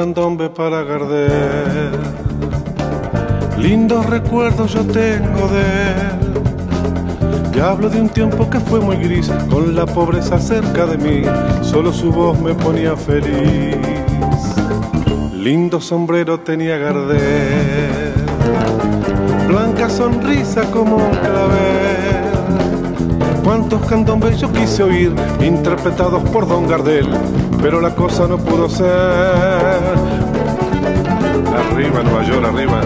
Candombe 0.00 0.48
para 0.48 0.82
Gardel. 0.82 1.90
Lindos 3.58 4.06
recuerdos 4.06 4.72
yo 4.72 4.82
tengo 4.86 5.46
de 5.48 5.60
él. 5.60 7.54
Y 7.54 7.60
hablo 7.60 7.90
de 7.90 8.00
un 8.00 8.08
tiempo 8.08 8.48
que 8.48 8.60
fue 8.60 8.80
muy 8.80 8.96
gris, 8.96 9.30
con 9.50 9.76
la 9.76 9.84
pobreza 9.84 10.38
cerca 10.38 10.86
de 10.86 10.96
mí. 10.96 11.22
Solo 11.60 11.92
su 11.92 12.10
voz 12.10 12.40
me 12.40 12.54
ponía 12.54 12.96
feliz. 12.96 13.76
Lindo 15.34 15.82
sombrero 15.82 16.40
tenía 16.40 16.78
Gardel. 16.78 18.14
Blanca 19.48 19.90
sonrisa 19.90 20.62
como 20.70 20.96
un 20.96 21.10
clavel. 21.10 21.99
Cuántos 23.44 23.84
candombes 23.86 24.40
yo 24.40 24.52
quise 24.52 24.82
oír, 24.82 25.14
interpretados 25.40 26.22
por 26.30 26.46
Don 26.46 26.68
Gardel, 26.68 27.08
pero 27.60 27.80
la 27.80 27.94
cosa 27.94 28.26
no 28.28 28.38
pudo 28.38 28.68
ser. 28.68 28.86
Arriba, 31.72 32.02
Nueva 32.02 32.22
York, 32.24 32.44
arriba. 32.46 32.80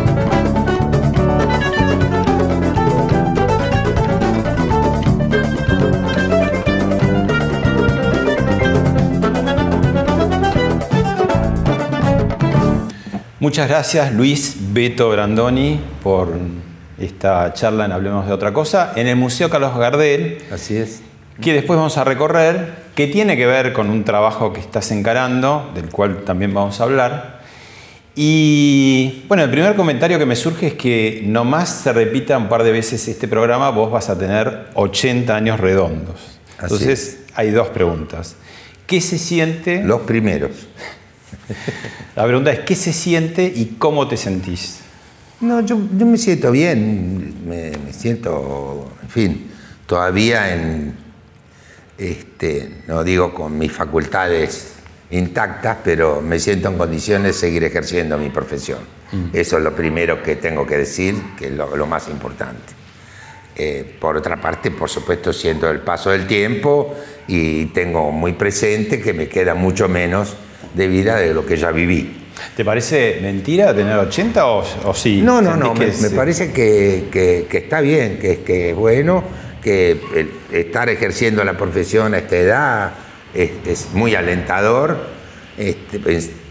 Muchas 13.45 13.69
gracias 13.69 14.11
Luis 14.15 14.57
Beto 14.73 15.11
Brandoni 15.11 15.79
por 16.03 16.29
esta 17.05 17.53
charla 17.53 17.85
en 17.85 17.93
Hablemos 17.93 18.27
de 18.27 18.33
otra 18.33 18.53
cosa 18.53 18.93
en 18.97 19.07
el 19.07 19.17
Museo 19.17 19.51
Carlos 19.51 19.77
Gardel, 19.77 20.39
Así 20.53 20.77
es. 20.77 21.03
que 21.41 21.53
después 21.53 21.77
vamos 21.77 21.97
a 21.99 22.05
recorrer, 22.05 22.85
que 22.95 23.07
tiene 23.07 23.37
que 23.37 23.47
ver 23.47 23.73
con 23.73 23.91
un 23.91 24.05
trabajo 24.05 24.53
que 24.53 24.61
estás 24.61 24.91
encarando, 24.91 25.71
del 25.75 25.91
cual 25.91 26.25
también 26.25 26.55
vamos 26.55 26.81
a 26.81 26.85
hablar. 26.85 27.41
Y 28.17 29.25
bueno, 29.27 29.43
el 29.43 29.51
primer 29.51 29.75
comentario 29.75 30.19
que 30.19 30.27
me 30.27 30.37
surge 30.37 30.69
es 30.69 30.75
que 30.75 31.23
nomás 31.27 31.69
se 31.69 31.93
repita 31.93 32.39
un 32.39 32.49
par 32.49 32.63
de 32.63 32.71
veces 32.71 33.09
este 33.09 33.27
programa, 33.27 33.71
vos 33.71 33.91
vas 33.91 34.09
a 34.09 34.17
tener 34.17 34.69
80 34.75 35.35
años 35.35 35.59
redondos. 35.59 36.39
Así 36.59 36.63
Entonces 36.63 37.19
hay 37.35 37.51
dos 37.51 37.69
preguntas. 37.69 38.37
¿Qué 38.87 39.01
se 39.01 39.19
siente? 39.19 39.83
Los 39.83 40.03
primeros. 40.03 40.53
La 42.17 42.25
pregunta 42.25 42.53
es, 42.53 42.61
¿qué 42.61 42.77
se 42.77 42.93
siente 42.93 43.53
y 43.55 43.77
cómo 43.79 44.07
te 44.07 44.17
sentís? 44.17 44.84
No, 45.45 45.61
yo, 45.61 45.79
yo 45.97 46.07
me 46.07 46.17
siento 46.17 46.51
bien, 46.51 47.47
me, 47.47 47.73
me 47.85 47.93
siento, 47.93 48.91
en 49.03 49.09
fin, 49.11 49.51
todavía 49.87 50.55
en, 50.55 50.95
este, 51.99 52.83
no 52.89 53.05
digo 53.05 53.35
con 53.35 53.59
mis 53.59 53.71
facultades 53.71 54.73
intactas, 55.11 55.79
pero 55.85 56.23
me 56.23 56.39
siento 56.39 56.69
en 56.69 56.79
condiciones 56.79 57.35
de 57.35 57.41
seguir 57.41 57.65
ejerciendo 57.65 58.17
mi 58.17 58.31
profesión. 58.31 58.79
Eso 59.33 59.59
es 59.59 59.63
lo 59.63 59.77
primero 59.77 60.23
que 60.25 60.35
tengo 60.35 60.67
que 60.67 60.79
decir, 60.79 61.15
que 61.39 61.47
es 61.47 61.53
lo, 61.53 61.77
lo 61.77 61.87
más 61.87 62.09
importante. 62.09 62.73
Eh, 63.55 63.97
por 64.01 64.17
otra 64.17 64.41
parte, 64.41 64.73
por 64.73 64.89
supuesto, 64.89 65.33
siento 65.33 65.71
el 65.71 65.81
paso 65.81 66.11
del 66.11 66.27
tiempo 66.27 66.97
y 67.29 67.67
tengo 67.67 68.11
muy 68.11 68.33
presente 68.33 69.01
que 69.01 69.13
me 69.13 69.29
queda 69.29 69.55
mucho 69.55 69.89
menos 69.89 70.37
de 70.75 70.89
vida 70.89 71.17
de 71.17 71.33
lo 71.33 71.47
que 71.47 71.57
ya 71.57 71.71
viví. 71.71 72.24
¿Te 72.57 72.65
parece 72.65 73.19
mentira 73.23 73.75
tener 73.75 73.97
80 73.97 74.47
o, 74.47 74.65
o 74.85 74.95
sí? 74.95 75.23
No, 75.23 75.41
no, 75.41 75.51
¿Sentís 75.53 75.65
no, 75.69 75.75
me, 75.75 75.87
es- 75.87 76.01
me 76.03 76.11
parece 76.11 76.53
que, 76.53 77.05
que- 77.11 77.47
que 77.49 77.59
está 77.59 77.81
bien, 77.81 78.19
que, 78.19 78.41
que 78.41 78.71
es 78.71 78.77
bueno, 78.77 79.23
que 79.63 79.93
el- 79.93 80.31
estar 80.53 80.89
ejerciendo 80.89 81.43
la 81.45 81.57
profesión 81.57 82.15
a 82.15 82.19
esta 82.19 82.37
edad 82.37 82.93
es, 83.35 83.51
es 83.67 83.89
muy 83.93 84.15
alentador. 84.15 84.99
Este, 85.57 86.01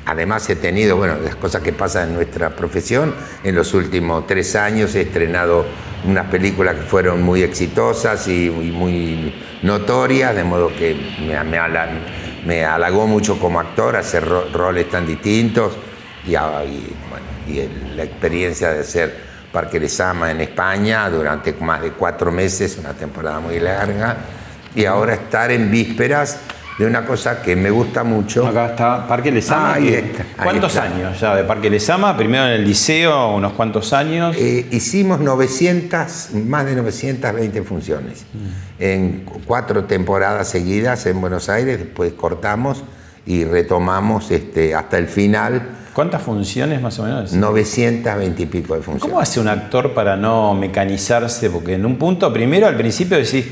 además 0.05 0.49
he 0.49 0.55
tenido, 0.55 0.95
bueno, 0.97 1.16
las 1.23 1.35
cosas 1.35 1.61
que 1.61 1.73
pasan 1.73 2.09
en 2.09 2.15
nuestra 2.15 2.50
profesión, 2.55 3.13
en 3.44 3.55
los 3.55 3.73
últimos 3.73 4.25
tres 4.27 4.55
años 4.55 4.95
he 4.95 5.01
estrenado 5.01 5.65
unas 6.05 6.27
películas 6.29 6.75
que 6.75 6.81
fueron 6.81 7.21
muy 7.21 7.44
exitosas 7.44 8.27
y, 8.27 8.45
y 8.47 8.50
muy 8.71 9.33
notorias, 9.61 10.35
de 10.35 10.44
modo 10.44 10.67
que 10.75 10.95
me, 11.25 11.41
me 11.45 11.57
me 12.45 12.65
halagó 12.65 13.07
mucho 13.07 13.39
como 13.39 13.59
actor 13.59 13.95
hacer 13.95 14.25
ro- 14.25 14.47
roles 14.53 14.89
tan 14.89 15.05
distintos 15.05 15.73
y, 16.25 16.35
a- 16.35 16.63
y, 16.65 16.95
bueno, 17.09 17.25
y 17.47 17.59
el- 17.59 17.97
la 17.97 18.03
experiencia 18.03 18.71
de 18.71 18.79
hacer 18.81 19.33
Parque 19.51 19.79
Lezama 19.79 20.31
en 20.31 20.41
España 20.41 21.09
durante 21.09 21.53
más 21.53 21.81
de 21.81 21.91
cuatro 21.91 22.31
meses, 22.31 22.77
una 22.79 22.93
temporada 22.93 23.39
muy 23.39 23.59
larga, 23.59 24.17
y 24.75 24.85
ahora 24.85 25.13
estar 25.13 25.51
en 25.51 25.69
vísperas 25.69 26.39
de 26.78 26.85
una 26.85 27.06
cosa 27.06 27.41
que 27.41 27.56
me 27.56 27.69
gusta 27.69 28.03
mucho. 28.03 28.47
Acá 28.47 28.67
está 28.67 29.07
Parque 29.07 29.31
Lezama. 29.31 29.73
Ahí 29.75 29.84
que- 29.89 29.97
está, 30.00 30.22
ahí 30.23 30.44
¿Cuántos 30.44 30.75
está. 30.75 30.84
años 30.85 31.19
ya 31.19 31.35
de 31.35 31.44
Parque 31.44 31.69
Lezama? 31.69 32.17
Primero 32.17 32.45
en 32.47 32.53
el 32.53 32.63
liceo, 32.66 33.35
unos 33.35 33.53
cuantos 33.53 33.94
años. 33.94 34.35
Eh, 34.39 34.67
hicimos 34.72 35.19
900, 35.19 36.29
más 36.47 36.66
de 36.66 36.75
920 36.75 37.62
funciones 37.63 38.25
en 38.79 39.22
cu- 39.25 39.39
cuatro 39.45 39.83
temporadas 39.85 40.47
seguidas 40.50 41.06
en 41.06 41.22
Buenos 41.22 41.47
Aires, 41.50 41.78
después 41.79 42.13
cortamos 42.13 42.83
y 43.25 43.45
retomamos 43.45 44.31
este, 44.31 44.75
hasta 44.75 44.97
el 44.97 45.07
final 45.07 45.78
¿Cuántas 45.94 46.23
funciones 46.23 46.81
más 46.81 46.97
o 46.97 47.03
menos? 47.03 47.33
920 47.33 48.41
y 48.41 48.45
pico 48.47 48.73
de 48.75 48.81
funciones. 48.81 49.03
¿Cómo 49.03 49.19
hace 49.19 49.39
un 49.39 49.47
actor 49.47 49.94
para 49.94 50.16
no 50.17 50.56
mecanizarse? 50.56 51.51
Porque 51.51 51.75
en 51.75 51.85
un 51.85 51.97
punto, 51.97 52.33
primero 52.33 52.66
al 52.67 52.75
principio 52.75 53.16
decís, 53.16 53.45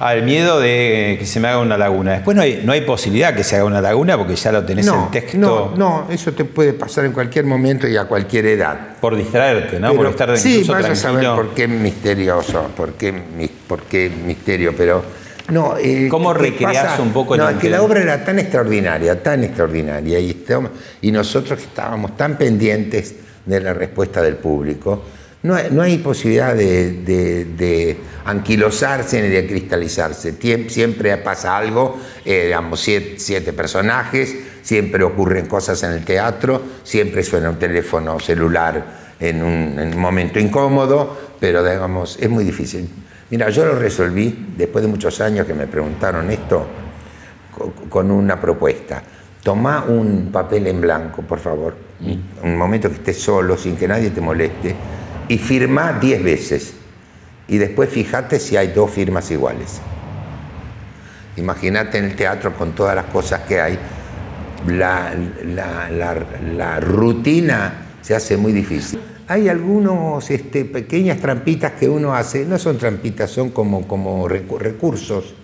el 0.00 0.22
miedo 0.24 0.60
de 0.60 1.16
que 1.18 1.24
se 1.26 1.40
me 1.40 1.48
haga 1.48 1.58
una 1.60 1.78
laguna. 1.78 2.12
Después 2.12 2.36
no 2.36 2.42
hay, 2.42 2.62
no 2.64 2.72
hay 2.72 2.80
posibilidad 2.82 3.34
que 3.34 3.44
se 3.44 3.56
haga 3.56 3.64
una 3.64 3.80
laguna 3.80 4.18
porque 4.18 4.34
ya 4.36 4.50
lo 4.52 4.64
tenés 4.64 4.86
en 4.86 5.10
texto 5.10 5.38
No, 5.38 5.76
no, 5.76 6.06
eso 6.10 6.32
te 6.32 6.44
puede 6.44 6.72
pasar 6.72 7.04
en 7.04 7.12
cualquier 7.12 7.44
momento 7.44 7.86
y 7.88 7.96
a 7.96 8.04
cualquier 8.04 8.46
edad. 8.46 8.96
por 9.00 9.16
distraerte, 9.16 9.78
¿no? 9.78 9.88
Pero- 9.88 9.96
por 10.02 10.10
estar 10.10 10.36
sí, 10.38 10.52
incluso 10.60 10.72
vaya 10.72 10.92
a 10.92 10.96
saber 10.96 11.20
tranquilo. 11.20 11.36
por 11.36 11.54
qué 11.54 11.68
misterioso, 11.68 12.70
por 12.76 12.92
qué, 12.94 13.14
por 13.68 13.82
qué 13.82 14.10
misterio, 14.10 14.74
pero 14.76 15.04
no. 15.50 15.76
eh, 15.78 16.08
¿Cómo 16.10 16.32
¿qué 16.34 16.38
recreás 16.40 16.86
pasa? 16.86 17.02
un 17.02 17.12
poco 17.12 17.34
el 17.34 17.40
No, 17.40 17.48
es 17.50 17.56
que 17.58 17.70
la 17.70 17.82
obra 17.82 18.00
era 18.00 18.24
tan 18.24 18.38
extraordinaria, 18.38 19.22
tan 19.22 19.44
extraordinaria, 19.44 20.18
y, 20.18 20.44
y 21.02 21.12
nosotros 21.12 21.60
estábamos 21.60 22.16
tan 22.16 22.36
pendientes 22.36 23.14
de 23.44 23.60
la 23.60 23.74
respuesta 23.74 24.22
del 24.22 24.36
público. 24.36 25.04
No 25.44 25.54
hay, 25.54 25.68
no 25.70 25.82
hay 25.82 25.98
posibilidad 25.98 26.54
de, 26.54 26.90
de- 27.02 27.44
de 27.44 27.96
anquilosarse 28.24 29.20
ni 29.20 29.28
de 29.28 29.46
cristalizarse. 29.46 30.34
Siempre 30.68 31.16
pasa 31.18 31.56
algo, 31.56 31.98
eh, 32.24 32.44
digamos, 32.46 32.80
siete, 32.80 33.14
siete 33.18 33.52
personajes, 33.52 34.34
siempre 34.62 35.04
ocurren 35.04 35.44
cosas 35.46 35.82
en 35.82 35.92
el 35.92 36.04
teatro, 36.04 36.62
siempre 36.82 37.22
suena 37.22 37.50
un 37.50 37.58
teléfono 37.58 38.18
celular 38.18 39.04
en 39.20 39.42
un, 39.42 39.78
en 39.78 39.94
un 39.94 40.00
momento 40.00 40.40
incómodo, 40.40 41.14
pero 41.38 41.62
digamos, 41.62 42.16
es 42.18 42.30
muy 42.30 42.42
difícil. 42.44 42.88
Mira, 43.28 43.50
yo 43.50 43.66
lo 43.66 43.74
resolví 43.78 44.46
después 44.56 44.82
de 44.82 44.88
muchos 44.90 45.20
años 45.20 45.46
que 45.46 45.52
me 45.54 45.66
preguntaron 45.66 46.30
esto 46.30 46.66
co- 47.56 47.72
con 47.90 48.10
una 48.10 48.40
propuesta. 48.40 49.02
Toma 49.42 49.84
un 49.86 50.30
papel 50.32 50.66
en 50.68 50.80
blanco, 50.80 51.20
por 51.20 51.38
favor, 51.38 51.76
un 52.42 52.56
momento 52.56 52.88
que 52.88 52.94
estés 52.96 53.20
solo, 53.20 53.58
sin 53.58 53.76
que 53.76 53.86
nadie 53.86 54.08
te 54.08 54.22
moleste, 54.22 54.74
y 55.28 55.38
firma 55.38 55.98
10 56.00 56.22
veces. 56.22 56.74
Y 57.48 57.58
después 57.58 57.90
fíjate 57.90 58.38
si 58.40 58.56
hay 58.56 58.68
dos 58.68 58.90
firmas 58.90 59.30
iguales. 59.30 59.80
Imagínate 61.36 61.98
en 61.98 62.04
el 62.04 62.14
teatro 62.16 62.54
con 62.54 62.72
todas 62.72 62.94
las 62.94 63.06
cosas 63.06 63.40
que 63.40 63.60
hay, 63.60 63.78
la, 64.68 65.12
la- 65.44 65.90
la- 65.90 66.16
la 66.56 66.80
rutina 66.80 67.86
se 68.00 68.14
hace 68.14 68.36
muy 68.36 68.52
difícil. 68.52 69.00
Hay 69.26 69.48
algunos 69.48 70.30
este, 70.30 70.64
pequeñas 70.64 71.18
trampitas 71.18 71.72
que 71.72 71.88
uno 71.88 72.14
hace, 72.14 72.44
no 72.44 72.58
son 72.58 72.78
trampitas, 72.78 73.30
son 73.30 73.50
como, 73.50 73.88
como 73.88 74.28
recu- 74.28 74.58
recursos 74.58 75.34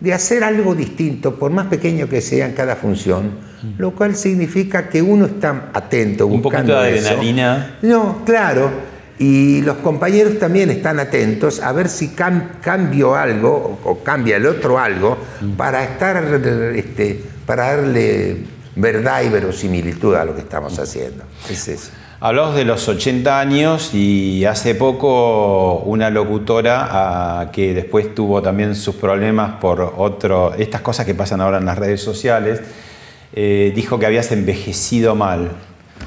de 0.00 0.12
hacer 0.12 0.42
algo 0.42 0.74
distinto, 0.74 1.38
por 1.38 1.50
más 1.52 1.66
pequeño 1.68 2.08
que 2.08 2.20
sea 2.20 2.46
en 2.46 2.52
cada 2.52 2.76
función, 2.76 3.30
lo 3.78 3.92
cual 3.92 4.16
significa 4.16 4.88
que 4.88 5.00
uno 5.00 5.26
está 5.26 5.70
atento, 5.72 6.26
Un 6.26 6.42
buscando 6.42 6.74
poquito 6.74 6.82
de 6.82 6.98
eso. 6.98 7.08
adrenalina. 7.08 7.76
No, 7.82 8.22
claro. 8.24 8.70
Y 9.18 9.62
los 9.62 9.76
compañeros 9.78 10.38
también 10.38 10.70
están 10.70 10.98
atentos 10.98 11.60
a 11.60 11.72
ver 11.72 11.88
si 11.88 12.08
cambio 12.08 13.14
algo 13.14 13.78
o, 13.84 13.98
cambia 13.98 14.36
el 14.36 14.46
otro 14.46 14.78
algo 14.78 15.16
para 15.56 15.84
estar, 15.84 16.24
este, 16.74 17.22
para 17.46 17.76
darle 17.76 18.38
verdad 18.74 19.22
y 19.22 19.28
verosimilitud 19.28 20.14
a 20.16 20.24
lo 20.24 20.34
que 20.34 20.40
estamos 20.40 20.78
haciendo. 20.78 21.24
Es 21.48 21.68
eso. 21.68 21.90
Hablamos 22.20 22.54
de 22.54 22.64
los 22.64 22.88
80 22.88 23.38
años 23.38 23.92
y 23.92 24.46
hace 24.46 24.74
poco 24.74 25.80
una 25.80 26.08
locutora 26.10 26.88
ah, 26.90 27.50
que 27.52 27.74
después 27.74 28.14
tuvo 28.14 28.40
también 28.40 28.74
sus 28.74 28.94
problemas 28.94 29.56
por 29.60 29.80
otro, 29.96 30.54
estas 30.54 30.80
cosas 30.80 31.04
que 31.04 31.14
pasan 31.14 31.40
ahora 31.40 31.58
en 31.58 31.66
las 31.66 31.76
redes 31.76 32.02
sociales, 32.02 32.62
eh, 33.34 33.72
dijo 33.74 33.98
que 33.98 34.06
habías 34.06 34.32
envejecido 34.32 35.14
mal. 35.14 35.50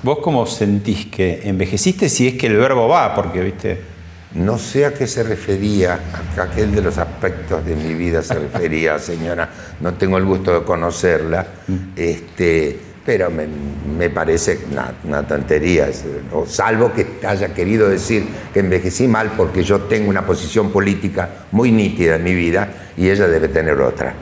¿Vos 0.03 0.19
cómo 0.19 0.45
sentís 0.45 1.07
que 1.07 1.41
envejeciste 1.43 2.09
si 2.09 2.27
es 2.27 2.33
que 2.35 2.47
el 2.47 2.57
verbo 2.57 2.87
va? 2.87 3.15
Porque, 3.15 3.41
viste... 3.41 3.97
No 4.33 4.57
sé 4.57 4.85
a 4.85 4.93
qué 4.93 5.07
se 5.07 5.23
refería, 5.23 5.99
a 6.37 6.41
aquel 6.43 6.75
de 6.75 6.81
los 6.81 6.97
aspectos 6.97 7.65
de 7.65 7.75
mi 7.75 7.93
vida 7.93 8.21
se 8.21 8.35
refería, 8.35 8.99
señora. 8.99 9.49
No 9.79 9.93
tengo 9.93 10.17
el 10.17 10.25
gusto 10.25 10.59
de 10.59 10.65
conocerla. 10.65 11.47
Mm. 11.67 11.75
Este, 11.95 12.79
pero 13.07 13.29
me, 13.31 14.09
parece 14.09 14.59
una, 15.05 15.23
tontería, 15.23 15.87
o 16.33 16.45
salvo 16.45 16.91
que 16.91 17.25
haya 17.25 17.53
querido 17.53 17.87
decir 17.87 18.25
que 18.53 18.59
envejecí 18.59 19.07
mal 19.07 19.31
porque 19.37 19.63
yo 19.63 19.83
tengo 19.83 20.09
una 20.09 20.25
posición 20.25 20.71
política 20.71 21.29
muy 21.53 21.71
nítida 21.71 22.17
en 22.17 22.23
mi 22.25 22.35
vida 22.35 22.67
y 22.97 23.09
ella 23.09 23.29
debe 23.29 23.47
tener 23.47 23.79
otra. 23.79 24.13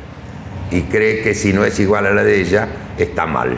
Y 0.70 0.84
cree 0.84 1.24
que 1.24 1.34
si 1.34 1.52
no 1.52 1.66
es 1.66 1.80
igual 1.80 2.06
a 2.06 2.14
la 2.14 2.24
de 2.24 2.40
ella, 2.40 2.68
está 2.96 3.26
mal. 3.26 3.58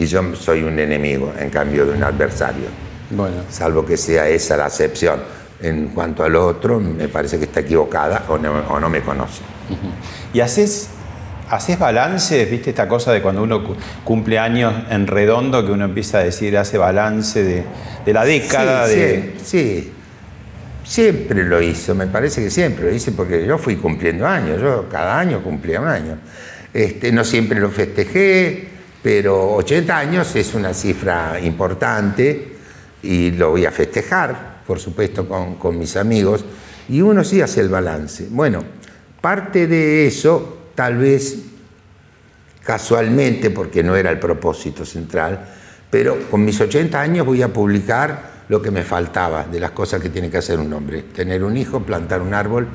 Y 0.00 0.06
yo 0.06 0.34
soy 0.34 0.62
un 0.62 0.78
enemigo 0.78 1.30
en 1.38 1.50
cambio 1.50 1.84
de 1.84 1.92
un 1.92 2.02
adversario. 2.02 2.68
Bueno. 3.10 3.42
Salvo 3.50 3.84
que 3.84 3.98
sea 3.98 4.26
esa 4.28 4.56
la 4.56 4.64
acepción. 4.64 5.20
En 5.60 5.88
cuanto 5.88 6.24
a 6.24 6.28
lo 6.30 6.46
otro, 6.46 6.80
me 6.80 7.06
parece 7.08 7.38
que 7.38 7.44
está 7.44 7.60
equivocada 7.60 8.24
o 8.28 8.38
no, 8.38 8.88
me 8.88 9.02
conoce. 9.02 9.42
¿Y 10.32 10.40
haces 10.40 10.88
¿Haces 11.50 11.78
balance? 11.78 12.46
¿Viste 12.46 12.70
esta 12.70 12.86
cosa 12.86 13.12
de 13.12 13.20
cuando 13.20 13.42
uno 13.42 13.76
cumple 14.04 14.38
años 14.38 14.72
en 14.88 15.06
redondo 15.08 15.66
que 15.66 15.72
uno 15.72 15.84
empieza 15.84 16.18
a 16.18 16.24
decir, 16.24 16.56
hace 16.56 16.78
balance 16.78 17.42
de, 17.42 18.12
la 18.12 18.24
década? 18.24 18.86
Sí, 18.86 18.94
de... 18.94 19.34
sí, 19.42 19.92
siempre 20.84 21.42
lo 21.42 21.60
hizo, 21.60 21.94
me 21.96 22.06
parece 22.06 22.42
que 22.42 22.50
siempre 22.50 22.84
lo 22.84 22.94
hice 22.94 23.10
porque 23.12 23.44
yo 23.44 23.58
fui 23.58 23.74
cumpliendo 23.76 24.28
años, 24.28 24.62
yo 24.62 24.88
cada 24.88 25.18
año 25.18 25.42
cumplía 25.42 25.80
un 25.80 25.88
año. 25.88 26.18
Este, 26.72 27.10
no 27.10 27.24
siempre 27.24 27.58
lo 27.58 27.68
festejé, 27.68 28.69
pero 29.02 29.54
80 29.54 29.96
años 29.96 30.36
es 30.36 30.54
una 30.54 30.74
cifra 30.74 31.40
importante 31.40 32.56
y 33.02 33.30
lo 33.30 33.50
voy 33.50 33.64
a 33.64 33.70
festejar, 33.70 34.62
por 34.66 34.78
supuesto, 34.78 35.26
con, 35.26 35.78
mis 35.78 35.96
amigos, 35.96 36.44
y 36.88 37.00
uno 37.00 37.24
sí 37.24 37.40
hace 37.40 37.60
el 37.60 37.68
balance. 37.68 38.26
Bueno, 38.30 38.62
parte 39.20 39.66
de 39.66 40.06
eso 40.06 40.58
tal 40.74 40.98
vez 40.98 41.38
casualmente, 42.62 43.50
porque 43.50 43.82
no 43.82 43.96
era 43.96 44.10
el 44.10 44.18
propósito 44.18 44.84
central, 44.84 45.46
pero 45.88 46.28
con 46.30 46.44
mis 46.44 46.60
80 46.60 47.00
años 47.00 47.26
voy 47.26 47.42
a 47.42 47.48
publicar 47.48 48.40
lo 48.48 48.60
que 48.60 48.70
me 48.70 48.82
faltaba 48.82 49.44
de 49.44 49.60
las 49.60 49.70
cosas 49.70 50.02
que 50.02 50.10
tiene 50.10 50.30
que 50.30 50.38
hacer 50.38 50.58
un 50.58 50.72
hombre. 50.72 51.02
Tener 51.14 51.42
un 51.42 51.56
hijo, 51.56 51.80
plantar 51.80 52.20
un 52.20 52.34
árbol 52.34 52.68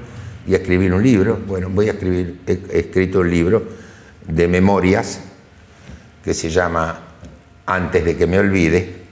y 0.48 0.56
escribir 0.56 0.94
un 0.94 1.04
libro. 1.04 1.40
Bueno, 1.46 1.70
voy 1.70 1.88
a 1.88 1.92
escribir, 1.92 2.40
he 2.48 2.80
escrito 2.80 3.20
un 3.20 3.30
libro 3.30 3.64
de 4.28 4.48
memorias 4.48 5.20
que 6.26 6.34
se 6.34 6.50
llama 6.50 7.00
Antes 7.68 8.04
de 8.04 8.18
que 8.18 8.28
me 8.28 8.40
olvide, 8.40 9.06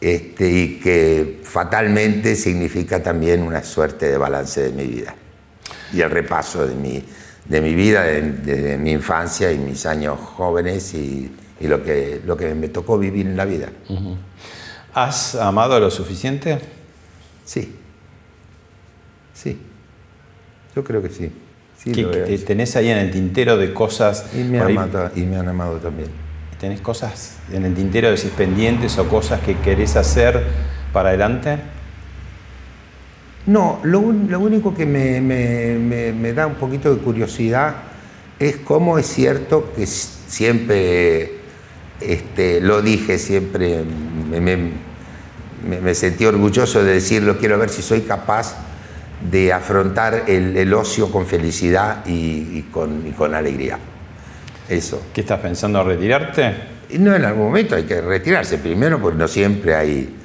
este, 0.00 0.50
y 0.50 0.80
que 0.80 1.40
fatalmente 1.44 2.36
significa 2.36 3.02
también 3.02 3.42
una 3.42 3.62
suerte 3.62 4.10
de 4.10 4.18
balance 4.18 4.60
de 4.60 4.72
mi 4.72 4.84
vida 4.84 5.14
y 5.92 6.00
el 6.00 6.10
repaso 6.10 6.66
de 6.66 6.74
mi 6.74 7.04
de 7.44 7.60
mi 7.60 7.74
vida, 7.74 8.02
de, 8.02 8.78
mi 8.78 8.92
infancia 8.92 9.52
y 9.52 9.58
mis 9.58 9.84
años 9.86 10.18
jóvenes 10.18 10.94
y, 10.94 11.30
lo, 11.60 11.82
que, 11.82 12.20
lo 12.24 12.36
que 12.36 12.54
me 12.54 12.68
tocó 12.68 12.98
vivir 12.98 13.26
en 13.26 13.36
la 13.36 13.44
vida. 13.44 13.68
¿Has 14.94 15.34
amado 15.34 15.78
lo 15.80 15.90
suficiente? 15.90 16.58
Sí. 17.44 17.76
Sí. 19.34 19.58
Yo 20.74 20.84
creo 20.84 21.02
que 21.02 21.10
sí. 21.10 21.30
¿Tenés 21.84 22.76
ahí 22.76 22.88
en 22.88 22.98
el 22.98 23.10
tintero 23.10 23.56
de 23.56 23.72
cosas... 23.72 24.26
Y 24.34 24.44
me, 24.44 24.58
y 25.16 25.22
me 25.22 25.36
han 25.36 25.48
amado 25.48 25.78
también. 25.78 26.08
¿Tenés 26.60 26.80
cosas 26.80 27.38
en 27.52 27.64
el 27.64 27.74
tintero, 27.74 28.10
de 28.10 28.16
pendientes 28.36 28.96
o 28.98 29.08
cosas 29.08 29.40
que 29.40 29.56
querés 29.58 29.96
hacer 29.96 30.40
para 30.92 31.08
adelante? 31.08 31.58
No, 33.46 33.80
lo, 33.82 33.98
único 33.98 34.72
que 34.72 34.86
me, 34.86 36.32
da 36.32 36.46
un 36.46 36.54
poquito 36.54 36.94
de 36.94 37.00
curiosidad 37.00 37.74
es 38.38 38.58
cómo 38.58 38.98
es 38.98 39.06
cierto 39.06 39.72
que 39.74 39.86
siempre 39.86 41.32
este, 42.00 42.60
lo 42.60 42.80
dije, 42.80 43.18
siempre 43.18 43.82
me, 44.40 45.94
sentí 45.94 46.24
orgulloso 46.24 46.84
de 46.84 46.94
decirlo, 46.94 47.38
quiero 47.38 47.58
ver 47.58 47.70
si 47.70 47.82
soy 47.82 48.02
capaz 48.02 48.56
de 49.30 49.52
afrontar 49.52 50.24
el, 50.26 50.74
ocio 50.74 51.10
con 51.10 51.26
felicidad 51.26 52.04
y, 52.06 52.62
con, 52.72 53.06
y, 53.06 53.10
con, 53.12 53.34
alegría. 53.34 53.78
Eso. 54.68 55.02
¿Qué 55.12 55.20
estás 55.20 55.40
pensando 55.40 55.82
retirarte? 55.84 56.54
No, 56.98 57.14
en 57.14 57.24
algún 57.24 57.46
momento 57.46 57.76
hay 57.76 57.84
que 57.84 58.00
retirarse. 58.00 58.58
Primero, 58.58 59.00
porque 59.00 59.18
no 59.18 59.28
siempre 59.28 59.74
hay 59.74 60.16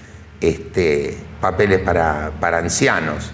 este, 0.41 1.17
papeles 1.39 1.79
para, 1.79 2.31
para 2.39 2.59
ancianos. 2.59 3.31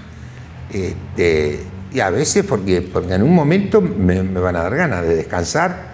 Este, 0.71 1.59
y 1.93 1.99
a 1.99 2.09
veces 2.09 2.43
porque, 2.43 2.81
porque 2.81 3.13
en 3.13 3.23
un 3.23 3.33
momento 3.33 3.79
me, 3.79 4.21
van 4.21 4.55
a 4.55 4.63
dar 4.63 4.75
ganas 4.75 5.03
de 5.03 5.15
descansar. 5.15 5.93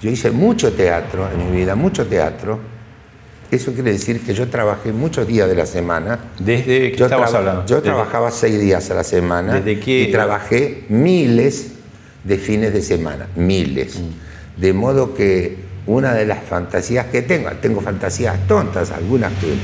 Yo 0.00 0.10
hice 0.10 0.30
mucho 0.30 0.72
teatro 0.74 1.28
en 1.32 1.50
mi 1.50 1.56
vida, 1.56 1.74
mucho 1.74 2.06
teatro. 2.06 2.73
Eso 3.54 3.72
quiere 3.72 3.92
decir 3.92 4.20
que 4.20 4.34
yo 4.34 4.48
trabajé 4.48 4.92
muchos 4.92 5.28
días 5.28 5.48
de 5.48 5.54
la 5.54 5.64
semana. 5.64 6.18
¿Desde 6.40 6.90
qué 6.90 6.96
yo 6.96 7.06
hablando? 7.06 7.64
Yo 7.66 7.80
trabajaba 7.82 8.32
seis 8.32 8.60
días 8.60 8.90
a 8.90 8.94
la 8.94 9.04
semana. 9.04 9.54
¿Desde 9.54 9.78
qué? 9.78 10.02
Y 10.02 10.12
trabajé 10.12 10.84
miles 10.88 11.68
de 12.24 12.36
fines 12.36 12.72
de 12.72 12.82
semana, 12.82 13.28
miles. 13.36 14.00
Mm. 14.00 14.60
De 14.60 14.72
modo 14.72 15.14
que 15.14 15.56
una 15.86 16.14
de 16.14 16.26
las 16.26 16.42
fantasías 16.42 17.06
que 17.06 17.22
tengo, 17.22 17.48
tengo 17.60 17.80
fantasías 17.80 18.44
tontas, 18.48 18.90
algunas 18.90 19.32
que 19.34 19.54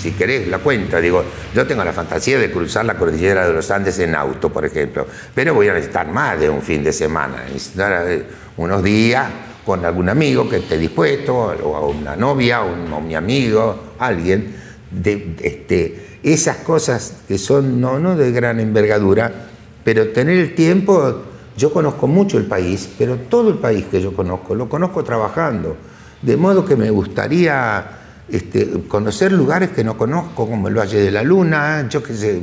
si 0.00 0.12
querés 0.12 0.46
la 0.46 0.58
cuenta, 0.58 1.00
digo, 1.00 1.24
yo 1.54 1.66
tengo 1.66 1.82
la 1.82 1.92
fantasía 1.92 2.38
de 2.38 2.52
cruzar 2.52 2.84
la 2.84 2.94
cordillera 2.94 3.48
de 3.48 3.52
los 3.52 3.68
Andes 3.70 3.98
en 3.98 4.14
auto, 4.14 4.52
por 4.52 4.64
ejemplo, 4.64 5.08
pero 5.34 5.54
voy 5.54 5.68
a 5.68 5.72
necesitar 5.72 6.06
más 6.06 6.38
de 6.38 6.50
un 6.50 6.62
fin 6.62 6.84
de 6.84 6.92
semana, 6.92 7.44
necesitar 7.52 8.06
eh, 8.08 8.24
unos 8.58 8.82
días 8.84 9.26
con 9.64 9.84
algún 9.84 10.08
amigo 10.08 10.48
que 10.48 10.56
esté 10.58 10.78
dispuesto, 10.78 11.34
o 11.34 11.88
una 11.88 12.16
novia, 12.16 12.62
o, 12.62 13.00
mi 13.00 13.14
amigo, 13.14 13.94
alguien, 13.98 14.54
de, 14.90 15.34
este, 15.42 16.18
esas 16.22 16.58
cosas 16.58 17.22
que 17.26 17.38
son 17.38 17.80
no, 17.80 17.98
no 17.98 18.16
de 18.16 18.30
gran 18.32 18.60
envergadura, 18.60 19.32
pero 19.82 20.08
tener 20.08 20.38
el 20.38 20.54
tiempo 20.54 21.22
yo 21.56 21.72
conozco 21.72 22.06
mucho 22.06 22.38
el 22.38 22.46
país, 22.46 22.88
pero 22.98 23.16
todo 23.16 23.50
el 23.50 23.58
país 23.58 23.84
que 23.90 24.00
yo 24.00 24.12
conozco, 24.14 24.54
lo 24.54 24.68
conozco 24.68 25.04
trabajando. 25.04 25.76
De 26.20 26.36
modo 26.36 26.64
que 26.64 26.74
me 26.74 26.90
gustaría 26.90 27.86
este, 28.28 28.84
conocer 28.88 29.32
lugares 29.32 29.70
que 29.70 29.84
no 29.84 29.96
conozco, 29.96 30.48
como 30.48 30.68
el 30.68 30.76
Valle 30.76 31.00
de 31.00 31.10
la 31.10 31.22
Luna, 31.22 31.86
yo 31.88 32.02
qué 32.02 32.14
sé, 32.14 32.42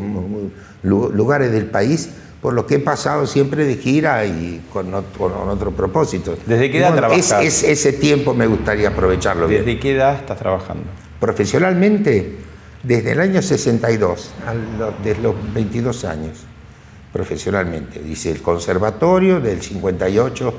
lugares 0.83 1.51
del 1.51 1.65
país, 1.65 2.09
por 2.41 2.53
lo 2.53 2.65
que 2.65 2.75
he 2.75 2.79
pasado 2.79 3.27
siempre 3.27 3.65
de 3.65 3.75
gira 3.75 4.25
y 4.25 4.61
con, 4.73 4.93
otro, 4.93 5.71
propósito. 5.71 6.35
¿Desde 6.45 6.71
qué 6.71 6.79
edad 6.79 6.95
trabajas? 6.95 7.43
ese 7.43 7.93
tiempo 7.93 8.33
me 8.33 8.47
gustaría 8.47 8.89
aprovecharlo 8.89 9.47
bien. 9.47 9.63
¿Desde 9.63 9.79
qué 9.79 9.91
edad 9.91 10.15
estás 10.15 10.39
trabajando? 10.39 10.85
Profesionalmente, 11.19 12.37
desde 12.81 13.11
el 13.11 13.19
año 13.19 13.41
62, 13.41 14.31
desde 15.03 15.21
los 15.21 15.35
22 15.53 16.03
años 16.05 16.45
profesionalmente. 17.11 17.99
Dice 17.99 18.31
el 18.31 18.41
conservatorio 18.41 19.39
del 19.39 19.61
58 19.61 20.53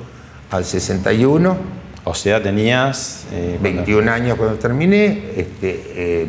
al 0.51 0.65
61. 0.65 1.57
O 2.05 2.15
sea, 2.15 2.43
tenías... 2.43 3.27
21 3.61 4.03
eh, 4.03 4.15
años 4.15 4.37
cuando 4.37 4.59
terminé. 4.59 5.31
Este, 5.37 5.83
eh, 5.95 6.27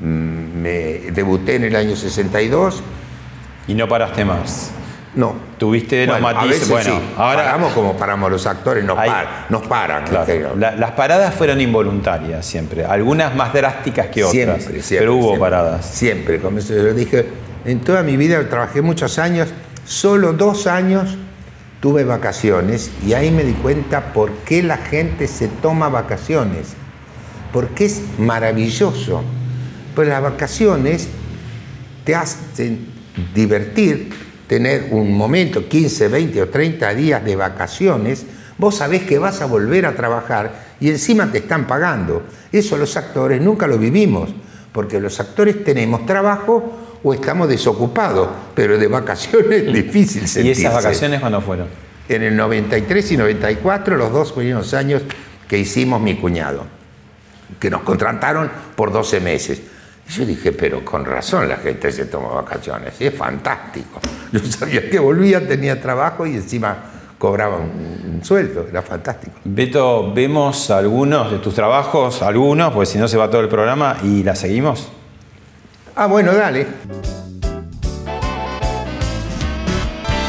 mm, 0.00 0.60
me 0.62 0.72
debuté 1.12 1.56
en 1.56 1.64
el 1.64 1.76
año 1.76 1.96
62. 1.96 2.82
¿Y 3.68 3.74
no 3.74 3.86
paraste 3.86 4.24
más? 4.24 4.70
No. 5.14 5.34
Tuviste 5.58 6.06
los 6.06 6.20
matices. 6.20 6.68
Bueno, 6.68 7.00
ahora. 7.16 7.44
Paramos 7.44 7.72
como 7.72 7.96
paramos 7.96 8.30
los 8.30 8.46
actores, 8.46 8.84
nos, 8.84 8.98
nos 9.48 9.66
paran. 9.66 10.04
las 10.60 10.90
paradas 10.92 11.34
fueron 11.34 11.60
involuntarias 11.60 12.46
siempre, 12.46 12.84
algunas 12.84 13.34
más 13.34 13.52
drásticas 13.52 14.06
que 14.06 14.24
otras. 14.24 14.32
Siempre, 14.32 14.82
siempre. 14.82 14.98
Pero 14.98 15.16
hubo 15.16 15.38
paradas. 15.38 15.84
Siempre, 15.84 16.40
como 16.40 16.58
yo 16.60 16.94
dije, 16.94 17.26
en 17.64 17.80
toda 17.80 18.02
mi 18.02 18.16
vida 18.16 18.48
trabajé 18.48 18.80
muchos 18.80 19.18
años, 19.18 19.48
solo 19.84 20.32
dos 20.32 20.66
años 20.66 21.16
tuve 21.80 22.04
vacaciones 22.04 22.90
y 23.06 23.12
ahí 23.12 23.30
me 23.30 23.44
di 23.44 23.52
cuenta 23.52 24.12
por 24.12 24.32
qué 24.38 24.62
la 24.62 24.78
gente 24.78 25.26
se 25.26 25.48
toma 25.48 25.88
vacaciones, 25.88 26.74
porque 27.52 27.86
es 27.86 28.02
maravilloso. 28.18 29.22
Pues 29.94 30.08
las 30.08 30.22
vacaciones 30.22 31.08
te 32.04 32.14
hacen 32.14 32.97
divertir, 33.34 34.10
tener 34.46 34.88
un 34.90 35.16
momento, 35.16 35.68
15, 35.68 36.08
20 36.08 36.42
o 36.42 36.48
30 36.48 36.94
días 36.94 37.24
de 37.24 37.36
vacaciones, 37.36 38.24
vos 38.56 38.76
sabés 38.76 39.02
que 39.04 39.18
vas 39.18 39.40
a 39.40 39.46
volver 39.46 39.86
a 39.86 39.94
trabajar 39.94 40.76
y 40.80 40.88
encima 40.88 41.30
te 41.30 41.38
están 41.38 41.66
pagando. 41.66 42.22
Eso 42.50 42.76
los 42.76 42.96
actores 42.96 43.40
nunca 43.40 43.66
lo 43.66 43.78
vivimos, 43.78 44.30
porque 44.72 45.00
los 45.00 45.20
actores 45.20 45.64
tenemos 45.64 46.06
trabajo 46.06 46.98
o 47.02 47.14
estamos 47.14 47.48
desocupados, 47.48 48.28
pero 48.54 48.78
de 48.78 48.88
vacaciones 48.88 49.62
es 49.64 49.72
difícil 49.72 50.26
sentirse. 50.26 50.62
¿Y 50.62 50.66
esas 50.66 50.74
vacaciones 50.74 51.20
cuándo 51.20 51.40
fueron? 51.40 51.68
En 52.08 52.22
el 52.22 52.36
93 52.36 53.12
y 53.12 53.16
94, 53.16 53.96
los 53.96 54.12
dos 54.12 54.32
primeros 54.32 54.72
años 54.74 55.02
que 55.46 55.58
hicimos 55.58 56.00
mi 56.00 56.16
cuñado, 56.16 56.64
que 57.60 57.70
nos 57.70 57.82
contrataron 57.82 58.50
por 58.74 58.92
12 58.92 59.20
meses. 59.20 59.60
Y 60.08 60.12
yo 60.12 60.24
dije, 60.24 60.52
pero 60.52 60.84
con 60.84 61.04
razón 61.04 61.48
la 61.48 61.56
gente 61.56 61.92
se 61.92 62.06
toma 62.06 62.28
vacaciones, 62.28 62.94
es 62.98 63.14
fantástico. 63.14 64.00
Yo 64.32 64.40
sabía 64.40 64.88
que 64.88 64.98
volvía, 64.98 65.46
tenía 65.46 65.80
trabajo 65.80 66.26
y 66.26 66.34
encima 66.34 66.76
cobraba 67.18 67.56
un, 67.56 68.14
un 68.14 68.24
sueldo, 68.24 68.66
era 68.68 68.82
fantástico. 68.82 69.38
Beto, 69.44 70.12
vemos 70.12 70.70
algunos 70.70 71.30
de 71.30 71.38
tus 71.38 71.54
trabajos, 71.54 72.22
algunos, 72.22 72.72
porque 72.72 72.86
si 72.86 72.98
no 72.98 73.08
se 73.08 73.16
va 73.16 73.28
todo 73.28 73.40
el 73.42 73.48
programa, 73.48 73.96
y 74.02 74.22
la 74.22 74.34
seguimos. 74.34 74.88
Ah, 75.96 76.06
bueno, 76.06 76.32
dale. 76.34 76.66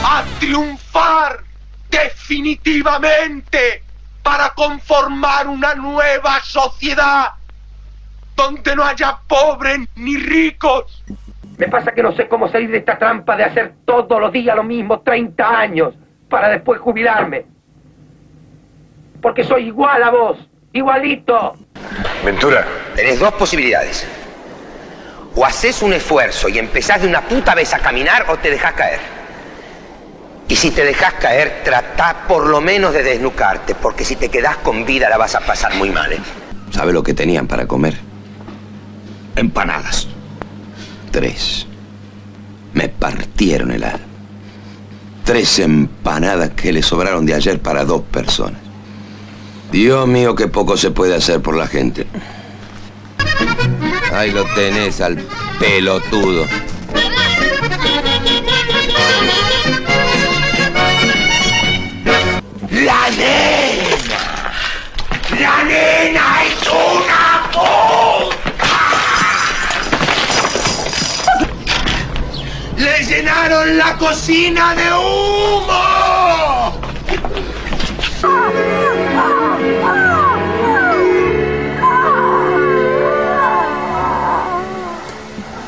a 0.03 0.23
triunfar 0.39 1.43
definitivamente 1.89 3.83
para 4.23 4.53
conformar 4.53 5.47
una 5.47 5.75
nueva 5.75 6.39
sociedad 6.43 7.38
donde 8.39 8.75
no 8.75 8.83
haya 8.83 9.19
pobres 9.27 9.79
ni 9.95 10.15
ricos. 10.17 11.03
Me 11.57 11.67
pasa 11.67 11.91
que 11.91 12.01
no 12.01 12.13
sé 12.15 12.27
cómo 12.29 12.49
salir 12.49 12.71
de 12.71 12.77
esta 12.77 12.97
trampa 12.97 13.35
de 13.35 13.43
hacer 13.43 13.73
todos 13.85 14.19
los 14.19 14.31
días 14.31 14.55
lo 14.55 14.63
mismo 14.63 15.01
30 15.01 15.59
años 15.59 15.93
para 16.29 16.47
después 16.47 16.79
jubilarme. 16.79 17.45
Porque 19.21 19.43
soy 19.43 19.67
igual 19.67 20.01
a 20.03 20.09
vos, 20.09 20.37
igualito. 20.71 21.57
Ventura, 22.23 22.65
Tenés 22.95 23.19
dos 23.19 23.33
posibilidades. 23.33 24.07
O 25.35 25.45
haces 25.45 25.81
un 25.81 25.93
esfuerzo 25.93 26.49
y 26.49 26.59
empezás 26.59 27.01
de 27.01 27.07
una 27.07 27.21
puta 27.21 27.53
vez 27.55 27.73
a 27.73 27.79
caminar 27.79 28.25
o 28.29 28.37
te 28.37 28.49
dejás 28.49 28.73
caer. 28.73 28.99
Y 30.47 30.55
si 30.55 30.71
te 30.71 30.83
dejas 30.83 31.13
caer, 31.13 31.61
tratá 31.63 32.25
por 32.27 32.47
lo 32.47 32.59
menos 32.59 32.93
de 32.93 33.03
desnucarte, 33.03 33.75
porque 33.75 34.03
si 34.03 34.15
te 34.15 34.29
quedás 34.29 34.57
con 34.57 34.85
vida 34.85 35.07
la 35.09 35.17
vas 35.17 35.35
a 35.35 35.41
pasar 35.41 35.75
muy 35.75 35.89
mal. 35.89 36.11
¿eh? 36.11 36.19
¿Sabe 36.71 36.91
lo 36.91 37.03
que 37.03 37.13
tenían 37.13 37.47
para 37.47 37.67
comer? 37.67 38.08
Empanadas. 39.39 40.05
Tres. 41.11 41.65
Me 42.73 42.89
partieron 42.89 43.71
el 43.71 43.85
alma. 43.85 44.05
Tres 45.23 45.59
empanadas 45.59 46.49
que 46.49 46.73
le 46.73 46.83
sobraron 46.83 47.25
de 47.25 47.35
ayer 47.35 47.61
para 47.61 47.85
dos 47.85 48.01
personas. 48.01 48.59
Dios 49.71 50.05
mío, 50.09 50.35
qué 50.35 50.49
poco 50.49 50.75
se 50.75 50.91
puede 50.91 51.15
hacer 51.15 51.41
por 51.41 51.55
la 51.55 51.67
gente. 51.67 52.05
Ahí 54.11 54.31
lo 54.31 54.43
tenés 54.55 54.99
al 54.99 55.17
pelotudo. 55.57 56.45
La 62.71 63.09
nena. 63.11 64.19
La 65.39 65.63
nena 65.63 66.43
es 66.43 66.67
una 66.67 67.49
Le 72.79 73.03
llenaron 73.03 73.77
la 73.77 73.97
cocina 73.97 74.73
de 74.73 74.85
humo. 74.93 75.99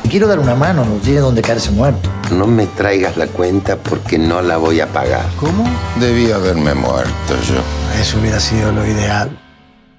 Quiero 0.08 0.26
dar 0.26 0.38
una 0.38 0.54
mano, 0.54 0.86
no 0.86 0.96
tiene 0.96 1.20
donde 1.20 1.42
caerse 1.42 1.70
muerto. 1.70 2.08
No 2.30 2.46
me 2.46 2.66
traigas 2.66 3.18
la 3.18 3.26
cuenta 3.26 3.76
porque 3.76 4.16
no 4.16 4.40
la 4.40 4.56
voy 4.56 4.80
a 4.80 4.86
pagar. 4.86 5.26
¿Cómo? 5.38 5.64
Debí 6.00 6.30
haberme 6.30 6.72
muerto 6.74 7.34
yo. 7.46 7.60
Eso 8.00 8.18
hubiera 8.20 8.40
sido 8.40 8.72
lo 8.72 8.86
ideal. 8.86 9.38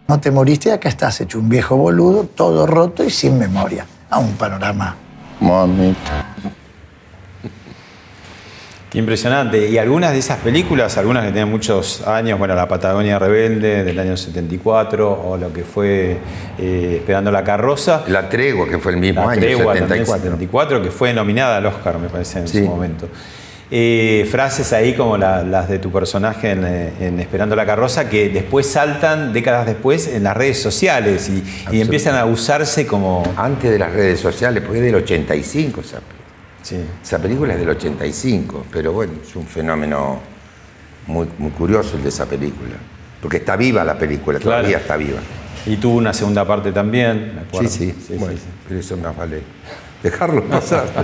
No 0.07 0.19
te 0.19 0.31
moriste 0.31 0.69
y 0.69 0.71
acá 0.71 0.89
estás 0.89 1.21
hecho 1.21 1.37
un 1.37 1.47
viejo 1.47 1.77
boludo, 1.77 2.23
todo 2.25 2.65
roto 2.65 3.03
y 3.03 3.11
sin 3.11 3.37
memoria. 3.37 3.85
A 4.09 4.17
un 4.17 4.33
panorama. 4.33 4.95
Mamita. 5.39 6.62
Impresionante. 8.93 9.69
Y 9.69 9.77
algunas 9.77 10.11
de 10.11 10.19
esas 10.19 10.37
películas, 10.39 10.97
algunas 10.97 11.25
que 11.25 11.31
tienen 11.31 11.49
muchos 11.49 12.05
años, 12.07 12.37
bueno, 12.37 12.53
La 12.55 12.67
Patagonia 12.67 13.17
Rebelde 13.17 13.83
del 13.83 13.97
año 13.97 14.15
74 14.15 15.11
o 15.25 15.37
lo 15.37 15.51
que 15.51 15.63
fue 15.63 16.17
eh, 16.59 16.95
Esperando 16.97 17.31
la 17.31 17.43
Carroza. 17.43 18.03
La 18.07 18.29
tregua, 18.29 18.67
que 18.69 18.77
fue 18.77 18.91
el 18.93 18.99
mismo 18.99 19.21
La 19.25 19.31
año, 19.31 19.41
Tregua 19.41 19.73
también 19.73 20.05
74. 20.05 20.23
74, 20.31 20.81
que 20.83 20.91
fue 20.91 21.13
nominada 21.13 21.57
al 21.57 21.65
Oscar, 21.65 21.97
me 21.97 22.09
parece, 22.09 22.39
en 22.39 22.47
Sí. 22.47 22.59
su 22.59 22.65
momento. 22.65 23.07
Eh, 23.75 24.27
frases 24.29 24.71
ahí 24.73 24.93
como 24.93 25.17
la- 25.17 25.41
las 25.41 25.67
de 25.67 25.79
tu 25.79 25.91
personaje 25.91 26.51
en, 26.51 26.63
eh, 26.63 26.91
en 26.99 27.19
Esperando 27.19 27.55
la 27.55 27.65
Carroza, 27.65 28.07
que 28.07 28.29
después 28.29 28.67
saltan 28.67 29.33
décadas 29.33 29.65
después 29.65 30.07
en 30.07 30.23
las 30.23 30.37
redes 30.37 30.61
sociales 30.61 31.27
y, 31.29 31.43
y 31.75 31.81
empiezan 31.81 32.15
a 32.15 32.25
usarse 32.25 32.85
como... 32.85 33.23
Antes 33.35 33.71
de 33.71 33.79
las 33.79 33.91
redes 33.91 34.19
sociales, 34.19 34.61
porque 34.63 34.77
es 34.77 34.85
del 34.85 34.95
85 34.95 35.81
esa, 35.81 36.01
Sí. 36.63 36.77
esa 37.03 37.19
película 37.19 37.53
es 37.53 37.59
del 37.59 37.69
85, 37.69 38.65
pero 38.71 38.93
bueno, 38.93 39.13
es 39.23 39.35
un 39.35 39.45
fenómeno 39.45 40.19
muy, 41.07 41.27
muy 41.37 41.51
curioso 41.51 41.97
el 41.97 42.03
de 42.03 42.09
esa 42.09 42.25
película. 42.25 42.75
Porque 43.21 43.37
está 43.37 43.55
viva 43.55 43.83
la 43.83 43.97
película, 43.97 44.39
Claro. 44.39 44.57
todavía 44.57 44.77
está 44.79 44.97
viva. 44.97 45.19
Y 45.65 45.75
tuvo 45.77 45.97
una 45.97 46.13
segunda 46.13 46.45
parte 46.45 46.71
también, 46.71 47.33
me 47.35 47.41
acuerdo. 47.41 47.69
Sí, 47.69 47.93
sí, 48.05 48.15
bueno, 48.17 48.35
sí. 48.37 48.43
pero 48.67 48.79
eso 48.79 48.97
más 48.97 49.15
vale 49.15 49.41
dejarlo 50.01 50.43
pasar. 50.45 50.85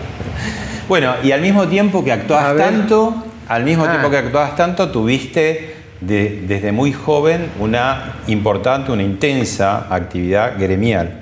Bueno, 0.90 1.14
y 1.22 1.32
al 1.32 1.42
mismo 1.42 1.68
tiempo 1.68 2.04
que 2.04 2.12
actuabas 2.12 2.58
tanto, 2.58 3.24
al 3.48 3.64
mismo 3.64 3.84
Ah. 3.86 3.92
tiempo 3.92 4.10
que 4.10 4.18
actuabas 4.18 4.56
tanto, 4.56 4.90
tuviste 4.92 5.76
de- 6.02 6.44
desde 6.48 6.72
muy 6.72 6.92
joven 6.94 7.48
una 7.60 8.16
importante, 8.26 8.92
una 8.92 9.04
intensa 9.04 9.94
actividad 9.94 10.58
gremial. 10.58 11.22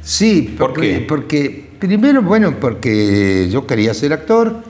Sí, 0.00 0.54
¿Por 0.56 0.68
porque, 0.74 0.90
qué? 0.98 1.00
porque 1.00 1.69
primero, 1.80 2.22
bueno, 2.22 2.54
porque 2.60 3.48
yo 3.50 3.66
quería 3.66 3.92
ser 3.94 4.12
actor, 4.12 4.62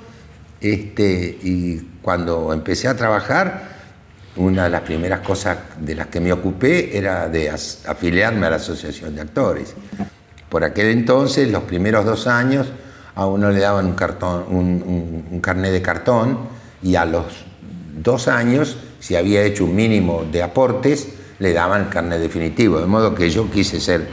este, 0.60 1.38
y 1.42 1.78
cuando 2.00 2.52
empecé 2.52 2.88
a 2.88 2.96
trabajar, 2.96 3.68
una 4.36 4.64
de 4.64 4.70
las 4.70 4.82
primeras 4.82 5.20
cosas 5.20 5.58
de 5.80 5.94
las 5.94 6.06
que 6.06 6.20
me 6.20 6.32
ocupé 6.32 6.96
era 6.96 7.28
de 7.28 7.50
afiliarme 7.50 8.46
a 8.46 8.50
la 8.50 8.56
Asociación 8.56 9.14
de 9.14 9.22
Actores. 9.22 9.74
Por 10.48 10.64
aquel 10.64 10.86
entonces, 10.86 11.50
los 11.50 11.64
primeros 11.64 12.04
dos 12.04 12.26
años, 12.26 12.68
a 13.14 13.26
uno 13.26 13.50
le 13.50 13.58
daban 13.60 13.86
un 13.86 13.94
cartón, 13.94 14.44
un, 14.48 15.26
un- 15.30 15.40
carnet 15.40 15.72
de 15.72 15.82
cartón, 15.82 16.38
y 16.82 16.94
a 16.94 17.04
los 17.04 17.24
dos 18.02 18.28
años, 18.28 18.76
si 19.00 19.16
había 19.16 19.42
hecho 19.42 19.64
un 19.64 19.74
mínimo 19.74 20.24
de 20.30 20.42
aportes, 20.42 21.08
le 21.38 21.52
daban 21.52 21.82
el 21.82 21.88
carnet 21.88 22.20
definitivo. 22.20 22.78
De 22.80 22.86
modo 22.86 23.14
que 23.14 23.30
yo 23.30 23.50
quise 23.50 23.80
ser 23.80 24.06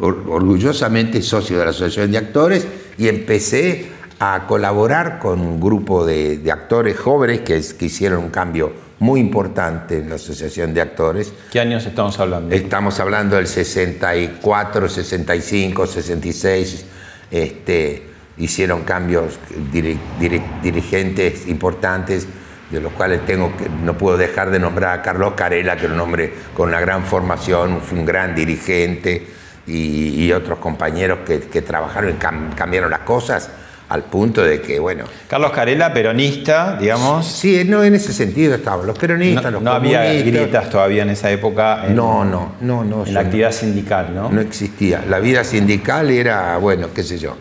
orgullosamente 0.00 1.22
socio 1.22 1.58
de 1.58 1.64
la 1.64 1.70
Asociación 1.70 2.10
de 2.12 2.18
Actores 2.18 2.66
y 2.96 3.08
empecé 3.08 3.88
a 4.20 4.46
colaborar 4.48 5.18
con 5.20 5.40
un 5.40 5.60
grupo 5.60 6.04
de, 6.04 6.38
de 6.38 6.50
actores 6.52 6.98
jóvenes 6.98 7.40
que, 7.42 7.56
es- 7.56 7.74
que 7.74 7.86
hicieron 7.86 8.24
un 8.24 8.30
cambio 8.30 8.72
muy 9.00 9.20
importante 9.20 9.98
en 9.98 10.08
la 10.08 10.16
Asociación 10.16 10.74
de 10.74 10.80
Actores. 10.80 11.32
¿Qué 11.52 11.60
años 11.60 11.86
estamos 11.86 12.18
hablando? 12.18 12.52
Estamos 12.54 12.98
hablando 12.98 13.36
del 13.36 13.46
64, 13.46 14.88
65, 14.88 15.86
66. 15.86 16.84
Este, 17.30 18.02
hicieron 18.38 18.82
cambios 18.82 19.38
diri- 19.72 19.98
diri- 20.20 20.42
dirigentes 20.62 21.46
importantes, 21.46 22.26
de 22.72 22.80
los 22.80 22.92
cuales 22.92 23.24
tengo 23.24 23.56
que, 23.56 23.68
no 23.84 23.96
puedo 23.96 24.16
dejar 24.16 24.50
de 24.50 24.58
nombrar 24.58 24.98
a 24.98 25.02
Carlos 25.02 25.34
Carela, 25.36 25.76
que 25.76 25.84
era 25.86 25.94
un 25.94 26.00
hombre 26.00 26.32
con 26.54 26.68
una 26.68 26.80
gran 26.80 27.04
formación, 27.04 27.80
fue 27.80 27.98
un 28.00 28.04
gran 28.04 28.34
dirigente, 28.34 29.24
y, 29.68 30.24
y 30.24 30.32
otros 30.32 30.58
compañeros 30.58 31.20
que, 31.26 31.40
que 31.40 31.62
trabajaron 31.62 32.10
y 32.10 32.14
cam- 32.14 32.54
cambiaron 32.54 32.90
las 32.90 33.00
cosas 33.00 33.50
al 33.90 34.02
punto 34.04 34.42
de 34.42 34.60
que, 34.60 34.78
bueno, 34.78 35.04
Carlos 35.28 35.50
Carela, 35.52 35.92
peronista, 35.94 36.76
digamos. 36.78 37.26
sí, 37.26 37.62
no 37.66 37.82
en 37.82 37.94
ese 37.94 38.12
sentido 38.12 38.54
estaban 38.54 38.86
los 38.86 38.98
peronistas, 38.98 39.44
No, 39.44 39.50
los 39.52 39.62
no 39.62 39.72
había 39.72 40.00
comunistas. 40.02 40.26
grietas 40.32 40.70
todavía 40.70 41.02
en 41.04 41.10
esa 41.10 41.30
época 41.30 41.86
en, 41.86 41.96
No, 41.96 42.22
no, 42.24 42.52
no, 42.60 42.84
no. 42.84 43.06
en 43.06 43.14
la 43.14 43.20
actividad 43.20 43.52
sindical, 43.52 44.14
¿no? 44.14 44.30
no 44.30 44.40
existía. 44.42 45.04
La 45.08 45.20
vida 45.20 45.42
sindical 45.42 46.10
era, 46.10 46.58
bueno, 46.58 46.88
qué 46.94 47.02
sé 47.02 47.18
yo. 47.18 47.36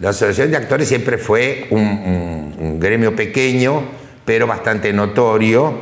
La 0.00 0.10
Asociación 0.10 0.50
de 0.50 0.56
Actores 0.56 0.88
siempre 0.88 1.16
fue 1.16 1.68
un, 1.70 1.80
un- 1.80 2.54
un 2.58 2.80
gremio 2.80 3.14
pequeño, 3.14 3.82
pero 4.24 4.46
bastante 4.48 4.92
notorio 4.92 5.74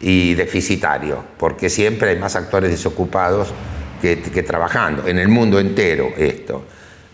y 0.00 0.34
deficitario, 0.34 1.22
porque 1.38 1.70
siempre 1.70 2.10
hay 2.10 2.18
más 2.18 2.34
actores 2.34 2.70
desocupados 2.72 3.52
que, 4.02 4.42
trabajando, 4.42 5.06
en 5.06 5.18
el 5.18 5.28
mundo 5.28 5.58
entero 5.60 6.08
esto. 6.16 6.64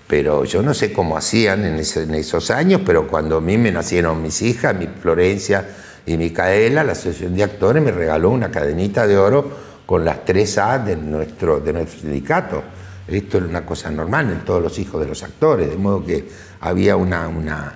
pero 0.08 0.44
yo 0.44 0.62
no 0.62 0.72
sé 0.72 0.90
cómo 0.90 1.18
hacían 1.18 1.64
en 1.66 1.74
esos 2.14 2.50
años, 2.50 2.80
pero 2.84 3.06
cuando 3.06 3.36
a 3.36 3.40
mí 3.42 3.58
me 3.58 3.70
nacieron 3.70 4.22
mis 4.22 4.40
hijas, 4.40 4.74
mi 4.74 4.86
Florencia 4.86 5.68
y 6.06 6.16
Micaela, 6.16 6.82
la 6.82 6.92
Asociación 6.92 7.36
de 7.36 7.44
Actores 7.44 7.82
me 7.82 7.92
regaló 7.92 8.30
una 8.30 8.50
cadenita 8.50 9.06
de 9.06 9.18
oro 9.18 9.68
con 9.84 10.06
las 10.06 10.24
tres 10.24 10.56
A 10.56 10.78
de 10.78 10.96
nuestro, 10.96 11.60
de 11.60 11.74
nuestro 11.74 12.00
sindicato. 12.00 12.62
Esto 13.06 13.36
era 13.36 13.46
una 13.46 13.66
cosa 13.66 13.90
normal 13.90 14.30
en 14.30 14.40
todos 14.46 14.62
los 14.62 14.78
hijos 14.78 15.00
de 15.02 15.08
los 15.08 15.22
actores, 15.22 15.68
de 15.68 15.76
modo 15.76 16.02
que 16.04 16.26
había 16.60 16.96
una, 16.96 17.28
una- 17.28 17.74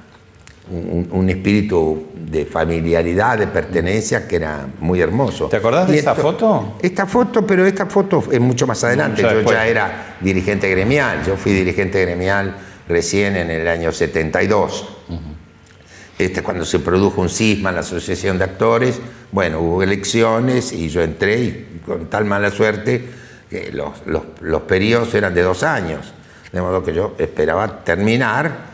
un, 0.72 1.08
un 1.10 1.28
espíritu 1.30 2.06
de 2.14 2.46
familiaridad, 2.46 3.38
de 3.38 3.46
pertenencia 3.46 4.26
que 4.26 4.36
era 4.36 4.66
muy 4.80 5.00
hermoso. 5.00 5.46
¿Te 5.48 5.56
acordás 5.56 5.88
de 5.88 5.96
Y 5.96 5.98
esto- 5.98 6.14
foto? 6.14 6.78
esta 6.82 7.06
foto, 7.06 7.46
pero 7.46 7.66
esta 7.66 7.86
foto 7.86 8.24
es 8.30 8.40
mucho 8.40 8.66
más 8.66 8.82
adelante. 8.84 9.22
Mucho 9.22 9.42
Yo 9.42 9.52
ya 9.52 9.66
era 9.66 10.16
dirigente 10.20 10.68
gremial. 10.70 11.22
Yo 11.26 11.36
fui 11.36 11.52
dirigente 11.52 12.00
gremial 12.00 12.56
recién 12.88 13.36
en 13.36 13.50
el 13.50 13.68
año 13.68 13.92
72. 13.92 14.88
Este, 16.18 16.42
cuando 16.42 16.64
se 16.64 16.78
produjo 16.78 17.20
un 17.20 17.28
cisma 17.28 17.70
en 17.70 17.74
la 17.76 17.80
Asociación 17.80 18.38
de 18.38 18.44
Actores, 18.44 19.00
bueno, 19.32 19.60
hubo 19.60 19.82
elecciones 19.82 20.72
y 20.72 20.88
yo 20.88 21.02
entré 21.02 21.36
y 21.42 21.80
con 21.84 22.06
tal 22.06 22.24
mala 22.26 22.50
suerte 22.50 23.04
que 23.50 23.72
los, 23.72 24.06
los, 24.06 24.22
los 24.40 24.62
periodos 24.62 25.14
eran 25.14 25.34
de 25.34 25.42
dos 25.42 25.62
años. 25.62 26.12
De 26.52 26.60
modo 26.60 26.84
que 26.84 26.92
yo 26.92 27.14
esperaba 27.18 27.82
terminar 27.82 28.71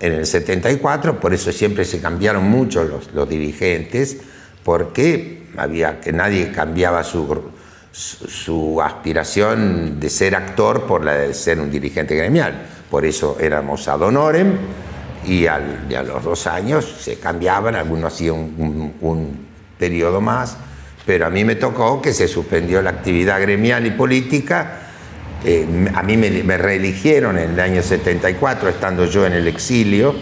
en 0.00 0.12
el 0.12 0.26
74, 0.26 1.18
por 1.20 1.32
eso 1.32 1.50
siempre 1.52 1.84
se 1.84 2.00
cambiaron 2.00 2.44
mucho 2.44 2.84
los, 2.84 3.12
los 3.14 3.28
dirigentes, 3.28 4.18
porque 4.64 5.44
había 5.56 6.00
que 6.00 6.12
nadie 6.12 6.52
cambiaba 6.52 7.02
su, 7.02 7.42
su, 7.92 8.26
su 8.28 8.82
aspiración 8.82 9.98
de 9.98 10.10
ser 10.10 10.34
actor 10.34 10.82
por 10.86 11.04
la 11.04 11.14
de 11.14 11.32
ser 11.34 11.60
un 11.60 11.70
dirigente 11.70 12.14
gremial. 12.14 12.66
Por 12.90 13.04
eso 13.06 13.38
éramos 13.40 13.88
ad 13.88 14.02
honorem 14.02 14.52
y, 15.26 15.46
al- 15.46 15.86
y 15.88 15.94
a 15.94 16.02
los 16.02 16.22
dos 16.22 16.46
años 16.46 16.84
se 17.00 17.16
cambiaban, 17.18 17.74
algunos 17.74 18.12
hacían 18.12 18.34
un, 18.34 18.54
un- 18.58 18.94
un 19.00 19.46
periodo 19.78 20.20
más, 20.20 20.56
pero 21.06 21.26
a 21.26 21.30
mí 21.30 21.44
me 21.44 21.54
tocó 21.56 22.02
que 22.02 22.12
se 22.12 22.28
suspendió 22.28 22.82
la 22.82 22.90
actividad 22.90 23.40
gremial 23.40 23.86
y 23.86 23.90
política 23.92 24.85
eh, 25.48 25.64
a 25.94 26.02
mí 26.02 26.16
me, 26.16 26.58
reeligieron 26.58 27.38
en 27.38 27.50
el 27.50 27.60
año 27.60 27.80
74, 27.80 28.68
estando 28.68 29.04
yo 29.04 29.24
en 29.26 29.32
el 29.32 29.46
exilio, 29.46 30.12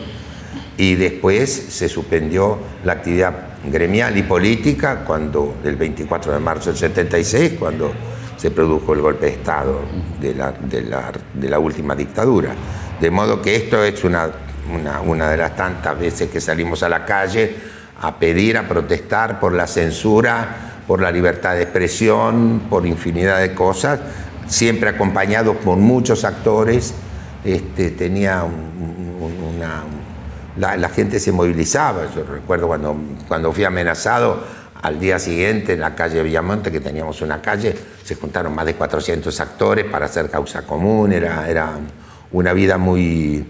y 0.76 0.96
después 0.96 1.50
se 1.50 1.88
suspendió 1.88 2.58
la 2.84 2.92
actividad 2.92 3.32
gremial 3.64 4.18
y 4.18 4.24
política 4.24 5.02
cuando, 5.02 5.56
el 5.64 5.76
24 5.76 6.30
de 6.30 6.40
marzo 6.40 6.68
del 6.68 6.78
76, 6.78 7.54
cuando 7.58 7.90
se 8.36 8.50
produjo 8.50 8.92
el 8.92 9.00
golpe 9.00 9.24
de 9.24 9.32
Estado 9.32 9.80
de 10.20 11.48
la, 11.48 11.58
última 11.58 11.94
dictadura. 11.94 12.54
De 13.00 13.10
modo 13.10 13.40
que 13.40 13.56
esto 13.56 13.82
es 13.82 14.04
una, 14.04 14.28
una, 14.70 15.00
una 15.00 15.30
de 15.30 15.38
las 15.38 15.56
tantas 15.56 15.98
veces 15.98 16.28
que 16.28 16.38
salimos 16.38 16.82
a 16.82 16.90
la 16.90 17.06
calle 17.06 17.56
a 18.02 18.18
pedir, 18.18 18.58
a 18.58 18.68
protestar 18.68 19.40
por 19.40 19.54
la 19.54 19.66
censura, 19.66 20.82
por 20.86 21.00
la 21.00 21.10
libertad 21.10 21.54
de 21.54 21.62
expresión, 21.62 22.64
por 22.68 22.84
infinidad 22.84 23.40
de 23.40 23.54
cosas, 23.54 24.00
siempre 24.46 24.90
acompañados 24.90 25.56
por 25.56 25.76
muchos 25.76 26.24
actores. 26.24 26.94
Este, 27.44 27.90
tenía 27.90 28.42
un- 28.44 28.52
un- 29.22 29.54
una, 29.56 29.82
la, 30.56 30.76
la 30.76 30.88
gente 30.88 31.18
se 31.20 31.32
movilizaba. 31.32 32.02
Yo 32.14 32.24
recuerdo 32.24 32.66
cuando, 32.68 32.96
cuando 33.28 33.52
fui 33.52 33.64
amenazado 33.64 34.42
al 34.82 34.98
día 35.00 35.18
siguiente 35.18 35.72
en 35.74 35.80
la 35.80 35.94
calle 35.94 36.22
Villamonte, 36.22 36.70
que 36.70 36.80
teníamos 36.80 37.20
una 37.22 37.40
calle, 37.40 37.74
se 38.04 38.14
juntaron 38.16 38.54
más 38.54 38.66
de 38.66 38.74
400 38.74 39.40
actores 39.40 39.84
para 39.86 40.06
hacer 40.06 40.28
causa 40.30 40.62
común. 40.62 41.12
Era, 41.12 41.48
era 41.48 41.70
una 42.32 42.52
vida 42.52 42.76
muy, 42.78 43.46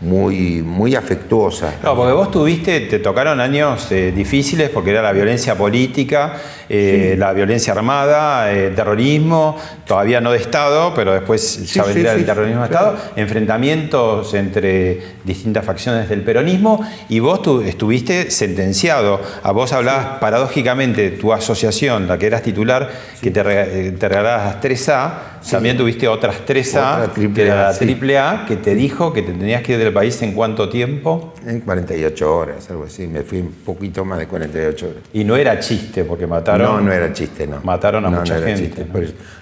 muy, 0.00 0.62
muy 0.62 0.94
afectuosa. 0.94 1.74
No, 1.82 1.96
porque 1.96 2.12
vos 2.12 2.30
tuviste, 2.30 2.80
te 2.80 2.98
tocaron 2.98 3.40
años 3.40 3.90
eh, 3.90 4.12
difíciles 4.12 4.70
porque 4.70 4.90
era 4.90 5.02
la 5.02 5.12
violencia 5.12 5.56
política, 5.56 6.34
eh, 6.68 7.14
la 7.18 7.32
violencia 7.32 7.72
armada, 7.72 8.52
eh, 8.52 8.70
terrorismo, 8.74 9.56
todavía 9.86 10.20
no 10.20 10.32
de 10.32 10.38
Estado, 10.38 10.92
pero 10.94 11.12
después 11.12 11.72
ya 11.72 11.84
vendría 11.84 12.12
el 12.12 12.26
terrorismo 12.26 12.60
de 12.60 12.66
Estado, 12.66 12.96
enfrentamientos 13.16 14.34
entre 14.34 15.00
distintas 15.24 15.64
facciones 15.64 16.08
del 16.08 16.22
peronismo 16.22 16.84
y 17.08 17.20
vos 17.20 17.40
tu, 17.42 17.60
estuviste 17.62 18.30
sentenciado. 18.30 19.20
A 19.42 19.52
vos 19.52 19.72
hablabas 19.72 20.18
paradójicamente 20.18 21.10
tu 21.12 21.32
asociación, 21.32 22.08
la 22.08 22.18
que 22.18 22.26
eras 22.26 22.42
titular, 22.42 22.90
que 23.22 23.30
te, 23.30 23.42
te 23.42 24.08
regalabas 24.08 24.60
3A 24.60 25.33
también 25.50 25.76
tuviste 25.76 26.08
otras 26.08 26.44
tres 26.46 26.74
A, 26.74 27.10
que 27.14 27.44
la 27.44 27.72
triple 27.76 28.18
A, 28.18 28.44
que 28.46 28.56
te 28.56 28.74
dijo 28.74 29.12
que 29.12 29.22
te 29.22 29.32
tenías 29.32 29.62
que 29.62 29.72
ir 29.72 29.78
del 29.78 29.92
país 29.92 30.20
en 30.22 30.32
cuánto 30.32 30.68
tiempo? 30.68 31.34
En 31.46 31.60
48 31.60 32.36
horas, 32.36 32.70
algo 32.70 32.84
así. 32.84 33.06
Me 33.06 33.22
fui 33.22 33.40
un 33.40 33.52
poquito 33.52 34.04
más 34.04 34.18
de 34.18 34.26
48 34.26 34.86
horas. 34.86 35.02
Y 35.12 35.24
no 35.24 35.36
era 35.36 35.58
chiste, 35.60 36.04
porque 36.04 36.26
mataron. 36.26 36.66
No, 36.66 36.80
no 36.80 36.92
era 36.92 37.12
chiste, 37.12 37.46
no. 37.46 37.60
Mataron 37.62 38.06
a 38.06 38.10
no, 38.10 38.18
mucha 38.20 38.38
no 38.38 38.46
gente. 38.46 38.86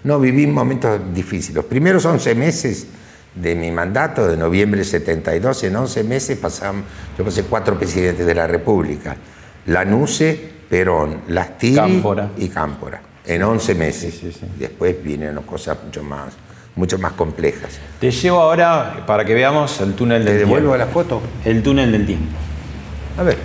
¿no? 0.05 0.19
viví 0.19 0.47
momentos 0.47 1.01
difíciles. 1.15 1.57
Los 1.57 1.67
primeros 1.67 2.05
11 2.05 2.35
meses 2.35 2.87
de 3.35 3.55
mi 3.55 3.71
mandato, 3.71 4.27
de 4.27 4.37
noviembre 4.37 4.79
del 4.79 4.87
72, 4.89 5.65
en 5.65 5.77
11 5.77 6.05
meses 6.05 6.39
pasaban, 6.39 6.85
yo 7.17 7.25
pasé 7.25 7.45
cuatro 7.45 7.79
presidentes 7.79 8.27
de 8.27 8.35
la 8.35 8.47
República. 8.47 9.17
Lanuse, 9.67 10.39
Perón, 10.69 11.23
Lastiri 11.29 11.77
Cámpora. 11.77 12.31
y 12.37 12.49
Cámpora. 12.49 13.12
En 13.27 13.43
11 13.43 13.75
meses. 13.75 14.15
Sí, 14.15 14.33
sí, 14.33 14.39
sí. 14.41 14.47
Después 14.59 14.97
vinieron 15.03 15.43
cosas 15.45 15.79
mucho 15.85 16.03
más, 16.03 16.35
mucho 16.75 16.99
más 16.99 17.13
complejas. 17.13 17.79
Te 18.01 18.11
llevo 18.11 18.41
ahora 18.41 19.05
para 19.07 19.25
que 19.25 19.35
veamos 19.35 19.81
el 19.81 19.95
túnel 19.95 20.25
¿Te 20.25 20.31
del 20.31 20.39
devuelvo 20.41 20.71
tiempo. 20.73 20.77
la 20.79 20.87
foto? 20.93 21.23
El 21.45 21.63
túnel 21.63 21.93
del 21.93 22.07
tiempo. 22.07 22.33
A 23.19 23.23
ver. 23.23 23.39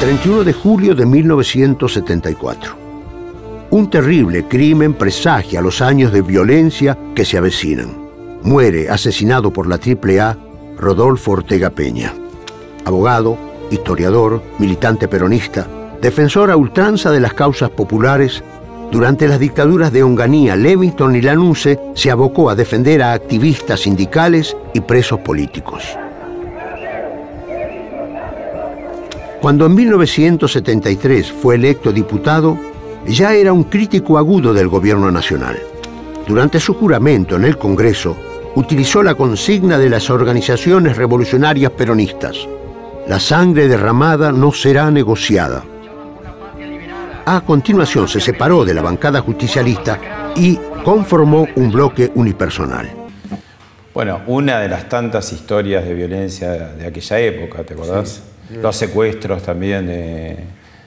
31 0.00 0.44
de 0.44 0.52
julio 0.52 0.94
de 0.94 1.06
1974. 1.06 2.76
Un 3.70 3.90
terrible 3.90 4.46
crimen 4.46 4.94
presagia 4.94 5.60
los 5.60 5.80
años 5.82 6.12
de 6.12 6.22
violencia 6.22 6.96
que 7.14 7.24
se 7.24 7.36
avecinan. 7.36 8.06
Muere 8.42 8.88
asesinado 8.88 9.52
por 9.52 9.66
la 9.66 9.76
AAA 9.76 10.36
Rodolfo 10.78 11.32
Ortega 11.32 11.70
Peña. 11.70 12.12
Abogado, 12.84 13.36
historiador, 13.70 14.40
militante 14.58 15.08
peronista, 15.08 15.66
defensor 16.00 16.50
a 16.50 16.56
ultranza 16.56 17.10
de 17.10 17.20
las 17.20 17.34
causas 17.34 17.70
populares, 17.70 18.42
durante 18.90 19.26
las 19.26 19.40
dictaduras 19.40 19.92
de 19.92 20.02
Onganía, 20.02 20.54
Levingston 20.54 21.16
y 21.16 21.20
Lanuse 21.20 21.78
se 21.94 22.10
abocó 22.10 22.50
a 22.50 22.54
defender 22.54 23.02
a 23.02 23.12
activistas 23.12 23.80
sindicales 23.80 24.56
y 24.74 24.80
presos 24.80 25.20
políticos. 25.20 25.82
Cuando 29.40 29.66
en 29.66 29.74
1973 29.74 31.32
fue 31.32 31.56
electo 31.56 31.92
diputado, 31.92 32.58
ya 33.06 33.34
era 33.34 33.52
un 33.52 33.64
crítico 33.64 34.18
agudo 34.18 34.54
del 34.54 34.68
gobierno 34.68 35.10
nacional. 35.10 35.58
Durante 36.26 36.58
su 36.58 36.74
juramento 36.74 37.36
en 37.36 37.44
el 37.44 37.58
Congreso, 37.58 38.16
utilizó 38.54 39.02
la 39.02 39.14
consigna 39.14 39.78
de 39.78 39.90
las 39.90 40.10
organizaciones 40.10 40.96
revolucionarias 40.96 41.70
peronistas. 41.72 42.36
La 43.06 43.20
sangre 43.20 43.68
derramada 43.68 44.32
no 44.32 44.52
será 44.52 44.90
negociada. 44.90 45.62
A 47.28 47.40
continuación 47.40 48.06
se 48.06 48.20
separó 48.20 48.64
de 48.64 48.72
la 48.72 48.82
bancada 48.82 49.20
justicialista 49.20 50.32
y 50.36 50.60
conformó 50.84 51.48
un 51.56 51.72
bloque 51.72 52.12
unipersonal. 52.14 52.88
Bueno, 53.92 54.20
una 54.28 54.60
de 54.60 54.68
las 54.68 54.88
tantas 54.88 55.32
historias 55.32 55.84
de 55.84 55.92
violencia 55.92 56.52
de 56.52 56.86
aquella 56.86 57.18
época, 57.18 57.64
¿te 57.64 57.74
acordás? 57.74 58.22
Los 58.62 58.76
secuestros 58.76 59.42
también 59.42 59.88
de 59.88 60.36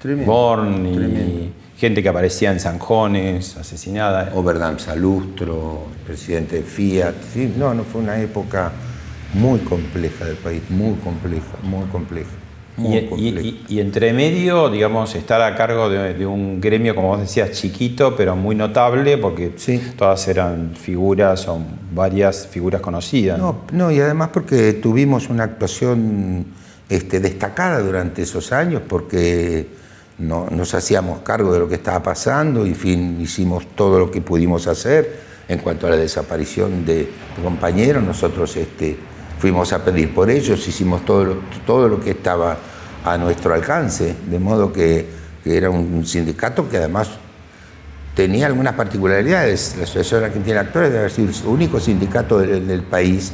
Tremendo, 0.02 0.32
Born 0.32 0.86
y 0.86 0.96
tremendo. 0.96 1.52
gente 1.78 2.02
que 2.02 2.08
aparecía 2.08 2.54
en 2.54 2.62
zanjones, 2.62 3.58
asesinada. 3.58 4.32
Oberdam 4.34 4.80
Salustro, 4.80 5.88
presidente 6.06 6.56
de 6.56 6.64
Fiat. 6.64 7.16
Sí, 7.34 7.54
no, 7.58 7.74
no 7.74 7.84
fue 7.84 8.00
una 8.00 8.18
época 8.18 8.72
muy 9.34 9.60
compleja 9.60 10.24
del 10.24 10.38
país, 10.38 10.62
muy 10.70 10.96
compleja, 11.00 11.58
muy 11.64 11.86
compleja. 11.88 12.30
Muy 12.80 13.60
Y, 13.68 13.80
entre 13.80 14.14
medio, 14.14 14.70
digamos, 14.70 15.14
estar 15.16 15.42
a 15.42 15.56
cargo 15.56 15.90
de, 15.90 16.14
de 16.14 16.26
un 16.26 16.60
gremio, 16.62 16.96
como 16.96 17.10
vos 17.10 17.20
decías, 17.20 17.52
chiquito, 17.52 18.16
pero 18.16 18.36
muy 18.36 18.56
notable, 18.56 19.18
porque 19.18 19.54
Sí. 19.58 19.82
todas 19.98 20.28
eran 20.28 20.72
figuras, 20.76 21.42
son 21.42 21.66
varias 21.94 22.48
figuras 22.48 22.82
conocidas. 22.82 23.38
No, 23.38 23.64
no, 23.72 23.92
y 23.92 24.00
además 24.00 24.30
porque 24.34 24.74
tuvimos 24.74 25.30
una 25.30 25.44
actuación 25.44 26.46
este, 26.90 27.20
destacada 27.20 27.80
durante 27.82 28.22
esos 28.24 28.52
años, 28.52 28.82
porque 28.88 29.68
no, 30.18 30.48
nos 30.50 30.74
hacíamos 30.74 31.20
cargo 31.20 31.54
de 31.54 31.60
lo 31.60 31.70
que 31.70 31.76
estaba 31.76 32.02
pasando 32.02 32.66
y 32.66 32.70
en 32.70 32.76
fin, 32.76 33.18
hicimos 33.22 33.66
todo 33.76 34.00
lo 34.00 34.10
que 34.12 34.22
pudimos 34.22 34.68
hacer. 34.68 35.28
En 35.48 35.58
cuanto 35.60 35.88
a 35.88 35.90
la 35.90 35.96
desaparición 35.98 36.86
de, 36.86 36.96
de 36.98 37.44
compañeros, 37.44 38.04
nosotros 38.04 38.56
este, 38.56 38.96
fuimos 39.40 39.72
a 39.72 39.84
pedir 39.84 40.14
por 40.14 40.30
ellos, 40.30 40.68
hicimos 40.68 41.06
todo 41.06 41.24
lo, 41.24 41.36
todo 41.66 41.88
lo 41.88 42.00
que 42.00 42.12
estaba 42.12 42.58
a 43.06 43.18
nuestro 43.18 43.54
alcance, 43.54 44.16
de 44.28 44.40
modo 44.40 44.72
que, 44.72 45.18
era 45.46 45.72
un 45.72 46.06
sindicato 46.06 46.70
que 46.70 46.78
además 46.78 47.10
tenía 48.14 48.46
algunas 48.46 48.76
particularidades. 48.76 49.76
La 49.78 49.84
Asociación 49.86 50.26
Argentina 50.26 50.56
de 50.56 50.68
Actores 50.68 50.90
debe 50.90 51.00
haber 51.00 51.12
sido 51.12 51.30
el 51.30 51.48
único 51.48 51.80
sindicato 51.80 52.38
del, 52.38 52.84
país 52.84 53.32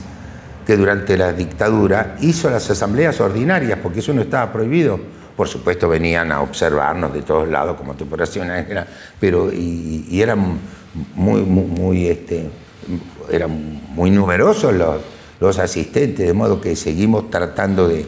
que 0.65 0.77
durante 0.77 1.17
la 1.17 1.33
dictadura 1.33 2.15
hizo 2.21 2.49
las 2.49 2.69
asambleas 2.69 3.19
ordinarias, 3.19 3.79
porque 3.83 3.99
eso 3.99 4.13
no 4.13 4.21
estaba 4.21 4.53
prohibido. 4.53 4.97
Por 5.35 5.49
supuesto 5.49 5.89
venían 5.89 6.31
a 6.31 6.39
observarnos 6.41 7.13
de 7.13 7.23
todos 7.23 7.49
lados 7.49 7.75
como 7.75 7.95
te 7.95 8.05
podrás 8.05 8.33
imaginar, 8.37 8.87
pero 9.19 9.51
y, 9.51 10.05
y 10.09 10.21
eran 10.21 10.57
muy, 11.15 11.41
muy, 11.41 11.65
muy, 11.65 12.07
este, 12.07 12.49
eran 13.29 13.81
muy 13.93 14.09
numerosos 14.09 14.73
los, 14.73 15.01
los 15.39 15.59
asistentes, 15.59 16.25
de 16.25 16.33
modo 16.33 16.61
que 16.61 16.75
seguimos 16.75 17.29
tratando 17.29 17.87
de, 17.87 18.05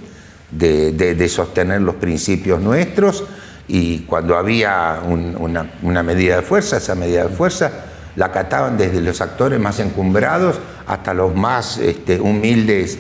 de- 0.51 1.29
sostener 1.29 1.81
los 1.81 1.95
principios 1.95 2.61
nuestros 2.61 3.25
y 3.67 3.99
cuando 3.99 4.37
había 4.37 5.01
un- 5.05 5.35
una, 5.37 5.71
una 5.81 6.03
medida 6.03 6.37
de 6.37 6.41
fuerza, 6.41 6.77
esa 6.77 6.95
medida 6.95 7.23
de 7.23 7.29
fuerza 7.35 7.71
la 8.15 8.27
acataban 8.27 8.77
desde 8.77 9.01
los 9.01 9.19
actores 9.21 9.59
más 9.59 9.79
encumbrados 9.79 10.55
hasta 10.87 11.13
los 11.13 11.35
más 11.35 11.77
este, 11.77 12.19
humildes 12.19 12.97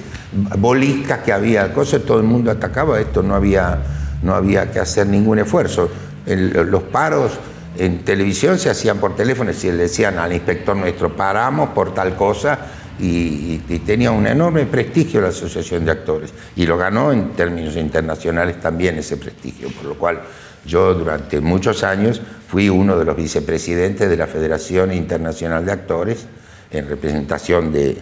bolistas 0.59 1.19
que 1.19 1.31
había, 1.33 1.73
cosas, 1.73 2.01
todo 2.03 2.17
el 2.19 2.25
mundo 2.25 2.51
atacaba, 2.51 2.99
esto 2.99 3.23
no 3.23 3.33
había, 3.33 3.79
no 4.21 4.35
había 4.35 4.69
que 4.71 4.79
hacer 4.79 5.07
ningún 5.07 5.39
esfuerzo. 5.39 5.89
Los 6.25 6.83
paros 6.83 7.31
en 7.77 8.03
televisión 8.03 8.59
se 8.59 8.69
hacían 8.69 8.97
por 8.97 9.15
teléfono, 9.15 9.53
si 9.53 9.71
le 9.71 9.77
decían 9.83 10.19
al 10.19 10.33
inspector 10.33 10.75
nuestro, 10.75 11.15
paramos 11.15 11.69
por 11.69 11.93
tal 11.93 12.15
cosa, 12.15 12.59
y, 12.99 13.57
tenía 13.85 14.11
un 14.11 14.27
enorme 14.27 14.65
prestigio 14.65 15.21
la 15.21 15.29
Asociación 15.29 15.85
de 15.85 15.91
Actores, 15.91 16.33
y 16.55 16.65
lo 16.65 16.77
ganó 16.77 17.11
en 17.11 17.31
términos 17.31 17.75
internacionales 17.75 18.59
también 18.59 18.97
ese 18.97 19.17
prestigio, 19.17 19.69
por 19.69 19.85
lo 19.85 19.95
cual 19.95 20.21
yo 20.65 20.93
durante 20.93 21.39
muchos 21.39 21.83
años 21.83 22.21
fui 22.47 22.69
uno 22.69 22.97
de 22.97 23.05
los 23.05 23.15
vicepresidentes 23.15 24.09
de 24.09 24.17
la 24.17 24.27
Federación 24.27 24.91
Internacional 24.91 25.65
de 25.65 25.71
Actores, 25.71 26.25
en 26.69 26.87
representación 26.89 27.71
de, 27.71 27.97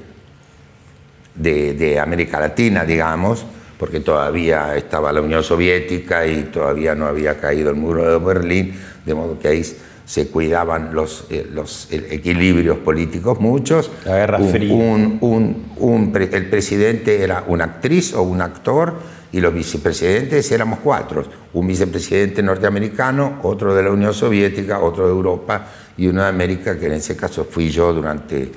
de, 1.35 1.73
de 1.73 1.99
América 1.99 2.39
Latina, 2.39 2.83
digamos, 2.83 3.45
porque 3.77 3.99
todavía 3.99 4.75
estaba 4.75 5.11
la 5.11 5.21
Unión 5.21 5.43
Soviética 5.43 6.25
y 6.25 6.43
todavía 6.43 6.95
no 6.95 7.07
había 7.07 7.37
caído 7.37 7.69
el 7.69 7.75
muro 7.75 8.09
de 8.09 8.25
Berlín, 8.25 8.79
de 9.05 9.13
modo 9.13 9.37
que 9.37 9.49
ahí 9.49 9.63
se 10.05 10.27
cuidaban 10.27 10.93
los, 10.93 11.25
eh, 11.31 11.47
los 11.51 11.87
equilibrios 11.91 12.77
políticos 12.77 13.39
muchos. 13.39 13.89
La 14.05 14.15
Guerra 14.17 14.37
Un- 14.37 14.49
Fría. 14.49 14.73
un- 14.73 15.17
un- 15.21 15.65
un 15.77 16.11
pre- 16.11 16.29
el 16.31 16.49
presidente 16.49 17.23
era 17.23 17.43
una 17.47 17.63
actriz 17.65 18.13
o 18.13 18.21
un 18.21 18.41
actor 18.41 18.93
y 19.31 19.41
los 19.41 19.53
vicepresidentes 19.53 20.51
éramos 20.51 20.79
cuatro. 20.83 21.25
Un 21.53 21.67
vicepresidente 21.67 22.43
norteamericano, 22.43 23.39
otro 23.43 23.73
de 23.73 23.83
la 23.83 23.91
Unión 23.91 24.13
Soviética, 24.13 24.79
otro 24.79 25.05
de 25.07 25.11
Europa 25.11 25.67
y 25.97 26.07
uno 26.07 26.21
de 26.21 26.29
América, 26.29 26.77
que 26.77 26.85
en 26.85 26.93
ese 26.93 27.15
caso 27.17 27.45
fui 27.49 27.69
yo 27.69 27.91
durante 27.93 28.51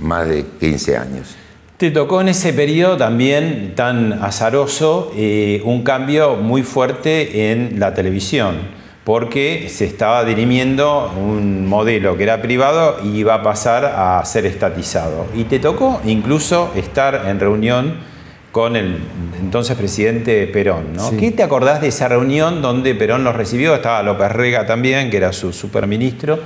más 0.00 0.28
de 0.28 0.44
15 0.58 0.96
años. 0.96 1.36
Te 1.76 1.90
tocó 1.90 2.20
en 2.20 2.28
ese 2.28 2.52
periodo 2.52 2.96
también 2.96 3.72
tan 3.74 4.12
azaroso 4.14 5.12
eh, 5.16 5.62
un 5.64 5.82
cambio 5.82 6.36
muy 6.36 6.62
fuerte 6.62 7.50
en 7.52 7.78
la 7.80 7.92
televisión, 7.94 8.56
porque 9.04 9.68
se 9.68 9.84
estaba 9.84 10.24
dirimiendo 10.24 11.12
un 11.16 11.66
modelo 11.66 12.16
que 12.16 12.22
era 12.22 12.40
privado 12.40 12.98
y 13.02 13.18
iba 13.18 13.34
a 13.34 13.42
pasar 13.42 13.84
a 13.84 14.24
ser 14.24 14.46
estatizado. 14.46 15.26
Y 15.34 15.44
te 15.44 15.58
tocó 15.58 16.00
incluso 16.04 16.70
estar 16.76 17.24
en 17.26 17.40
reunión 17.40 18.12
con 18.52 18.76
el 18.76 18.98
entonces 19.40 19.76
presidente 19.76 20.46
Perón. 20.46 20.92
¿no? 20.94 21.08
Sí. 21.08 21.16
¿Qué 21.16 21.32
te 21.32 21.42
acordás 21.42 21.80
de 21.80 21.88
esa 21.88 22.06
reunión 22.06 22.62
donde 22.62 22.94
Perón 22.94 23.24
los 23.24 23.34
recibió? 23.34 23.74
Estaba 23.74 24.02
López 24.02 24.30
Rega 24.30 24.66
también, 24.66 25.10
que 25.10 25.16
era 25.16 25.32
su 25.32 25.52
superministro, 25.52 26.38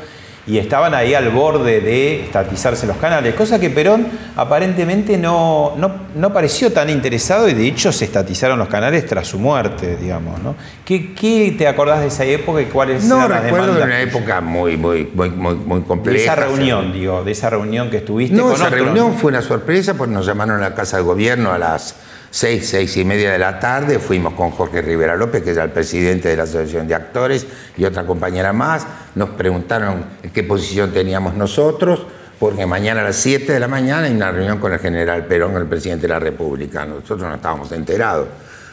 y 0.47 0.59
estaban 0.59 0.95
ahí 0.95 1.13
al 1.15 1.31
borde 1.31 1.81
de 1.81 2.23
estatizarse 2.25 2.87
los 2.87 2.97
canales, 2.99 3.35
cosa 3.35 3.59
que 3.59 3.69
Perón 3.69 4.07
aparentemente 4.37 5.19
no, 5.19 5.75
no, 5.77 5.91
no 6.15 6.33
pareció 6.33 6.73
tan 6.73 6.89
interesado 6.89 7.49
y 7.49 7.55
de 7.55 7.67
hecho 7.67 7.91
se 7.93 8.05
estatizaron 8.05 8.59
los 8.59 8.69
canales 8.69 9.05
tras 9.07 9.27
su 9.27 9.39
muerte, 9.41 9.97
digamos. 9.97 10.41
¿no? 10.43 10.55
¿Qué, 10.85 11.13
qué 11.15 11.55
te 11.59 11.67
acordás 11.67 12.01
de 12.01 12.07
esa 12.07 12.25
época 12.25 12.61
y 12.63 12.67
cuáles 12.67 13.05
No, 13.05 13.17
eran 13.17 13.31
las 13.31 13.43
recuerdo 13.43 13.67
de 13.67 13.73
demandas 13.81 13.89
una 13.89 14.01
época 14.03 14.41
muy, 14.41 14.77
muy, 14.77 15.11
muy, 15.13 15.31
muy, 15.31 15.55
muy 15.57 15.81
compleja. 15.83 16.19
De 16.19 16.25
esa 16.25 16.35
reunión, 16.37 16.93
digo, 16.93 17.25
de 17.25 17.33
esa 17.33 17.51
reunión 17.51 17.91
que 17.91 17.97
estuviste 17.99 18.37
No, 18.37 18.45
con 18.45 18.53
esa 18.55 18.67
otros. 18.67 18.81
reunión 18.81 19.15
fue 19.15 19.31
una 19.31 19.43
sorpresa 19.43 19.95
porque 19.95 20.15
nos 20.15 20.27
llamaron 20.27 20.59
a 20.63 20.69
la 20.71 20.75
Casa 20.77 20.99
de 20.99 21.03
Gobierno 21.03 21.53
a 21.53 21.59
las 21.59 21.97
seis, 22.37 22.69
seis 22.69 22.95
y 22.99 23.05
media 23.05 23.33
de 23.33 23.39
la 23.39 23.59
tarde. 23.59 23.99
Fuimos 23.99 24.35
con 24.35 24.51
Jorge 24.51 24.83
Rivera 24.83 25.17
López, 25.17 25.43
que 25.43 25.53
era 25.53 25.65
el 25.65 25.71
presidente 25.71 26.29
de 26.29 26.37
la 26.37 26.43
Asociación 26.43 26.87
de 26.87 26.95
Actores, 26.95 27.47
y 27.79 27.85
otra 27.87 28.05
compañera 28.05 28.53
más. 28.53 28.87
Nos 29.15 29.31
preguntaron 29.31 30.05
qué 30.35 30.43
posición 30.43 30.93
teníamos 30.93 31.35
nosotros, 31.35 32.07
porque 32.39 32.67
mañana 32.67 33.01
a 33.01 33.05
las 33.05 33.17
7 33.17 33.51
de 33.55 33.59
la 33.59 33.69
mañana 33.69 34.07
hay 34.07 34.13
una 34.13 34.31
reunión 34.33 34.59
con 34.59 34.71
el 34.71 34.79
general 34.79 35.25
Perón, 35.25 35.57
el 35.57 35.65
presidente 35.65 36.03
de 36.03 36.13
la 36.13 36.19
República. 36.19 36.85
Nosotros 36.85 37.23
no 37.23 37.35
estábamos 37.35 37.73
enterados, 37.73 38.29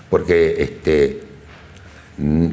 porque 0.09 0.61
este, 0.61 1.23
mm, 2.17 2.47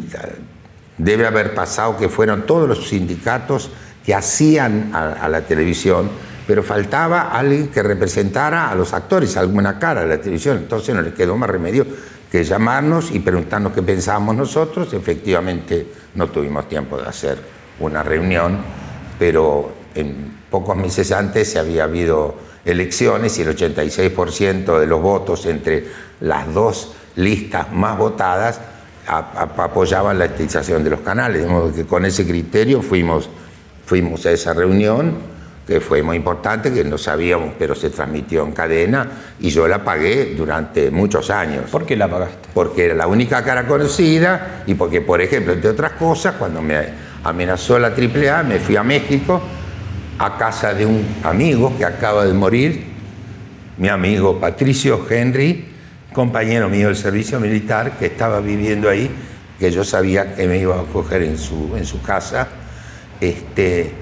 debe 0.96 1.27
haber 1.27 1.55
pasado 1.55 1.96
que 1.96 2.09
fueron 2.09 2.46
todos 2.46 2.68
los 2.68 2.88
sindicatos 2.88 3.73
que 4.07 4.14
hacían 4.14 4.92
a 4.94 5.29
la 5.29 5.40
televisión, 5.40 6.09
pero 6.46 6.62
faltaba 6.62 7.31
alguien 7.31 7.68
que 7.68 7.83
representara 7.83 8.70
a 8.70 8.74
los 8.74 8.92
actores, 8.92 9.37
alguna 9.37 9.79
cara 9.79 10.03
de 10.03 10.09
la 10.09 10.18
televisión. 10.18 10.59
Entonces 10.59 10.94
no 10.94 11.03
les 11.03 11.14
quedó 11.14 11.37
más 11.37 11.48
remedio 11.48 11.87
que 12.31 12.44
llamarnos 12.44 13.11
y 13.11 13.20
preguntarnos 13.20 13.72
qué 13.72 13.83
pensábamos 13.83 14.37
nosotros. 14.37 14.92
Efectivamente 14.92 15.87
no 16.14 16.29
tuvimos 16.29 16.68
tiempo 16.68 16.96
de 16.96 17.09
hacer 17.09 17.38
una 17.81 18.03
reunión, 18.03 18.59
pero 19.18 19.72
en 19.94 20.38
pocos 20.50 20.76
meses 20.76 21.12
antes 21.12 21.50
se 21.50 21.59
había 21.59 21.85
habido 21.85 22.35
elecciones 22.64 23.38
y 23.38 23.42
el 23.42 23.57
86% 23.57 24.79
de 24.79 24.87
los 24.87 25.00
votos 25.00 25.46
entre 25.46 25.87
las 26.20 26.53
dos 26.53 26.94
listas 27.16 27.72
más 27.72 27.96
votadas 27.98 28.61
apoyaban 29.07 30.18
la 30.18 30.26
estatización 30.26 30.85
de 30.85 30.90
los 30.90 31.00
canales, 31.00 31.42
de 31.42 31.48
modo 31.48 31.72
que 31.74 31.85
con 31.85 32.05
ese 32.05 32.26
criterio 32.26 32.81
fuimos, 32.83 33.29
fuimos 33.85 34.24
a 34.26 34.31
esa 34.31 34.55
reunión, 34.55 35.14
que 35.70 35.80
fue 35.80 36.02
muy 36.02 36.16
importante, 36.16 36.72
que 36.72 36.83
no 36.83 36.98
sabíamos, 36.98 37.52
pero 37.56 37.76
se 37.76 37.90
transmitió 37.90 38.44
en 38.44 38.50
cadena, 38.50 39.06
y 39.38 39.50
yo 39.50 39.68
la 39.68 39.85
pagué 39.85 40.35
durante 40.37 40.90
muchos 40.90 41.30
años. 41.30 41.70
¿Por 41.70 41.87
qué 41.87 41.94
la 41.94 42.11
pagaste? 42.11 42.48
Porque 42.52 42.87
era 42.87 42.96
la 42.96 43.06
única 43.06 43.44
cara 43.44 43.68
conocida 43.68 44.64
y 44.66 44.74
porque, 44.74 45.00
por 45.00 45.20
ejemplo, 45.20 45.52
entre 45.52 45.70
otras 45.70 45.92
cosas, 45.92 46.35
cuando 46.35 46.61
me 46.61 46.76
amenazó 47.22 47.78
la 47.78 47.94
AAA, 47.96 48.42
me 48.42 48.59
fui 48.59 48.74
a 48.74 48.83
México 48.83 49.40
a 50.18 50.37
casa 50.37 50.74
de 50.74 50.87
un 50.87 51.06
amigo 51.22 51.72
que 51.78 51.85
acaba 51.85 52.24
de 52.24 52.35
morir, 52.35 52.87
mi 53.78 53.87
amigo 53.87 54.40
Patricio 54.40 55.06
Henry, 55.09 55.68
compañero 56.12 56.68
mío 56.68 56.88
del 56.88 56.96
servicio 56.96 57.38
militar, 57.38 57.92
que 57.96 58.06
estaba 58.06 58.40
viviendo 58.40 58.90
ahí, 58.90 59.09
que 59.61 59.70
yo 59.70 59.85
sabía 59.85 60.35
que 60.35 60.48
me 60.48 60.59
iba 60.59 60.74
a 60.74 60.80
acoger 60.80 61.22
en 61.22 61.38
su, 61.38 61.76
en 61.76 61.87
su 61.87 62.02
casa. 62.02 62.48
Este, 63.20 63.99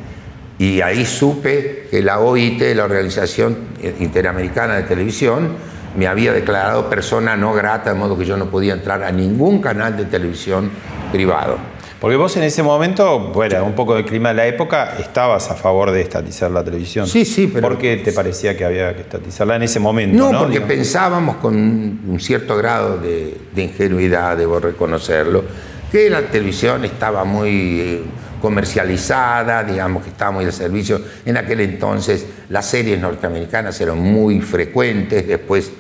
y 0.59 0.81
ahí 0.81 1.05
supe 1.07 1.87
que 1.91 2.03
la 2.03 2.19
OIT, 2.21 2.61
la 2.75 2.85
Organización 2.85 3.57
Interamericana 4.01 4.77
de 4.77 4.83
Televisión, 4.83 5.51
me 5.97 6.07
había 6.07 6.33
declarado 6.33 6.89
persona 6.91 7.37
no 7.37 7.55
grata, 7.55 7.93
de 7.93 7.99
modo 7.99 8.17
que 8.19 8.25
yo 8.25 8.37
no 8.37 8.47
podía 8.51 8.73
entrar 8.75 9.03
a 9.03 9.11
ningún 9.13 9.61
canal 9.61 9.97
de 9.97 10.05
televisión 10.05 10.71
privado. 11.13 11.57
Porque 12.01 12.17
vos 12.17 12.37
en 12.37 12.45
ese 12.45 12.63
momento, 12.63 13.19
bueno, 13.33 13.65
un 13.65 13.73
poco 13.73 13.97
del 13.97 14.05
clima 14.05 14.29
de 14.29 14.35
la 14.37 14.47
época, 14.47 14.95
estabas 15.01 15.51
a 15.51 15.55
favor 15.57 15.91
de 15.91 16.01
estatizar 16.01 16.49
la 16.51 16.63
televisión. 16.63 17.09
Sí, 17.09 17.25
sí, 17.25 17.49
pero- 17.53 17.67
¿Por 17.69 17.79
qué 17.79 17.97
te 17.97 18.13
parecía 18.13 18.57
que 18.57 18.65
había 18.65 18.95
que 18.95 19.01
estatizarla 19.03 19.57
en 19.57 19.63
ese 19.63 19.81
momento? 19.81 20.17
No, 20.17 20.31
No, 20.33 20.39
porque 20.41 20.61
pensábamos 20.61 21.37
con 21.37 21.57
un 21.57 22.19
cierto 22.21 22.57
grado 22.57 22.99
de, 22.99 23.37
de 23.53 23.63
ingenuidad, 23.65 24.37
debo 24.37 24.61
reconocerlo, 24.61 25.43
que 25.91 26.09
la 26.09 26.21
televisión 26.23 26.85
estaba 26.85 27.25
muy 27.25 27.81
eh, 27.81 28.03
comercializada, 28.41 29.63
digamos 29.65 30.03
que 30.03 30.11
estaba 30.11 30.31
muy 30.31 30.45
al 30.45 30.53
servicio. 30.53 31.01
En 31.25 31.37
aquel 31.37 31.61
entonces 31.61 32.27
las 32.49 32.67
series 32.67 32.99
norteamericanas 33.01 33.81
eran 33.81 33.99
muy 33.99 34.41
frecuentes, 34.41 35.27
después 35.27 35.71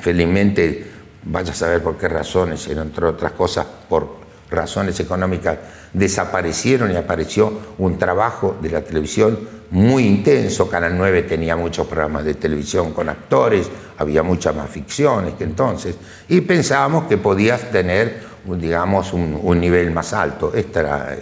felizmente, 0.00 0.84
vaya 1.24 1.52
a 1.52 1.54
saber 1.54 1.82
por 1.82 1.96
qué 1.96 2.08
razones, 2.08 2.66
entre 2.68 3.06
otras 3.06 3.32
cosas 3.32 3.66
por 3.88 4.24
razones 4.50 5.00
económicas, 5.00 5.58
desaparecieron 5.92 6.92
y 6.92 6.96
apareció 6.96 7.52
un 7.78 7.98
trabajo 7.98 8.56
de 8.60 8.70
la 8.70 8.82
televisión 8.82 9.38
muy 9.70 10.06
intenso. 10.06 10.68
Canal 10.68 10.96
9 10.96 11.22
tenía 11.22 11.56
muchos 11.56 11.86
programas 11.86 12.24
de 12.24 12.34
televisión 12.34 12.92
con 12.92 13.08
actores, 13.08 13.68
había 13.98 14.22
muchas 14.22 14.54
más 14.54 14.68
ficciones 14.70 15.34
que 15.34 15.44
entonces, 15.44 15.96
y 16.28 16.40
pensábamos 16.42 17.04
que 17.04 17.16
podías 17.16 17.70
tener, 17.70 18.20
digamos, 18.44 19.12
un, 19.12 19.60
nivel 19.60 19.90
más 19.90 20.12
alto. 20.12 20.52
Este 20.54 20.80
era 20.80 21.16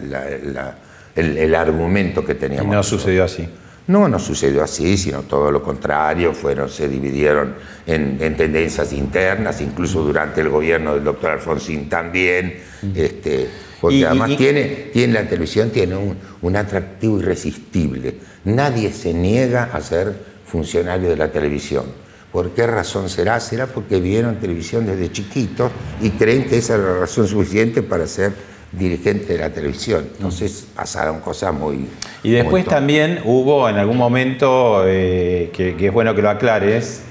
la- 0.52 0.74
el, 1.16 1.36
el 1.38 1.54
argumento 1.54 2.24
que 2.24 2.32
Y 2.32 2.36
teníamos. 2.36 2.66
no 2.70 2.74
nosotros. 2.76 3.02
sucedió 3.02 3.24
así. 3.24 3.48
No, 3.88 4.08
no 4.08 4.18
sucedió 4.20 4.62
así, 4.62 4.96
sino 4.96 5.22
todo 5.22 5.50
lo 5.50 5.60
contrario, 5.60 6.32
fueron, 6.34 6.68
se 6.68 6.88
dividieron 6.88 7.54
en, 7.84 8.16
en 8.20 8.36
tendencias 8.36 8.92
internas, 8.92 9.60
incluso 9.60 10.02
durante 10.02 10.40
el 10.40 10.50
gobierno 10.50 10.94
del 10.94 11.02
doctor 11.02 11.32
Alfonsín 11.32 11.88
también. 11.88 12.58
Este, 12.94 13.48
Porque 13.80 13.96
Y- 13.96 14.04
además 14.04 14.30
y- 14.30 14.36
tiene, 14.36 14.64
tiene 14.92 15.14
la 15.14 15.24
televisión 15.28 15.70
tiene 15.70 15.96
un, 15.96 16.16
un 16.42 16.56
atractivo 16.56 17.18
irresistible. 17.18 18.14
Nadie 18.44 18.92
se 18.92 19.12
niega 19.12 19.64
a 19.72 19.80
ser 19.80 20.14
funcionario 20.46 21.08
de 21.10 21.16
la 21.16 21.32
televisión. 21.32 21.84
¿Por 22.30 22.50
qué 22.50 22.66
razón 22.68 23.08
será? 23.08 23.40
Será 23.40 23.66
porque 23.66 24.00
vieron 24.00 24.36
televisión 24.36 24.86
desde 24.86 25.10
chiquitos 25.10 25.72
y 26.00 26.10
creen 26.10 26.46
que 26.46 26.58
esa 26.58 26.76
es 26.76 26.80
la 26.80 26.94
razón 27.00 27.26
suficiente 27.26 27.82
para 27.82 28.06
ser 28.06 28.32
dirigente 28.72 29.34
de 29.34 29.38
la 29.38 29.50
televisión. 29.50 30.08
Entonces 30.16 30.66
pasaron 30.74 31.20
cosas 31.20 31.52
muy... 31.54 31.86
Y 32.22 32.30
después 32.30 32.64
muy 32.64 32.70
también 32.70 33.20
hubo 33.24 33.68
en 33.68 33.76
algún 33.76 33.96
momento, 33.98 34.82
eh, 34.86 35.50
que, 35.52 35.76
que 35.76 35.86
es 35.88 35.92
bueno 35.92 36.14
que 36.14 36.22
lo 36.22 36.30
aclares, 36.30 37.02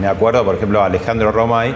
me 0.00 0.06
acuerdo 0.06 0.44
por 0.44 0.54
ejemplo 0.54 0.82
Alejandro 0.82 1.32
Romay, 1.32 1.74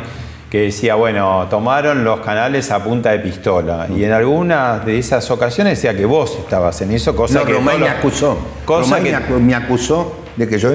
que 0.50 0.60
decía, 0.60 0.94
bueno, 0.94 1.46
tomaron 1.50 2.04
los 2.04 2.20
canales 2.20 2.70
a 2.70 2.82
punta 2.84 3.10
de 3.10 3.18
pistola. 3.18 3.88
Y 3.94 4.04
en 4.04 4.12
algunas 4.12 4.86
de 4.86 4.96
esas 4.98 5.28
ocasiones 5.32 5.76
decía 5.82 5.96
que 5.96 6.06
vos 6.06 6.36
estabas 6.38 6.80
en 6.82 6.92
eso, 6.92 7.16
cosa 7.16 7.40
No, 7.40 7.44
que... 7.44 7.52
Romay 7.52 7.78
no 7.80 7.84
me 7.86 7.90
acusó. 7.90 8.38
Cosa 8.64 8.96
Romay 8.96 9.02
que- 9.02 9.10
me, 9.10 9.16
acu- 9.18 9.40
me 9.40 9.54
acusó 9.56 10.16
de 10.36 10.46
que 10.48 10.56
yo, 10.58 10.70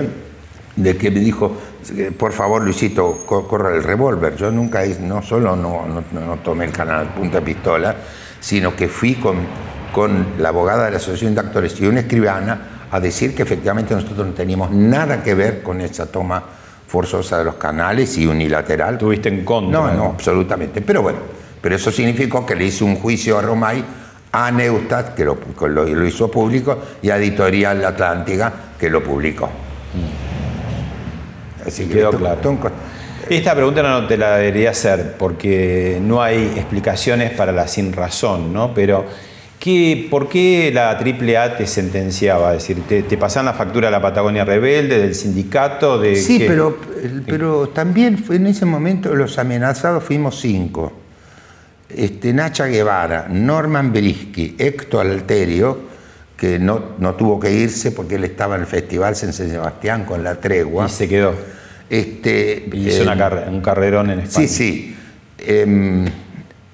de 0.75 0.97
que 0.97 1.09
me 1.09 1.21
dijo, 1.21 1.55
por 2.17 2.33
favor 2.33 2.63
Luisito, 2.63 3.23
co- 3.25 3.47
corra 3.47 3.73
el 3.73 3.81
revólver. 3.83 4.35
Yo 4.35 4.51
nunca, 4.51 4.83
no 4.99 5.21
solo 5.21 5.55
no, 5.55 5.85
no, 5.87 6.03
no 6.19 6.35
tomé 6.43 6.65
el 6.65 6.71
canal 6.73 7.07
a 7.07 7.15
punta 7.15 7.39
de 7.39 7.45
pistola, 7.45 7.95
sino 8.41 8.75
que 8.75 8.89
fui 8.89 9.15
con, 9.15 9.37
con 9.93 10.25
la 10.39 10.49
abogada 10.49 10.83
de 10.85 10.91
la 10.91 10.97
Asociación 10.97 11.33
de 11.33 11.39
Actores 11.39 11.79
y 11.79 11.85
una 11.87 12.01
escribana 12.01 12.59
a 12.91 12.99
decir 12.99 13.33
que 13.33 13.43
efectivamente 13.43 13.93
nosotros 13.95 14.27
no 14.27 14.33
teníamos 14.33 14.69
nada 14.71 15.23
que 15.23 15.33
ver 15.33 15.63
con 15.63 15.79
esa 15.79 16.07
toma 16.07 16.43
forzosa 16.87 17.37
de 17.37 17.45
los 17.45 17.55
canales 17.55 18.17
y 18.17 18.27
unilateral. 18.27 18.95
Estuviste 18.95 19.29
en 19.29 19.45
contra. 19.45 19.79
No, 19.79 19.93
no, 19.93 20.05
absolutamente. 20.07 20.81
Pero 20.81 21.01
bueno, 21.01 21.19
pero 21.61 21.75
eso 21.77 21.89
significó 21.89 22.45
que 22.45 22.53
le 22.55 22.65
hice 22.65 22.83
un 22.83 22.97
juicio 22.97 23.37
a 23.39 23.41
Romay, 23.41 23.81
a 24.33 24.51
Neustadt, 24.51 25.13
que 25.15 25.23
lo, 25.23 25.39
que 25.39 25.67
lo- 25.69 25.85
lo 25.85 26.05
hizo 26.05 26.29
público, 26.29 26.77
y 27.01 27.09
a 27.09 27.15
Editorial 27.17 27.85
Atlántica, 27.85 28.51
que 28.77 28.89
lo 28.89 29.01
publicó. 29.01 29.49
Así 31.65 31.85
que 31.85 31.93
Quedó 31.95 32.05
esto- 32.09 32.17
claro. 32.19 32.41
Esta 33.31 33.55
pregunta 33.55 33.81
no 33.81 34.07
te 34.07 34.17
la 34.17 34.35
debería 34.35 34.71
hacer 34.71 35.15
porque 35.17 35.99
no 36.01 36.21
hay 36.21 36.51
explicaciones 36.57 37.31
para 37.31 37.53
la 37.53 37.65
sin 37.65 37.93
razón, 37.93 38.51
¿no? 38.51 38.73
Pero, 38.73 39.05
¿qué, 39.57 40.05
¿por 40.11 40.27
qué 40.27 40.69
la 40.73 40.91
AAA 40.91 41.55
te 41.55 41.65
sentenciaba? 41.65 42.53
Es 42.53 42.63
decir, 42.63 42.83
¿te, 42.85 43.03
te 43.03 43.15
pasaban 43.17 43.45
la 43.45 43.53
factura 43.53 43.87
a 43.87 43.91
la 43.91 44.01
Patagonia 44.01 44.43
Rebelde, 44.43 44.99
del 44.99 45.15
sindicato? 45.15 45.97
De 45.97 46.17
Sí, 46.17 46.39
qué? 46.39 46.45
pero, 46.45 46.77
pero 47.25 47.69
también 47.69 48.21
en 48.29 48.47
ese 48.47 48.65
momento 48.65 49.15
los 49.15 49.37
amenazados 49.37 50.03
fuimos 50.03 50.37
cinco. 50.37 50.91
Este, 51.87 52.33
Nacha 52.33 52.65
Guevara, 52.65 53.27
Norman 53.29 53.93
Berisky, 53.93 54.57
Héctor 54.59 55.07
Alterio, 55.07 55.79
que 56.35 56.59
no, 56.59 56.95
no 56.99 57.15
tuvo 57.15 57.39
que 57.39 57.49
irse 57.49 57.93
porque 57.93 58.15
él 58.15 58.25
estaba 58.25 58.55
en 58.55 58.61
el 58.61 58.67
Festival 58.67 59.15
San 59.15 59.31
Sebastián 59.31 60.03
con 60.03 60.21
la 60.21 60.35
tregua. 60.35 60.87
Y 60.87 60.89
se 60.89 61.07
quedó. 61.07 61.60
Este, 61.91 62.69
Hizo 62.73 62.99
eh, 63.01 63.03
una 63.03 63.17
carre- 63.17 63.49
un 63.49 63.59
carrerón 63.59 64.09
en 64.11 64.19
España. 64.21 64.47
Sí, 64.47 64.53
sí. 64.53 64.95
Em, 65.39 66.05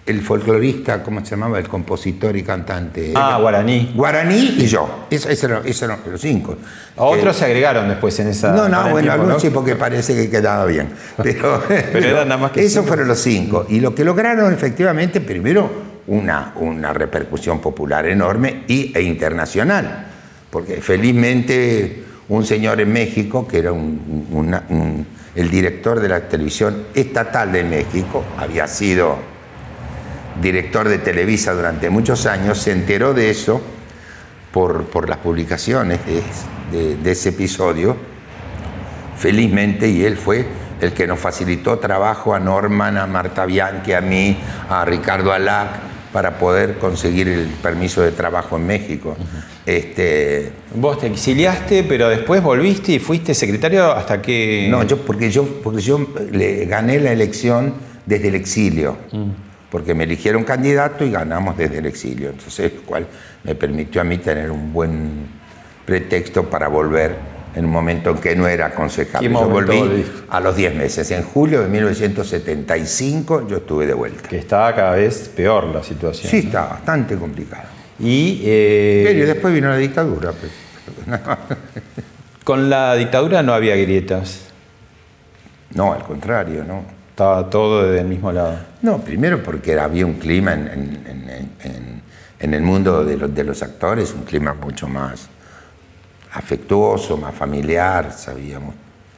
el 0.06 0.21
folclorista, 0.21 1.01
¿cómo 1.01 1.25
se 1.25 1.32
llamaba? 1.32 1.58
El 1.58 1.67
compositor 1.67 2.38
y 2.38 2.43
cantante. 2.43 3.13
Ah, 3.15 3.39
Guaraní. 3.41 3.93
Guaraní 3.95 4.56
y 4.60 4.67
yo. 4.67 5.08
Eso- 5.10 5.27
Esos 5.27 5.43
eran, 5.49 5.62
esos 5.65 5.82
eran 5.82 5.99
los 6.10 6.21
cinco. 6.21 6.56
Otros 6.97 7.36
Eh, 7.36 7.39
se 7.39 7.45
agregaron 7.45 7.89
después 7.89 8.17
en 8.19 8.27
esa. 8.27 8.51
no, 8.53 8.69
no, 8.69 8.89
bueno, 8.91 9.12
algunos 9.12 9.34
¿no? 9.36 9.39
sí 9.39 9.49
porque 9.49 9.75
parece 9.75 10.13
que 10.15 10.30
quedaba 10.30 10.65
bien. 10.65 10.89
Pero, 11.23 11.63
eran 11.93 12.27
nada 12.27 12.39
más 12.39 12.51
que 12.51 12.63
Esos 12.63 12.86
fueron 12.86 13.08
los 13.08 13.19
cinco. 13.19 13.65
Y 13.69 13.80
lo 13.80 13.95
que 13.95 14.06
lograron 14.06 14.53
efectivamente, 14.53 15.19
primero, 15.19 15.69
una, 16.06 16.53
una 16.58 16.93
repercusión 16.93 17.60
popular 17.60 18.06
enorme 18.06 18.63
y, 18.67 18.95
e 18.95 19.01
internacional. 19.01 20.06
Porque 20.51 20.80
felizmente 20.80 22.03
un 22.29 22.45
señor 22.45 22.81
en 22.81 22.91
México, 22.91 23.47
que 23.47 23.59
era 23.59 23.71
un- 23.71 25.05
el 25.35 25.49
director 25.51 25.99
de 25.99 26.09
la 26.09 26.21
televisión 26.27 26.85
estatal 26.93 27.51
de 27.51 27.63
México, 27.63 28.23
había 28.37 28.67
sido 28.67 29.17
director 30.41 30.87
de 30.89 30.97
Televisa 30.99 31.53
durante 31.53 31.89
muchos 31.89 32.25
años, 32.25 32.57
se 32.59 32.71
enteró 32.71 33.13
de 33.13 33.29
eso 33.29 33.61
por, 34.51 34.85
por 34.85 35.07
las 35.09 35.17
publicaciones 35.19 35.99
de 36.71 37.11
ese 37.11 37.29
episodio, 37.29 37.95
felizmente, 39.17 39.87
y 39.89 40.03
él 40.03 40.17
fue 40.17 40.45
el 40.81 40.93
que 40.93 41.07
nos 41.07 41.19
facilitó 41.19 41.79
trabajo 41.79 42.35
a 42.35 42.39
Norman, 42.39 42.97
a 42.97 43.07
Marta 43.07 43.45
Bianchi, 43.45 43.93
a 43.93 44.01
mí, 44.01 44.37
a 44.69 44.85
Ricardo 44.85 45.31
Alac, 45.31 45.69
para 46.13 46.37
poder 46.37 46.77
conseguir 46.77 47.27
el 47.27 47.47
permiso 47.47 48.01
de 48.01 48.11
trabajo 48.11 48.57
en 48.57 48.67
México. 48.67 49.15
Este, 49.67 50.49
Vos 50.75 50.97
te 50.97 51.08
exiliaste, 51.08 51.84
pero 51.84 52.08
después 52.08 52.41
volviste 52.41 52.93
y 52.93 52.99
fuiste 52.99 53.34
secretario 53.34 53.91
hasta 53.91 54.21
que. 54.21 54.67
no, 54.69 54.84
yo 54.84 54.95
porque 54.99 55.30
yo 55.30 55.45
porque 55.62 55.82
yo 55.82 56.08
le 56.32 56.63
gané 56.65 57.01
la 57.01 57.12
elección 57.12 57.73
desde 58.06 58.30
el 58.30 58.36
exilio. 58.36 58.95
Porque 59.69 59.93
me 59.93 60.06
eligieron 60.06 60.45
candidato 60.45 61.03
y 61.03 61.12
ganamos 61.12 61.58
desde 61.58 61.80
el 61.80 61.86
exilio. 61.86 62.30
Entonces, 62.30 62.71
lo 62.75 62.82
cual 62.84 63.08
me 63.43 63.56
permitió 63.56 63.99
a 63.99 64.06
mí 64.06 64.19
tener 64.19 64.49
un 64.49 64.71
buen 64.71 65.27
pretexto 65.86 66.49
para 66.49 66.69
volver 66.69 67.17
en 67.53 67.65
un 67.65 67.71
momento 67.71 68.12
en 68.12 68.17
que 68.19 68.38
no 68.38 68.47
era 68.47 68.67
aconsejable. 68.67 69.27
¿Qué 69.27 69.34
Yo 69.34 69.49
volví 69.49 69.80
volviste? 69.80 70.12
a 70.30 70.39
los 70.39 70.56
10 70.56 70.75
meses. 70.75 71.12
En 71.12 71.23
julio 71.23 71.62
de 71.62 71.67
1975 71.67 73.49
yo 73.49 73.58
estuve 73.58 73.86
de 73.86 73.93
vuelta. 73.93 74.30
Que 74.30 74.38
estaba 74.38 74.73
cada 74.73 74.91
vez 74.91 75.30
peor 75.36 75.65
la 75.65 75.84
situación. 75.84 76.32
Sí, 76.32 76.38
estaba 76.38 76.69
bastante 76.69 77.17
complicado. 77.17 77.76
Y. 77.99 78.41
eh, 78.45 79.03
Pero 79.07 79.25
después 79.27 79.53
vino 79.53 79.69
la 79.69 79.77
dictadura. 79.77 80.31
pues. 80.31 80.51
Con 82.43 82.69
la 82.69 82.95
dictadura 82.95 83.43
no 83.43 83.53
había 83.53 83.75
grietas. 83.75 84.45
No, 85.73 85.93
al 85.93 86.03
contrario, 86.03 86.63
no. 86.63 86.83
Estaba 87.10 87.49
todo 87.49 87.89
del 87.91 88.05
mismo 88.05 88.31
lado. 88.31 88.60
No, 88.81 88.99
primero 88.99 89.41
porque 89.43 89.77
había 89.79 90.05
un 90.05 90.13
clima 90.13 90.53
en, 90.53 90.67
en- 90.67 91.05
en- 91.07 91.49
en- 91.63 92.01
en 92.39 92.53
el 92.53 92.62
mundo 92.62 93.03
de 93.03 93.17
los, 93.17 93.33
de 93.33 93.43
los 93.43 93.63
actores, 93.63 94.13
un 94.13 94.23
clima 94.23 94.53
mucho 94.53 94.88
más 94.88 95.27
afectuoso, 96.33 97.17
más 97.17 97.33
familiar, 97.33 98.12
sabíamos. 98.13 98.75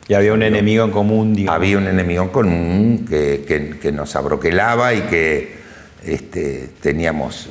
Y 0.08 0.14
había 0.14 0.34
un 0.34 0.42
enemigo 0.42 0.86
en 0.86 0.92
común, 0.92 1.34
digamos. 1.36 1.56
Había 1.58 1.78
un 1.78 1.88
enemigo 1.88 2.24
en 2.24 2.30
común 2.30 3.06
que, 3.08 3.44
que- 3.48 3.78
que 3.80 3.92
nos 3.92 4.16
abroquelaba 4.16 4.94
y 4.94 5.02
que 5.02 5.59
este, 6.04 6.72
teníamos 6.82 7.50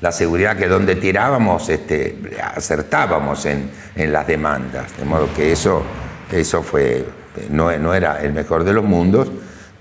la 0.00 0.12
seguridad 0.12 0.56
que 0.56 0.68
donde 0.68 0.96
tirábamos 0.96 1.68
este, 1.68 2.36
acertábamos 2.54 3.46
en, 3.46 3.70
las 3.96 4.26
demandas. 4.26 4.96
De 4.96 5.04
modo 5.04 5.28
que 5.34 5.52
eso, 5.52 5.82
eso 6.30 6.62
fue, 6.62 7.04
no, 7.50 7.76
no 7.78 7.94
era 7.94 8.22
el 8.22 8.32
mejor 8.32 8.64
de 8.64 8.72
los 8.72 8.84
mundos, 8.84 9.28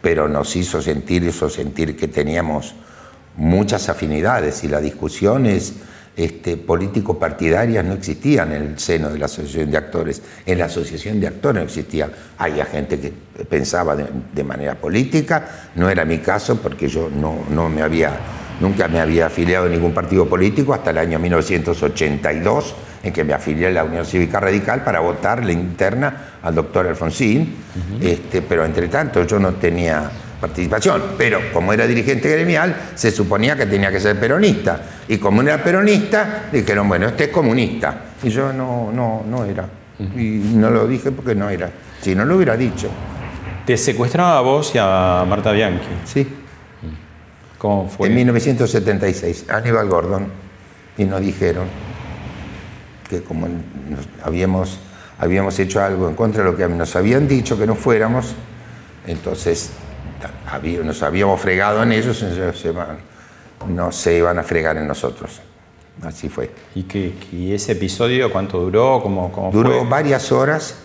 pero 0.02 0.28
nos 0.28 0.56
hizo 0.56 0.82
sentir, 0.82 1.24
hizo 1.24 1.50
sentir 1.50 1.98
que 1.98 2.08
teníamos 2.08 2.76
muchas 3.38 3.90
afinidades 3.90 4.64
y 4.64 4.68
las 4.68 4.82
discusiones 4.82 5.74
este, 6.16 6.58
político-partidarias 6.58 7.84
no 7.84 7.94
existían 7.94 8.54
en 8.54 8.62
el 8.62 8.80
seno 8.80 9.10
de 9.10 9.20
la 9.20 9.26
Asociación 9.26 9.70
de 9.70 9.78
Actores. 9.78 10.22
En 10.46 10.60
la 10.60 10.66
Asociación 10.66 11.20
de 11.20 11.28
Actores 11.28 11.56
no 11.56 11.66
existían. 11.66 12.12
Había 12.38 12.66
gente 12.66 13.00
que 13.00 13.12
pensaba 13.44 13.96
de, 13.96 14.06
de 14.34 14.44
manera 14.44 14.76
política, 14.76 15.72
no 15.76 15.90
era 15.90 16.06
mi 16.06 16.20
caso 16.20 16.58
porque 16.58 16.88
yo 16.88 17.10
no, 17.10 17.46
no 17.50 17.70
me 17.70 17.82
había, 17.82 18.18
nunca 18.62 18.88
me 18.88 19.00
había 19.00 19.26
afiliado 19.26 19.66
a 19.66 19.70
ningún 19.70 19.94
partido 19.94 20.28
político 20.28 20.74
hasta 20.74 20.92
el 20.92 21.00
año 21.00 21.20
1982, 21.20 22.76
en 23.04 23.14
que 23.14 23.24
me 23.24 23.34
afilié 23.34 23.68
a 23.68 23.72
la 23.72 23.84
Unión 23.84 24.06
Cívica 24.06 24.40
Radical 24.40 24.84
para 24.84 25.00
votar 25.00 25.46
la 25.46 25.52
interna 25.52 26.38
al 26.42 26.56
doctor 26.56 26.88
Alfonsín, 26.88 27.56
este, 28.02 28.42
pero 28.42 28.66
entre 28.66 28.88
tanto 28.88 29.26
yo 29.26 29.38
no 29.38 29.54
tenía 29.56 30.10
participación, 30.40 31.02
pero 31.18 31.40
como 31.54 31.74
era 31.74 31.88
dirigente 31.88 32.30
gremial, 32.30 32.76
se 32.96 33.12
suponía 33.12 33.56
que 33.56 33.66
tenía 33.66 33.92
que 33.92 34.00
ser 34.00 34.20
peronista. 34.20 34.82
Y 35.08 35.18
como 35.18 35.42
era 35.42 35.64
peronista, 35.64 36.46
dijeron, 36.52 36.88
bueno, 36.88 37.08
este 37.08 37.26
es 37.26 37.30
comunista. 37.30 38.02
Y 38.24 38.30
yo 38.30 38.52
no, 38.54 38.92
no, 38.92 39.24
no 39.28 39.46
era. 39.46 39.68
Y 40.00 40.42
no 40.56 40.70
lo 40.70 40.88
dije 40.88 41.12
porque 41.12 41.36
no 41.36 41.50
era. 41.50 41.70
Si 42.02 42.14
no 42.16 42.26
lo 42.26 42.36
hubiera 42.36 42.58
dicho. 42.58 42.90
Te 43.66 43.78
secuestraba 43.78 44.38
a 44.38 44.42
vos 44.42 44.74
y 44.76 44.78
a 44.80 45.26
Marta 45.28 45.52
Bianchi. 45.52 45.88
Sí. 46.04 46.28
¿Cómo 47.58 47.88
fue? 47.88 48.10
En 48.10 48.16
1976, 48.16 49.46
Aníbal 49.50 49.88
Gordon. 49.88 50.28
Y 50.98 51.06
nos 51.06 51.22
dijeron 51.22 51.66
que 53.10 53.22
como 53.22 53.48
nos 53.48 54.08
habíamos, 54.24 54.80
habíamos 55.20 55.58
hecho 55.60 55.82
algo 55.82 56.10
en 56.10 56.16
contra 56.16 56.44
de 56.44 56.52
lo 56.52 56.58
que 56.58 56.68
nos 56.68 56.96
habían 56.96 57.28
dicho 57.28 57.58
que 57.58 57.68
no 57.68 57.76
fuéramos, 57.76 58.34
entonces 59.08 59.72
nos 60.84 61.04
habíamos 61.04 61.40
fregado 61.42 61.84
en 61.84 61.92
ellos, 61.92 62.22
entonces 62.24 62.60
se 62.60 62.72
van- 62.72 62.98
no 63.68 63.92
se 63.92 64.18
iban 64.18 64.38
a 64.40 64.44
fregar 64.44 64.78
en 64.78 64.88
nosotros. 64.88 65.42
Así 66.04 66.28
fue. 66.30 66.52
¿Y, 66.76 66.84
qué, 66.84 67.14
y 67.32 67.54
ese 67.54 67.72
episodio 67.74 68.32
cuánto 68.32 68.60
duró? 68.60 69.00
¿Cómo, 69.02 69.32
cómo 69.32 69.52
Duró 69.52 69.80
fue? 69.80 69.90
varias 69.90 70.32
horas 70.32 70.76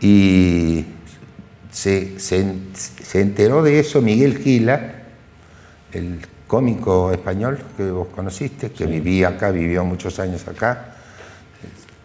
y 0.00 0.84
se, 1.70 2.18
se- 2.18 2.44
se 2.74 3.20
enteró 3.20 3.62
de 3.62 3.80
eso 3.80 4.02
Miguel 4.02 4.38
Gila, 4.38 4.94
el 5.92 6.20
cómico 6.46 7.10
español 7.12 7.58
que 7.76 7.90
vos 7.90 8.08
conociste, 8.14 8.70
que 8.70 8.84
vivía 8.86 9.28
acá, 9.28 9.50
vivió 9.50 9.84
muchos 9.84 10.18
años 10.18 10.46
acá. 10.46 10.88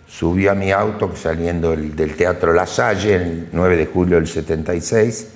Subió 0.07 0.51
a 0.51 0.55
mi 0.55 0.71
auto 0.71 1.13
saliendo 1.15 1.71
del, 1.71 1.95
del 1.95 2.15
Teatro 2.15 2.53
La 2.53 2.65
Salle 2.65 3.15
el 3.15 3.49
9 3.51 3.75
de 3.75 3.85
julio 3.87 4.15
del 4.15 4.27
76. 4.27 5.27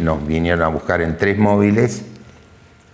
Nos 0.00 0.26
vinieron 0.26 0.62
a 0.62 0.68
buscar 0.68 1.02
en 1.02 1.16
tres 1.16 1.38
móviles. 1.38 2.04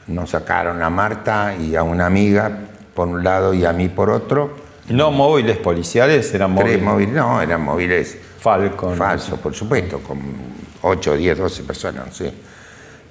Nos 0.07 0.31
sacaron 0.31 0.83
a 0.83 0.90
Marta 0.90 1.55
y 1.57 1.77
a 1.77 1.83
una 1.83 2.07
amiga 2.07 2.51
por 2.95 3.09
un 3.09 3.23
lado 3.23 3.55
y 3.55 3.64
a 3.64 3.73
mí 3.73 3.88
por 3.88 4.11
otro. 4.11 4.57
No 4.88 5.11
móviles 5.11 5.59
policiales, 5.59 6.33
eran 6.35 6.53
móviles. 6.53 6.75
Tres 6.75 6.85
móviles, 6.85 7.14
no, 7.14 7.42
eran 7.42 7.62
móviles 7.62 8.19
Falcon. 8.40 8.97
falsos, 8.97 9.38
por 9.38 9.55
supuesto, 9.55 9.99
con 9.99 10.21
8, 10.83 11.16
10, 11.16 11.38
12 11.38 11.62
personas, 11.64 12.16
sí. 12.16 12.33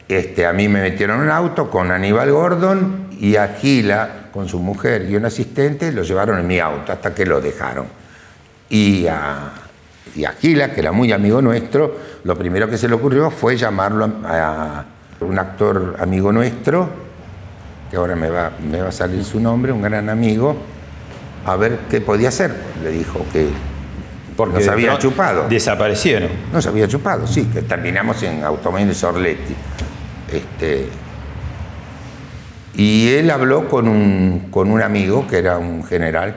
Este, 0.08 0.46
a 0.46 0.54
mí 0.54 0.68
me 0.68 0.82
metieron 0.82 1.18
en 1.18 1.24
un 1.24 1.32
auto 1.32 1.70
con 1.70 1.92
Aníbal 1.92 2.32
Gordon 2.32 3.10
y 3.20 3.36
a 3.36 3.48
Gila, 3.60 4.30
con 4.32 4.48
su 4.48 4.60
mujer 4.60 5.08
y 5.10 5.16
un 5.16 5.26
asistente, 5.26 5.92
lo 5.92 6.04
llevaron 6.04 6.40
en 6.40 6.48
mi 6.48 6.60
auto 6.60 6.92
hasta 6.92 7.14
que 7.14 7.26
lo 7.26 7.42
dejaron. 7.42 7.88
Y 8.70 9.08
a, 9.08 9.52
y 10.16 10.24
a 10.26 10.32
Gila, 10.32 10.72
que 10.72 10.80
era 10.80 10.92
muy 10.92 11.12
amigo 11.12 11.42
nuestro, 11.42 11.96
lo 12.24 12.38
primero 12.38 12.70
que 12.70 12.78
se 12.78 12.88
le 12.88 12.96
ocurrió 12.96 13.30
fue 13.30 13.58
llamarlo 13.58 14.10
a, 14.26 14.86
un 15.20 15.38
actor 15.40 15.96
amigo 16.00 16.32
nuestro, 16.32 16.90
que 17.90 17.98
ahora 17.98 18.16
me 18.16 18.30
va, 18.30 18.52
me 18.70 18.82
va 18.82 18.90
a 18.90 18.92
salir 18.92 19.24
su 19.24 19.40
nombre, 19.40 19.72
un 19.72 19.82
gran 19.82 20.10
amigo, 20.10 20.56
a 21.46 21.56
ver 21.56 21.80
qué 21.90 22.02
podía 22.02 22.30
hacer. 22.30 22.54
Le 22.84 22.92
dijo 22.92 23.26
que 23.32 23.48
Porque 24.36 24.60
nos 24.60 24.68
había 24.68 24.98
chupado. 24.98 25.48
Desaparecieron. 25.48 26.30
Nos 26.52 26.66
había 26.68 26.88
chupado, 26.88 27.28
sí, 27.28 27.46
que 27.46 27.62
terminamos 27.62 28.22
en 28.24 28.44
Automóviles 28.44 29.04
Orletti. 29.04 29.56
Este, 30.32 30.88
y 32.76 33.10
él 33.14 33.30
habló 33.32 33.70
con 33.70 33.88
un, 33.88 34.48
con 34.52 34.72
un 34.72 34.82
amigo 34.82 35.28
que 35.28 35.38
era 35.38 35.58
un 35.58 35.84
general, 35.84 36.36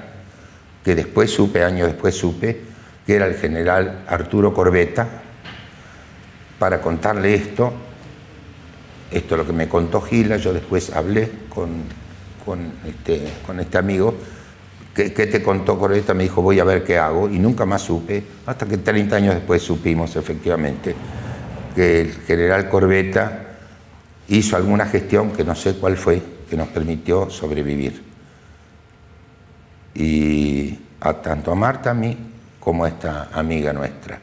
que 0.85 0.95
después 0.95 1.31
supe, 1.31 1.65
años 1.65 1.89
después 1.89 2.15
supe, 2.15 2.68
que 3.09 3.17
era 3.17 3.25
el 3.25 3.37
general 3.37 4.05
Arturo 4.07 4.53
Corbeta, 4.53 5.09
para 6.59 6.83
contarle 6.83 7.33
esto. 7.33 7.73
Esto 9.11 9.35
es 9.35 9.39
lo 9.39 9.47
que 9.47 9.55
me 9.55 9.67
contó 9.67 10.03
Gila, 10.03 10.37
yo 10.37 10.53
después 10.53 10.95
hablé 10.95 11.31
con, 11.49 11.85
con, 12.45 12.71
este, 12.87 13.29
este 13.61 13.79
amigo. 13.79 14.15
¿Qué, 14.95 15.09
te 15.09 15.43
contó 15.43 15.79
Corbeta? 15.79 16.13
Me 16.13 16.25
dijo, 16.25 16.43
voy 16.43 16.61
a 16.61 16.65
ver 16.65 16.85
qué 16.85 16.99
hago, 16.99 17.31
y 17.31 17.39
nunca 17.39 17.65
más 17.65 17.81
supe, 17.81 18.23
hasta 18.45 18.67
que 18.67 18.77
30 18.77 19.17
años 19.17 19.35
después 19.37 19.63
supimos 19.63 20.15
efectivamente 20.15 20.95
que 21.75 22.03
el 22.03 22.13
general 22.13 22.69
Corbeta 22.69 23.57
hizo 24.29 24.55
alguna 24.55 24.85
gestión 24.85 25.31
que 25.31 25.45
no 25.45 25.55
sé 25.55 25.77
cuál 25.77 25.97
fue, 25.97 26.21
que 26.51 26.59
nos 26.59 26.69
permitió 26.69 27.31
sobrevivir. 27.31 28.03
Y 29.95 30.79
tanto 31.23 31.53
a 31.53 31.55
Marta, 31.55 31.93
a 31.93 31.95
mí, 31.95 32.29
como 32.61 32.87
esta 32.87 33.29
amiga 33.33 33.73
nuestra. 33.73 34.21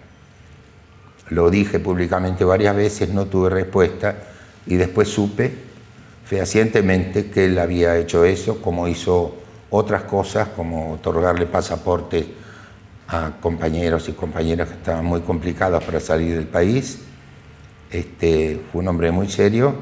Lo 1.29 1.49
dije 1.49 1.79
públicamente 1.79 2.43
varias 2.43 2.75
veces, 2.75 3.09
no 3.09 3.25
tuve 3.25 3.49
respuesta 3.49 4.15
y 4.67 4.75
después 4.75 5.07
supe 5.07 5.51
fehacientemente 6.25 7.29
que 7.29 7.45
él 7.45 7.59
había 7.59 7.97
hecho 7.97 8.25
eso, 8.25 8.61
como 8.61 8.87
hizo 8.87 9.35
otras 9.69 10.03
cosas, 10.03 10.49
como 10.49 10.93
otorgarle 10.93 11.45
pasaporte 11.45 12.33
a 13.07 13.31
compañeros 13.39 14.09
y 14.09 14.13
compañeras 14.13 14.69
que 14.69 14.75
estaban 14.75 15.05
muy 15.05 15.21
complicadas 15.21 15.83
para 15.83 15.99
salir 15.99 16.35
del 16.35 16.47
país. 16.47 16.99
Este, 17.91 18.61
fue 18.71 18.81
un 18.81 18.87
hombre 18.87 19.11
muy 19.11 19.29
serio 19.29 19.75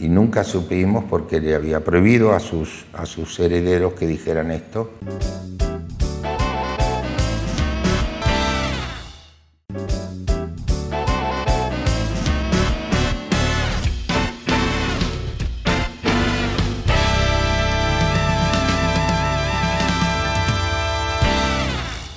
y 0.00 0.08
nunca 0.08 0.44
supimos 0.44 1.04
porque 1.08 1.40
le 1.40 1.54
había 1.54 1.82
prohibido 1.82 2.34
a 2.34 2.40
sus, 2.40 2.84
a 2.92 3.06
sus 3.06 3.38
herederos 3.40 3.94
que 3.94 4.06
dijeran 4.06 4.50
esto. 4.50 4.90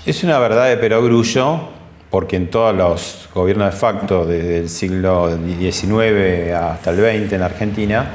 Es 0.07 0.23
una 0.23 0.39
verdad 0.39 0.69
de 0.69 0.77
perogrullo, 0.77 1.59
porque 2.09 2.37
en 2.37 2.49
todos 2.49 2.73
los 2.73 3.27
gobiernos 3.33 3.73
de 3.73 3.77
facto, 3.77 4.25
desde 4.25 4.59
el 4.59 4.69
siglo 4.69 5.29
XIX 5.37 6.53
hasta 6.53 6.91
el 6.91 6.97
XX 7.25 7.33
en 7.33 7.41
Argentina, 7.41 8.05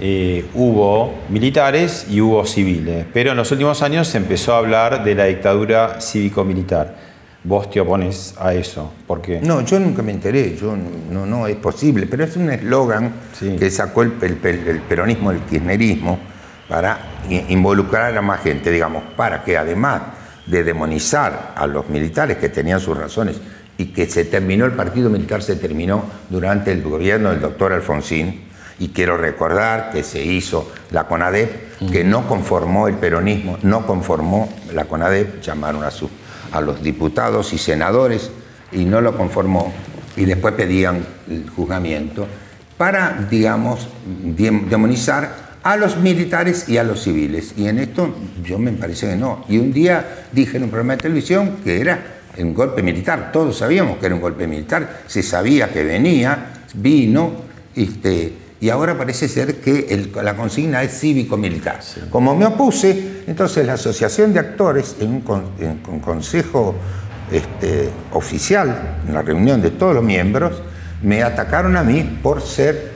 eh, 0.00 0.44
hubo 0.54 1.14
militares 1.28 2.06
y 2.10 2.20
hubo 2.20 2.44
civiles. 2.44 3.06
Pero 3.12 3.30
en 3.30 3.36
los 3.36 3.52
últimos 3.52 3.82
años 3.82 4.08
se 4.08 4.18
empezó 4.18 4.54
a 4.54 4.58
hablar 4.58 5.04
de 5.04 5.14
la 5.14 5.26
dictadura 5.26 6.00
cívico-militar. 6.00 6.96
Vos 7.44 7.70
te 7.70 7.78
opones 7.78 8.34
a 8.40 8.52
eso, 8.54 8.92
¿por 9.06 9.22
qué? 9.22 9.40
No, 9.40 9.60
yo 9.60 9.78
nunca 9.78 10.02
me 10.02 10.10
enteré, 10.10 10.56
yo 10.56 10.74
no, 10.76 11.24
no 11.24 11.46
es 11.46 11.54
posible, 11.54 12.06
pero 12.08 12.24
es 12.24 12.36
un 12.36 12.50
eslogan 12.50 13.12
que 13.60 13.70
sacó 13.70 14.02
el, 14.02 14.14
el- 14.20 14.40
el 14.68 14.80
peronismo, 14.80 15.30
el 15.30 15.38
kirchnerismo, 15.42 16.18
para 16.68 16.98
involucrar 17.48 18.18
a 18.18 18.20
más 18.22 18.40
gente, 18.40 18.72
digamos, 18.72 19.04
para 19.16 19.44
que 19.44 19.56
además 19.56 20.02
de 20.46 20.64
demonizar 20.64 21.52
a 21.56 21.66
los 21.66 21.88
militares 21.88 22.36
que 22.38 22.48
tenían 22.48 22.80
sus 22.80 22.96
razones 22.96 23.36
y 23.78 23.86
que 23.86 24.06
se 24.06 24.24
terminó, 24.24 24.64
el 24.64 24.72
partido 24.72 25.10
militar 25.10 25.42
se 25.42 25.56
terminó 25.56 26.04
durante 26.30 26.72
el 26.72 26.82
gobierno 26.82 27.30
del 27.30 27.40
doctor 27.40 27.72
Alfonsín, 27.72 28.46
y 28.78 28.88
quiero 28.88 29.16
recordar 29.16 29.90
que 29.90 30.02
se 30.02 30.22
hizo 30.22 30.70
la 30.90 31.04
CONADEP, 31.04 31.90
que 31.90 32.04
no 32.04 32.28
conformó 32.28 32.88
el 32.88 32.94
peronismo, 32.96 33.58
no 33.62 33.86
conformó 33.86 34.52
la 34.74 34.84
CONADEP, 34.84 35.40
llamaron 35.40 35.82
a, 35.82 35.90
su, 35.90 36.10
a 36.52 36.60
los 36.60 36.82
diputados 36.82 37.54
y 37.54 37.58
senadores 37.58 38.30
y 38.72 38.84
no 38.84 39.00
lo 39.00 39.16
conformó, 39.16 39.72
y 40.16 40.26
después 40.26 40.54
pedían 40.54 41.06
el 41.30 41.48
juzgamiento, 41.48 42.26
para, 42.76 43.26
digamos, 43.30 43.88
dem- 44.36 44.68
demonizar 44.68 45.45
a 45.66 45.76
los 45.76 45.96
militares 45.96 46.68
y 46.68 46.76
a 46.78 46.84
los 46.84 47.02
civiles. 47.02 47.52
Y 47.56 47.66
en 47.66 47.78
esto 47.80 48.14
yo 48.44 48.56
me 48.56 48.70
parece 48.72 49.08
que 49.08 49.16
no. 49.16 49.44
Y 49.48 49.58
un 49.58 49.72
día 49.72 50.26
dije 50.30 50.58
en 50.58 50.62
un 50.64 50.70
programa 50.70 50.94
de 50.94 51.02
televisión 51.02 51.56
que 51.64 51.80
era 51.80 51.98
un 52.38 52.54
golpe 52.54 52.82
militar, 52.82 53.30
todos 53.32 53.58
sabíamos 53.58 53.98
que 53.98 54.06
era 54.06 54.14
un 54.14 54.20
golpe 54.20 54.46
militar, 54.46 55.00
se 55.08 55.24
sabía 55.24 55.72
que 55.72 55.82
venía, 55.82 56.52
vino, 56.74 57.32
este, 57.74 58.32
y 58.60 58.68
ahora 58.68 58.96
parece 58.96 59.26
ser 59.28 59.56
que 59.56 59.86
el- 59.90 60.12
la 60.22 60.36
consigna 60.36 60.84
es 60.84 61.00
cívico-militar. 61.00 61.80
Como 62.10 62.36
me 62.36 62.46
opuse, 62.46 63.22
entonces 63.26 63.66
la 63.66 63.72
Asociación 63.72 64.32
de 64.32 64.38
Actores, 64.40 64.96
en 65.00 65.08
un, 65.10 65.20
con- 65.22 65.46
en 65.58 65.80
un 65.88 65.98
consejo 65.98 66.76
este, 67.32 67.88
oficial, 68.12 68.98
en 69.08 69.14
la 69.14 69.22
reunión 69.22 69.60
de 69.60 69.70
todos 69.72 69.94
los 69.96 70.04
miembros, 70.04 70.62
me 71.02 71.24
atacaron 71.24 71.76
a 71.76 71.82
mí 71.82 72.18
por 72.22 72.40
ser 72.40 72.92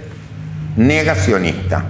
negacionista, 0.77 1.85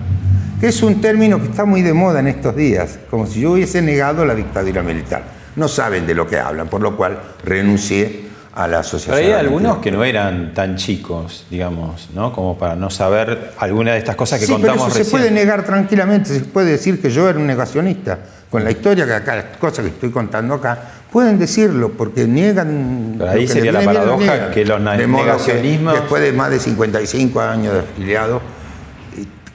que 0.61 0.69
es 0.69 0.83
un 0.83 1.01
término 1.01 1.39
que 1.41 1.47
está 1.47 1.65
muy 1.65 1.83
de 1.83 1.93
moda 1.95 2.21
en 2.21 2.29
estos 2.29 2.55
días, 2.55 2.99
como 3.11 3.27
si 3.27 3.41
yo 3.41 3.53
hubiese 3.53 3.81
negado 3.83 4.25
la 4.27 4.35
dictadura 4.35 4.83
militar. 4.83 5.23
No 5.57 5.67
saben 5.69 6.07
de 6.07 6.15
lo 6.15 6.27
que 6.27 6.39
hablan, 6.39 6.69
por 6.69 6.81
lo 6.83 6.97
cual 6.97 7.19
renuncié 7.45 8.29
a 8.53 8.67
la 8.69 8.81
asociación. 8.81 9.17
Pero 9.17 9.35
hay 9.37 9.41
algunos 9.41 9.79
que 9.79 9.91
no 9.91 10.05
eran 10.05 10.53
tan 10.55 10.77
chicos, 10.77 11.47
digamos, 11.51 12.09
¿no? 12.15 12.33
Como 12.33 12.59
para 12.59 12.75
no 12.77 12.91
saber 12.91 13.53
alguna 13.59 13.93
de 13.93 13.99
estas 13.99 14.17
cosas 14.17 14.39
que 14.41 14.47
sí, 14.47 14.53
pero 14.61 14.73
contamos 14.75 14.89
eso 14.89 14.99
recién. 14.99 15.05
se 15.07 15.11
puede 15.11 15.31
negar 15.31 15.65
tranquilamente, 15.65 16.29
se 16.35 16.41
puede 16.41 16.73
decir 16.73 17.01
que 17.01 17.11
yo 17.11 17.29
era 17.29 17.39
un 17.39 17.47
negacionista. 17.47 18.19
Con 18.51 18.65
la 18.65 18.71
historia 18.73 19.07
que 19.07 19.15
acá, 19.15 19.37
las 19.37 19.45
cosas 19.59 19.85
que 19.85 19.91
estoy 19.93 20.11
contando 20.11 20.55
acá, 20.55 20.77
pueden 21.13 21.39
decirlo 21.39 21.91
porque 21.97 22.27
niegan. 22.27 23.15
Pero 23.19 23.31
ahí 23.31 23.47
sería 23.47 23.71
la 23.73 23.81
paradoja 23.83 24.51
que 24.51 24.65
los 24.65 24.81
na- 24.81 24.97
De 24.97 25.07
negacionismos- 25.07 25.93
después 25.93 26.21
de 26.23 26.33
más 26.33 26.51
de 26.51 26.59
55 26.59 27.41
años 27.41 27.73
de 27.75 27.81
afiliado, 27.81 28.41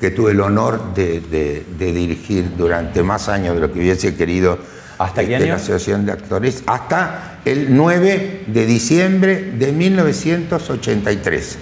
que 0.06 0.12
tuve 0.12 0.34
el 0.34 0.42
honor 0.42 0.94
de, 0.94 1.20
de- 1.20 1.66
de 1.80 1.92
dirigir 1.92 2.52
durante 2.56 3.02
más 3.02 3.28
años 3.28 3.56
de 3.56 3.62
lo 3.62 3.74
que 3.74 3.80
hubiese 3.80 4.14
querido 4.14 4.60
¿Hasta 5.00 5.24
este, 5.24 5.36
año? 5.38 5.46
la 5.48 5.56
Asociación 5.56 6.06
de 6.06 6.12
Actores, 6.12 6.62
hasta 6.68 7.40
el 7.44 7.76
9 7.76 8.44
de 8.46 8.66
diciembre 8.68 9.54
de 9.58 9.72
1983. 9.72 11.58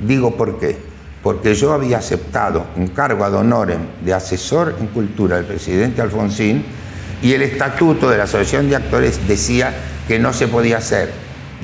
Digo 0.00 0.36
por 0.36 0.58
qué. 0.58 0.76
Porque 1.22 1.54
yo 1.54 1.72
había 1.72 1.98
aceptado 1.98 2.66
un 2.74 2.88
cargo 2.88 3.24
ad 3.24 3.34
honorem 3.34 3.78
de 4.04 4.12
asesor 4.12 4.74
en 4.80 4.88
cultura 4.88 5.36
del 5.36 5.44
presidente 5.46 6.02
Alfonsín 6.02 6.64
y 7.22 7.32
el 7.32 7.42
estatuto 7.42 8.10
de 8.10 8.18
la 8.18 8.24
Asociación 8.24 8.68
de 8.68 8.74
Actores 8.74 9.20
decía 9.28 9.72
que 10.08 10.18
no 10.18 10.32
se 10.32 10.48
podía 10.48 10.80
ser 10.80 11.12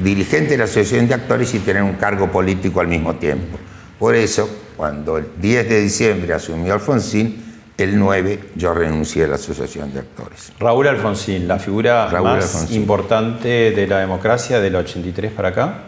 dirigente 0.00 0.50
de 0.52 0.58
la 0.58 0.64
Asociación 0.64 1.08
de 1.08 1.14
Actores 1.14 1.52
y 1.54 1.58
tener 1.58 1.82
un 1.82 1.94
cargo 1.94 2.30
político 2.30 2.80
al 2.80 2.86
mismo 2.86 3.16
tiempo. 3.16 3.58
Por 3.98 4.14
eso, 4.14 4.48
cuando 4.80 5.18
el 5.18 5.26
10 5.38 5.68
de 5.68 5.80
diciembre 5.82 6.32
asumió 6.32 6.72
Alfonsín, 6.72 7.44
el 7.76 7.98
9 7.98 8.52
yo 8.56 8.72
renuncié 8.72 9.24
a 9.24 9.28
la 9.28 9.34
Asociación 9.34 9.92
de 9.92 10.00
Actores. 10.00 10.54
Raúl 10.58 10.88
Alfonsín, 10.88 11.46
la 11.46 11.58
figura 11.58 12.08
Raúl 12.08 12.30
más 12.30 12.44
Alfonsín. 12.44 12.80
importante 12.80 13.72
de 13.72 13.86
la 13.86 13.98
democracia 13.98 14.58
del 14.58 14.76
83 14.76 15.32
para 15.32 15.48
acá. 15.50 15.78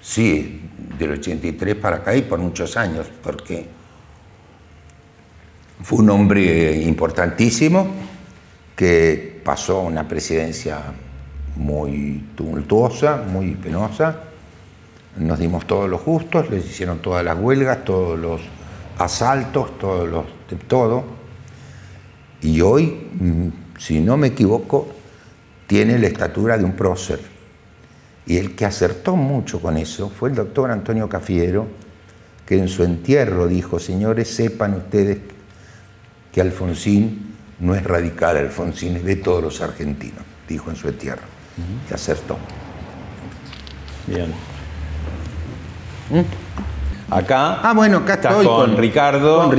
Sí, 0.00 0.62
del 0.98 1.12
83 1.12 1.76
para 1.76 1.98
acá 1.98 2.16
y 2.16 2.22
por 2.22 2.40
muchos 2.40 2.76
años, 2.76 3.06
porque 3.22 3.68
fue 5.80 6.00
un 6.00 6.10
hombre 6.10 6.82
importantísimo 6.82 7.86
que 8.74 9.40
pasó 9.44 9.82
una 9.82 10.08
presidencia 10.08 10.80
muy 11.54 12.30
tumultuosa, 12.34 13.22
muy 13.28 13.54
penosa. 13.54 14.24
Nos 15.18 15.38
dimos 15.38 15.66
todos 15.66 15.88
los 15.88 16.00
justos, 16.00 16.50
les 16.50 16.64
hicieron 16.64 17.00
todas 17.00 17.24
las 17.24 17.38
huelgas, 17.38 17.84
todos 17.84 18.18
los 18.18 18.40
asaltos, 18.98 19.78
todos 19.78 20.08
los, 20.08 20.24
todo. 20.66 21.04
Y 22.42 22.60
hoy, 22.60 23.08
mm, 23.18 23.78
si 23.78 24.00
no 24.00 24.16
me 24.16 24.28
equivoco, 24.28 24.88
tiene 25.66 25.98
la 25.98 26.06
estatura 26.06 26.56
de 26.56 26.64
un 26.64 26.72
prócer. 26.72 27.20
Y 28.26 28.36
el 28.36 28.54
que 28.54 28.64
acertó 28.64 29.16
mucho 29.16 29.60
con 29.60 29.76
eso 29.76 30.10
fue 30.10 30.28
el 30.28 30.34
doctor 30.34 30.70
Antonio 30.70 31.08
Cafiero, 31.08 31.66
que 32.46 32.58
en 32.58 32.68
su 32.68 32.84
entierro 32.84 33.46
dijo, 33.46 33.78
señores, 33.78 34.28
sepan 34.28 34.74
ustedes 34.74 35.18
que 36.32 36.40
Alfonsín 36.40 37.34
no 37.60 37.74
es 37.74 37.82
radical, 37.82 38.36
Alfonsín 38.36 38.96
es 38.96 39.04
de 39.04 39.16
todos 39.16 39.42
los 39.42 39.60
argentinos, 39.60 40.22
dijo 40.48 40.70
en 40.70 40.76
su 40.76 40.88
entierro. 40.88 41.22
Y 41.90 41.94
acertó. 41.94 42.38
Bien. 44.06 44.32
Acá, 47.10 47.60
Ah, 47.62 47.72
bueno, 47.74 47.98
acá 47.98 48.14
estás 48.14 48.32
estoy 48.32 48.46
con, 48.46 48.70
con- 48.72 48.76
Ricardo, 48.76 49.38
con 49.38 49.50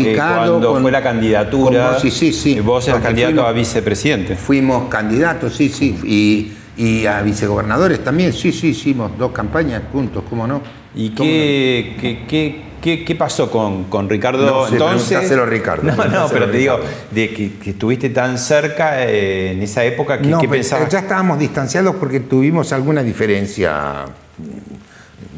cuando 0.59 0.73
con- 0.73 0.81
fue 0.83 0.91
la 0.91 1.01
candidatura. 1.01 1.91
vos, 1.93 2.01
sí, 2.01 2.11
sí, 2.11 2.31
sí. 2.31 2.59
Vos 2.59 2.87
eras 2.87 3.01
candidato 3.01 3.33
fuimos- 3.33 3.49
a 3.49 3.51
vicepresidente. 3.53 4.35
Fuimos 4.35 4.87
candidatos, 4.89 5.55
sí, 5.55 5.69
sí, 5.69 5.97
y, 6.05 6.53
y 6.83 7.07
a 7.07 7.21
vicegobernadores 7.23 8.03
también, 8.03 8.33
sí, 8.33 8.51
sí, 8.51 8.67
hicimos 8.67 9.17
dos 9.17 9.31
campañas 9.31 9.81
juntos, 9.91 10.23
¿cómo 10.29 10.45
no? 10.45 10.61
¿Y 10.93 11.09
¿Cómo 11.09 11.27
qué, 11.27 11.97
qué, 11.99 12.19
qué, 12.27 12.61
qué- 12.81 13.03
qué 13.03 13.15
pasó 13.15 13.49
con, 13.49 13.85
con 13.85 14.07
Ricardo 14.07 14.45
No 14.45 14.67
entonces? 14.67 15.29
Ricardo, 15.47 15.91
No, 16.07 16.27
pero 16.31 16.51
te 16.51 16.57
digo, 16.57 16.79
de 17.09 17.29
que, 17.33 17.53
que 17.57 17.71
estuviste 17.71 18.09
tan 18.11 18.37
cerca 18.37 19.03
eh, 19.07 19.53
en 19.53 19.63
esa 19.63 19.83
época, 19.83 20.19
¿qué, 20.19 20.27
no, 20.27 20.37
qué 20.39 20.47
pero 20.47 20.61
pensabas? 20.61 20.89
ya 20.89 20.99
estábamos 20.99 21.39
distanciados 21.39 21.95
porque 21.95 22.19
tuvimos 22.19 22.71
alguna 22.73 23.01
diferencia 23.01 24.05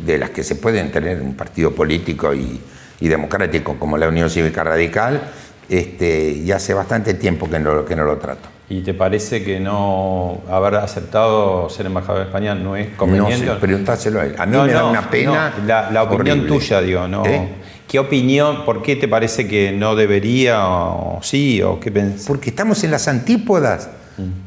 de 0.05 0.17
las 0.17 0.29
que 0.31 0.43
se 0.43 0.55
pueden 0.55 0.91
tener 0.91 1.17
en 1.17 1.23
un 1.27 1.33
partido 1.35 1.71
político 1.71 2.33
y, 2.33 2.59
y 2.99 3.07
democrático 3.07 3.77
como 3.79 3.97
la 3.97 4.07
Unión 4.07 4.29
Cívica 4.29 4.63
Radical, 4.63 5.21
este, 5.69 6.31
y 6.31 6.51
hace 6.51 6.73
bastante 6.73 7.13
tiempo 7.13 7.49
que 7.49 7.59
no, 7.59 7.85
que 7.85 7.95
no 7.95 8.03
lo 8.03 8.17
trato. 8.17 8.49
¿Y 8.69 8.81
te 8.81 8.93
parece 8.93 9.43
que 9.43 9.59
no 9.59 10.41
haber 10.49 10.75
aceptado 10.75 11.69
ser 11.69 11.85
embajador 11.87 12.19
de 12.21 12.25
España 12.27 12.55
no 12.55 12.75
es 12.75 12.87
conveniente? 12.95 13.45
No 13.45 13.53
sé, 13.55 13.59
preguntáselo 13.59 14.21
a 14.21 14.25
él. 14.25 14.35
A 14.37 14.45
mí 14.45 14.55
No, 14.55 14.63
me 14.65 14.71
da 14.71 14.81
no, 14.81 14.89
una 14.91 15.09
pena. 15.09 15.53
no, 15.59 15.65
la, 15.65 15.91
la 15.91 16.03
opinión 16.03 16.47
tuya, 16.47 16.79
digo, 16.81 17.07
¿no? 17.07 17.25
¿Eh? 17.25 17.49
¿Qué 17.87 17.99
opinión, 17.99 18.63
por 18.63 18.81
qué 18.81 18.95
te 18.95 19.09
parece 19.09 19.45
que 19.47 19.73
no 19.73 19.95
debería 19.95 20.65
o 20.67 21.19
sí 21.21 21.61
o 21.61 21.79
qué 21.81 21.91
pensás? 21.91 22.25
Porque 22.25 22.49
estamos 22.49 22.81
en 22.85 22.91
las 22.91 23.09
antípodas 23.09 23.89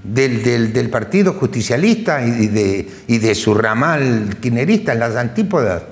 del, 0.02 0.72
del- 0.72 0.90
Partido 0.90 1.32
Justicialista 1.32 2.24
y 2.24 2.46
de, 2.48 2.88
y 3.08 3.18
de 3.18 3.34
su 3.34 3.54
ramal 3.54 4.36
kirchnerista, 4.40 4.92
en 4.92 5.00
las 5.00 5.16
antípodas. 5.16 5.82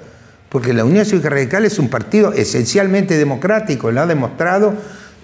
Porque 0.48 0.72
la 0.74 0.84
Unión 0.84 1.04
Cívica 1.04 1.30
Radical 1.30 1.64
es 1.64 1.78
un 1.78 1.88
partido 1.88 2.32
esencialmente 2.32 3.16
democrático, 3.16 3.90
lo 3.90 4.02
ha 4.02 4.06
demostrado 4.06 4.74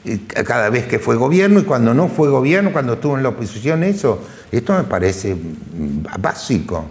eh, 0.04 0.20
cada 0.44 0.70
vez 0.70 0.86
que 0.86 0.98
fue 0.98 1.16
gobierno 1.16 1.60
y 1.60 1.64
cuando 1.64 1.92
no 1.92 2.08
fue 2.08 2.30
gobierno, 2.30 2.72
cuando 2.72 2.94
estuvo 2.94 3.16
en 3.16 3.22
la 3.22 3.28
oposición, 3.28 3.82
eso. 3.82 4.24
Esto 4.50 4.72
me 4.74 4.84
parece 4.84 5.34
mm, 5.34 6.04
básico. 6.18 6.86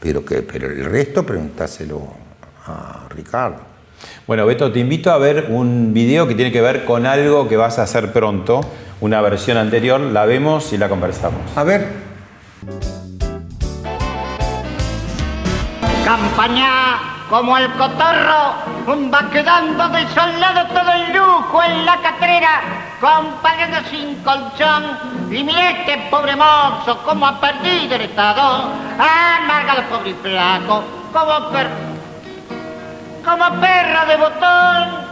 Pero, 0.00 0.24
que, 0.24 0.42
pero 0.42 0.68
el 0.70 0.84
resto, 0.84 1.26
preguntáselo 1.26 2.00
a 2.66 3.08
Ricardo. 3.10 3.56
Bueno, 4.28 4.46
Beto, 4.46 4.70
te 4.70 4.78
invito 4.78 5.10
a 5.10 5.18
ver 5.18 5.48
un 5.50 5.92
video 5.92 6.28
que 6.28 6.36
tiene 6.36 6.52
que 6.52 6.60
ver 6.60 6.84
con 6.84 7.04
algo 7.04 7.48
que 7.48 7.56
vas 7.56 7.80
a 7.80 7.82
hacer 7.82 8.12
pronto, 8.12 8.60
una 9.00 9.20
versión 9.20 9.56
anterior, 9.56 10.00
la 10.00 10.24
vemos 10.26 10.72
y 10.72 10.78
la 10.78 10.88
conversamos. 10.88 11.40
A 11.56 11.64
ver. 11.64 11.88
Campaña 16.04 16.98
como 17.28 17.58
el 17.58 17.70
cotorro, 17.72 18.54
va 19.12 19.30
quedando 19.30 19.88
desolado 19.90 20.66
todo 20.68 20.92
el 20.92 21.12
lujo 21.12 21.62
en 21.62 21.84
la 21.84 21.96
catrera, 22.00 22.60
comparando 23.00 23.88
sin 23.90 24.14
colchón, 24.22 24.98
y 25.30 25.44
mira 25.44 25.70
este 25.70 26.08
pobre 26.10 26.34
mozo 26.36 27.02
como 27.04 27.26
ha 27.26 27.38
perdido 27.38 27.96
el 27.96 28.02
estado, 28.02 28.70
amargado 28.98 29.82
pobre 29.90 30.10
y 30.10 30.14
flaco, 30.14 30.82
como 31.12 31.50
per... 31.50 31.68
como 33.24 33.60
perra 33.60 34.06
de 34.06 34.16
botón. 34.16 35.07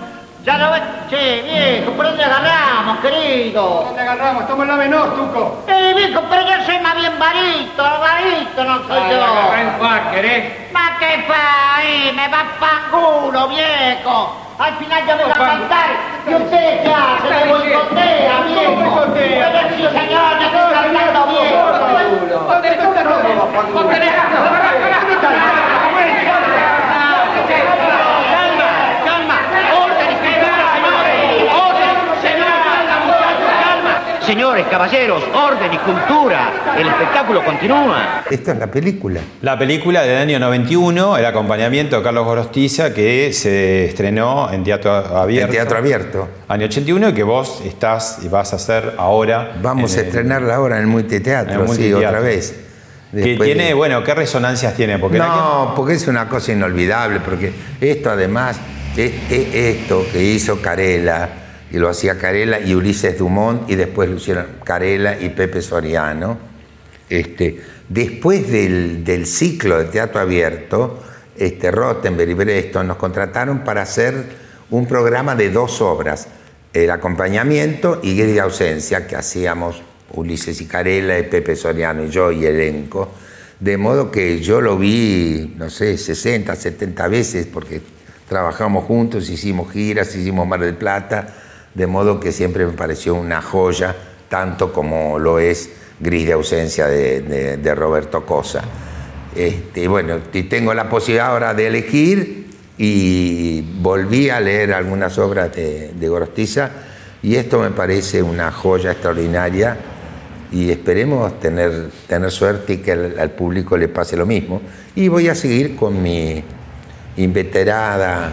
Ya 0.46 0.56
lo 0.58 0.70
ves, 0.70 0.82
che, 1.10 1.42
viejo, 1.42 1.90
¿por 1.96 2.06
dónde 2.06 2.22
agarramos, 2.22 2.98
querido? 3.00 3.82
¿Dónde 3.86 4.00
agarramos? 4.00 4.42
Estamos 4.42 4.62
en 4.62 4.68
la 4.68 4.76
menor, 4.76 5.16
Tuco. 5.16 5.64
Eh, 5.66 5.92
viejo, 5.96 6.22
pero 6.30 6.42
yo 6.46 6.64
soy 6.64 6.78
más 6.78 6.94
bien 6.94 7.18
varito, 7.18 7.82
varito 7.82 8.62
no 8.64 8.78
soy 8.86 9.10
yo. 9.10 9.26
fa, 9.80 10.10
querés? 10.12 10.44
Ma 10.72 10.96
che 11.00 11.24
fai? 11.26 12.12
Me 12.14 12.28
va 12.28 12.44
fanculo, 12.60 13.48
viejo. 13.48 14.36
Al 14.58 14.74
final 14.76 15.06
yo 15.06 15.16
vengo 15.18 15.30
a 15.32 15.34
cantar 15.34 15.90
y 16.28 16.34
usted 16.34 16.82
qué 16.84 16.94
hace, 16.94 17.28
me 17.44 17.52
boicotea, 17.52 18.40
viejo. 18.46 19.04
Pero 19.14 19.60
sí, 19.76 19.82
señor, 19.98 20.38
yo 20.38 20.46
estoy 20.46 20.72
cantando 20.72 21.26
viejo. 21.26 21.58
¿Dónde 22.46 22.68
está 22.68 23.02
todo? 23.02 23.48
¿Vos 23.74 23.84
querés? 23.92 24.12
Calma, 28.32 28.68
calma. 29.04 29.38
Orden 29.82 30.10
y 30.10 30.14
cultura, 30.14 30.64
señores. 30.74 31.20
Orden, 31.52 31.96
señores, 32.22 32.60
calma, 32.64 32.96
muchachos, 33.04 33.52
calma. 33.62 33.92
Señores, 34.26 34.66
caballeros, 34.68 35.22
orden 35.34 35.72
y 35.72 35.78
cultura. 35.78 36.74
El 36.76 36.88
espectáculo 36.88 37.44
continúa. 37.44 38.24
Esta 38.28 38.52
es 38.52 38.58
la 38.58 38.66
película. 38.66 39.20
La 39.42 39.56
película 39.56 40.02
del 40.02 40.18
año 40.18 40.40
91, 40.40 41.16
el 41.16 41.24
acompañamiento 41.26 41.96
de 41.98 42.02
Carlos 42.02 42.24
Gorostiza, 42.24 42.92
que 42.92 43.32
se 43.32 43.84
estrenó 43.84 44.50
en 44.52 44.64
Teatro 44.64 44.92
Abierto. 44.92 45.46
En 45.46 45.52
Teatro 45.52 45.78
Abierto. 45.78 46.28
Año 46.48 46.66
81 46.66 47.10
y 47.10 47.12
que 47.14 47.22
vos 47.22 47.62
estás 47.64 48.18
y 48.24 48.28
vas 48.28 48.52
a 48.52 48.56
hacer 48.56 48.94
ahora. 48.98 49.52
Vamos 49.62 49.92
en 49.92 49.98
a 49.98 50.02
el- 50.02 50.06
estrenarla 50.08 50.54
ahora 50.56 50.76
en 50.76 50.82
el 50.82 50.88
Multiteatro, 50.88 51.62
En 51.64 51.70
el 51.70 51.76
sí, 51.76 51.92
otra 51.92 52.18
vez. 52.18 52.62
Que 53.12 53.36
tiene, 53.36 53.66
de- 53.66 53.74
bueno, 53.74 54.02
¿qué 54.02 54.12
resonancias 54.12 54.74
tiene? 54.74 54.98
Porque 54.98 55.18
No, 55.18 55.72
porque 55.76 55.94
es 55.94 56.08
una 56.08 56.28
cosa 56.28 56.50
inolvidable, 56.50 57.20
porque 57.20 57.52
esto 57.80 58.10
además, 58.10 58.58
es- 58.96 59.12
es 59.30 59.54
esto 59.54 60.04
que 60.12 60.20
hizo 60.20 60.60
Carela, 60.60 61.28
y 61.70 61.78
lo 61.78 61.88
hacía 61.88 62.18
Carela 62.18 62.60
y 62.60 62.74
Ulises 62.74 63.18
Dumont, 63.18 63.68
y 63.68 63.74
después 63.74 64.08
lo 64.08 64.16
hicieron 64.16 64.46
Carela 64.64 65.20
y 65.20 65.30
Pepe 65.30 65.62
Soriano, 65.62 66.38
este, 67.08 67.60
después 67.88 68.50
del, 68.50 69.04
del 69.04 69.26
ciclo 69.26 69.78
de 69.78 69.84
teatro 69.86 70.20
abierto, 70.20 71.02
este, 71.36 71.70
Rottenberg 71.70 72.30
y 72.30 72.34
Breston 72.34 72.86
nos 72.86 72.96
contrataron 72.96 73.64
para 73.64 73.82
hacer 73.82 74.14
un 74.70 74.86
programa 74.86 75.34
de 75.34 75.50
dos 75.50 75.80
obras, 75.80 76.28
el 76.72 76.90
acompañamiento 76.90 78.00
y 78.02 78.16
Guerra 78.16 78.32
de 78.32 78.40
ausencia, 78.40 79.06
que 79.06 79.16
hacíamos 79.16 79.82
Ulises 80.12 80.60
y 80.60 80.66
Carela, 80.66 81.18
y 81.18 81.24
Pepe 81.24 81.56
Soriano 81.56 82.04
y 82.04 82.10
yo 82.10 82.32
y 82.32 82.44
elenco, 82.44 83.10
de 83.60 83.76
modo 83.76 84.10
que 84.10 84.40
yo 84.40 84.60
lo 84.60 84.76
vi, 84.76 85.54
no 85.56 85.70
sé, 85.70 85.96
60, 85.96 86.54
70 86.54 87.08
veces, 87.08 87.46
porque 87.46 87.80
trabajamos 88.28 88.84
juntos, 88.84 89.30
hicimos 89.30 89.72
giras, 89.72 90.14
hicimos 90.14 90.46
Mar 90.46 90.60
del 90.60 90.76
Plata, 90.76 91.34
de 91.76 91.86
modo 91.86 92.18
que 92.18 92.32
siempre 92.32 92.64
me 92.64 92.72
pareció 92.72 93.14
una 93.14 93.42
joya, 93.42 93.94
tanto 94.30 94.72
como 94.72 95.18
lo 95.18 95.38
es 95.38 95.70
Gris 96.00 96.26
de 96.26 96.32
ausencia 96.32 96.86
de, 96.86 97.74
Roberto 97.74 98.24
Cosa. 98.24 98.62
Este, 99.34 99.86
bueno, 99.86 100.18
tengo 100.48 100.72
la 100.72 100.88
posibilidad 100.88 101.32
ahora 101.32 101.52
de 101.52 101.66
elegir 101.66 102.46
y 102.78 103.60
volví 103.80 104.30
a 104.30 104.40
leer 104.40 104.72
algunas 104.72 105.18
obras 105.18 105.54
de, 105.54 105.92
de 105.92 106.08
Gorostiza 106.08 106.70
y 107.22 107.36
esto 107.36 107.58
me 107.60 107.70
parece 107.70 108.22
una 108.22 108.50
joya 108.50 108.92
extraordinaria 108.92 109.76
y 110.50 110.70
esperemos 110.70 111.38
tener, 111.40 111.90
tener 112.06 112.30
suerte 112.30 112.74
y 112.74 112.76
que 112.78 112.92
al, 112.92 113.18
al 113.18 113.30
público 113.32 113.76
le 113.76 113.88
pase 113.88 114.16
lo 114.16 114.24
mismo. 114.24 114.62
Y 114.94 115.08
voy 115.08 115.28
a 115.28 115.34
seguir 115.34 115.76
con 115.76 116.02
mi 116.02 116.42
inveterada 117.18 118.32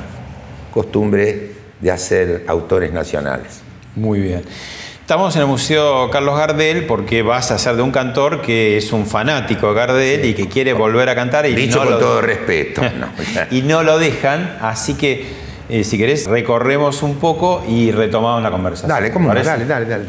costumbre 0.74 1.53
de 1.84 1.92
hacer 1.92 2.46
autores 2.48 2.94
nacionales. 2.94 3.62
Muy 3.96 4.22
bien. 4.22 4.42
Estamos 5.02 5.36
en 5.36 5.42
el 5.42 5.48
Museo 5.50 6.10
Carlos 6.10 6.38
Gardel 6.38 6.86
porque 6.86 7.22
vas 7.24 7.52
a 7.52 7.58
ser 7.58 7.76
de 7.76 7.82
un 7.82 7.92
cantor 7.92 8.42
que 8.42 8.78
es 8.78 8.94
un 8.94 9.06
fanático 9.06 9.68
de 9.68 9.74
Gardel 9.76 10.26
y 10.26 10.34
que 10.34 10.48
quiere 10.48 10.72
volver 10.72 11.10
a 11.10 11.16
cantar 11.16 11.46
y 11.46 11.54
Dicho 11.54 11.80
no 11.80 11.84
con 11.84 11.94
lo, 11.96 12.00
todo 12.00 12.22
respeto. 12.22 12.82
no. 13.00 13.08
y 13.52 13.64
no 13.64 13.84
lo 13.84 14.00
dejan, 14.00 14.58
así 14.62 14.94
que 14.96 15.28
eh, 15.68 15.84
si 15.84 15.98
querés 15.98 16.28
recorremos 16.28 17.04
un 17.04 17.16
poco 17.16 17.66
y 17.68 17.92
retomamos 17.92 18.42
la 18.42 18.50
conversación. 18.50 18.90
Dale, 18.90 19.12
¿cómo 19.12 19.34
no? 19.34 19.44
Dale, 19.44 19.66
dale, 19.66 19.86
dale. 19.86 20.06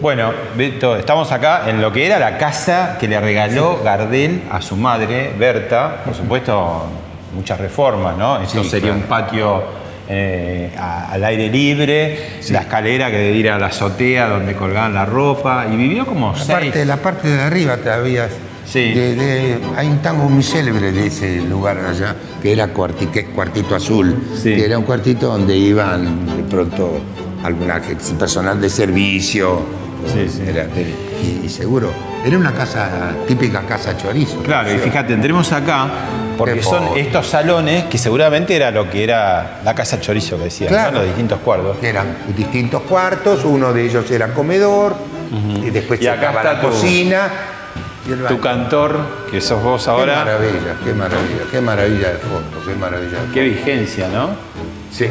Bueno, 0.00 0.32
Beto, 0.56 0.96
estamos 0.96 1.30
acá 1.30 1.70
en 1.70 1.80
lo 1.80 1.92
que 1.92 2.04
era 2.04 2.18
la 2.18 2.36
casa 2.36 2.96
que 2.98 3.06
le 3.06 3.20
regaló 3.20 3.80
Gardel 3.84 4.42
a 4.50 4.60
su 4.60 4.74
madre, 4.74 5.32
Berta, 5.38 6.02
por 6.04 6.16
supuesto, 6.16 6.86
muchas 7.32 7.60
reformas, 7.60 8.16
¿no? 8.16 8.42
Esto 8.42 8.64
Sí, 8.64 8.70
sería 8.70 8.88
claro. 8.90 9.02
un 9.02 9.06
patio 9.08 9.81
eh, 10.08 10.70
a- 10.78 11.12
al 11.12 11.24
aire 11.24 11.48
libre, 11.50 12.18
la 12.50 12.60
escalera 12.60 13.10
que 13.10 13.18
debía 13.18 13.40
ir 13.40 13.50
a 13.50 13.58
la 13.58 13.66
azotea 13.66 14.28
donde 14.28 14.54
colgaban 14.54 14.94
la 14.94 15.04
ropa, 15.06 15.66
y 15.72 15.76
vivió 15.76 16.06
como 16.06 16.32
La 16.32 16.38
seis. 16.38 16.48
parte, 16.48 16.84
la 16.84 16.96
parte 16.96 17.28
de 17.28 17.40
arriba 17.42 17.76
todavía. 17.76 18.28
Sí. 18.64 18.92
de- 18.94 19.14
de- 19.16 19.58
hay 19.76 19.86
un 19.88 19.98
tango 19.98 20.30
muy 20.30 20.42
célebre 20.42 20.92
de 20.92 21.08
ese 21.08 21.40
lugar 21.42 21.76
allá, 21.78 22.14
que 22.40 22.52
era 22.52 22.68
Cuartito 22.68 23.74
Azul, 23.74 24.16
Sí. 24.40 24.54
que 24.54 24.64
era 24.64 24.78
un 24.78 24.84
cuartito 24.84 25.26
donde 25.26 25.54
iban 25.56 26.24
de 26.36 26.42
pronto 26.44 26.98
alguna 27.44 27.82
personal 28.18 28.58
de 28.60 28.70
servicio. 28.70 29.60
Sí, 30.06 30.26
sí. 30.28 30.42
Era- 30.48 30.66
y, 31.22 31.44
y 31.44 31.48
seguro, 31.50 31.92
era 32.24 32.38
una 32.38 32.52
casa, 32.52 33.12
típica 33.28 33.60
casa 33.62 33.96
chorizo. 33.96 34.38
Claro, 34.42 34.72
y 34.74 34.78
fíjate, 34.78 35.12
entremos 35.12 35.52
acá, 35.52 35.88
porque 36.36 36.56
Qué 36.56 36.62
son 36.62 36.96
estos 36.96 37.26
salones 37.28 37.84
que 37.84 37.98
seguramente 37.98 38.56
era 38.56 38.70
lo 38.70 38.88
que 38.90 39.04
era 39.04 39.60
la 39.64 39.74
casa 39.74 40.00
chorizo 40.00 40.36
que 40.38 40.44
decía, 40.44 40.68
Claro. 40.68 40.98
los 40.98 41.06
distintos 41.06 41.38
cuartos. 41.40 41.76
Eran 41.82 42.16
distintos 42.36 42.82
cuartos, 42.82 43.44
uno 43.44 43.72
de 43.72 43.84
ellos 43.84 44.10
era 44.10 44.32
comedor, 44.34 44.94
y 45.64 45.70
después 45.70 46.00
Y 46.00 46.04
se 46.04 46.10
acá 46.10 46.32
la 46.32 46.38
está 46.40 46.60
tu- 46.60 46.68
cocina. 46.68 47.28
y 48.08 48.12
el 48.12 48.24
Tu 48.26 48.40
cantor, 48.40 48.98
que 49.30 49.40
sos 49.40 49.62
vos 49.62 49.84
Qué 49.84 49.90
ahora, 49.90 50.16
maravilla, 50.16 50.74
qué 50.84 50.92
maravilla, 50.92 51.42
qué 51.50 51.60
maravilla 51.60 52.08
de 52.08 52.18
foto, 52.18 52.64
qué 52.66 52.74
maravilla 52.74 53.22
de 53.22 53.32
qué 53.32 53.42
vigencia, 53.42 54.08
¿no? 54.08 54.30
Sí, 54.90 55.06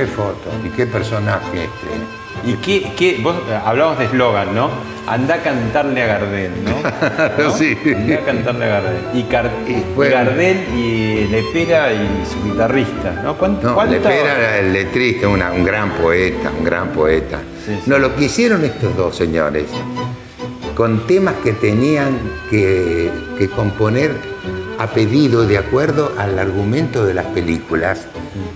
qué 0.00 0.06
foto 0.06 0.50
y 0.64 0.68
qué 0.70 0.86
personaje 0.86 1.64
este. 1.64 2.48
Y 2.50 2.54
qué, 2.54 2.92
qué- 2.96 3.20
vos 3.22 3.34
eh, 3.50 3.58
hablamos 3.64 3.98
de 3.98 4.06
eslogan, 4.06 4.54
¿no? 4.54 4.70
Anda 5.06 5.34
a 5.34 5.38
cantarle 5.42 6.02
a 6.02 6.06
Gardel, 6.06 6.52
¿no? 6.64 7.44
¿No? 7.44 7.50
Sí. 7.56 7.76
Anda 7.84 8.14
a 8.14 8.20
cantarle 8.24 8.64
a 8.64 8.68
Gardel. 8.68 9.00
Y, 9.12 9.22
Car- 9.24 9.50
Y 9.66 9.72
y 9.72 10.08
Gardel 10.08 10.56
y 10.74 11.26
Lepera 11.26 11.92
y 11.92 12.24
su 12.30 12.42
guitarrista, 12.48 13.20
¿no? 13.22 13.36
¿Cuánto, 13.36 13.68
No, 13.68 13.74
cuánto- 13.74 13.92
Lepera 13.94 14.38
era 14.38 14.58
el 14.60 14.72
letrista, 14.72 15.28
una- 15.28 15.50
un 15.52 15.64
gran 15.64 15.90
poeta, 15.92 16.50
un 16.56 16.64
gran 16.64 16.88
poeta. 16.88 17.40
Sí, 17.66 17.74
sí. 17.74 17.82
No, 17.90 17.98
lo 17.98 18.14
que 18.16 18.24
hicieron 18.24 18.64
estos 18.64 18.96
dos 18.96 19.14
señores, 19.16 19.64
con 20.74 21.06
temas 21.06 21.34
que 21.44 21.52
tenían 21.52 22.18
que, 22.48 23.10
que 23.36 23.48
componer 23.50 24.12
a 24.80 24.86
pedido, 24.86 25.46
de 25.46 25.58
acuerdo 25.58 26.14
al 26.16 26.38
argumento 26.38 27.04
de 27.04 27.12
las 27.12 27.26
películas, 27.26 28.06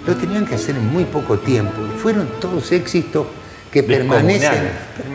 lo 0.06 0.14
tenían 0.16 0.46
que 0.46 0.54
hacer 0.54 0.74
en 0.74 0.90
muy 0.90 1.04
poco 1.04 1.38
tiempo. 1.38 1.82
Fueron 1.98 2.26
todos 2.40 2.72
éxitos 2.72 3.26
que 3.70 3.82
permanecen. 3.82 4.70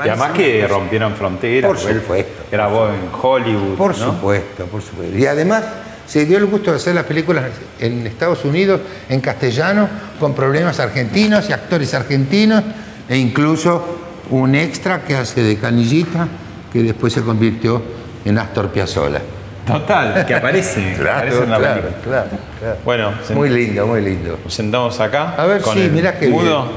Y 0.05 0.07
además 0.07 0.34
que 0.34 0.68
rompieron 0.68 1.16
fronteras. 1.16 1.68
Por 1.68 1.80
supuesto. 1.80 2.43
Grabó 2.51 2.89
en 2.89 3.10
Hollywood. 3.20 3.76
Por 3.76 3.97
¿no? 3.97 4.14
supuesto, 4.14 4.66
por 4.66 4.84
supuesto. 4.84 5.18
Y 5.18 5.26
además 5.26 5.64
se 6.05 6.28
dio 6.28 6.38
el 6.38 6.45
gusto 6.45 6.70
de 6.70 6.78
hacer 6.78 6.93
las 6.93 7.05
películas 7.05 7.45
en 7.80 8.05
Estados 8.05 8.45
Unidos 8.45 8.80
en 9.10 9.20
castellano, 9.20 9.89
con 10.20 10.36
problemas 10.36 10.80
argentinos 10.80 11.49
y 11.49 11.53
actores 11.53 11.91
argentinos, 11.95 12.64
e 13.10 13.18
incluso 13.18 13.84
un 14.30 14.53
extra 14.53 15.03
que 15.03 15.16
hace 15.16 15.41
de 15.41 15.57
canillita, 15.57 16.28
que 16.72 16.84
después 16.84 17.14
se 17.14 17.22
convirtió 17.24 17.82
en 18.26 18.38
Astor 18.38 18.70
Piazzolla. 18.70 19.38
Total, 19.74 20.26
que 20.26 20.36
aparece. 20.36 20.95
aparece 20.95 21.43
en 21.43 21.49
la 21.49 21.57
claro, 21.57 21.82
película. 21.82 22.01
claro, 22.03 22.30
claro. 22.59 22.78
Bueno, 22.86 23.11
Muy 23.36 23.49
lindo, 23.49 23.88
muy 23.88 24.01
lindo. 24.01 24.38
nos 24.43 24.53
sentamos 24.53 24.99
acá. 24.99 25.36
A 25.36 25.45
ver, 25.45 25.61
con 25.61 25.76
sí, 25.76 25.82
el 25.84 25.91
mirá 25.91 26.17
qué 26.17 26.28
mudo 26.30 26.67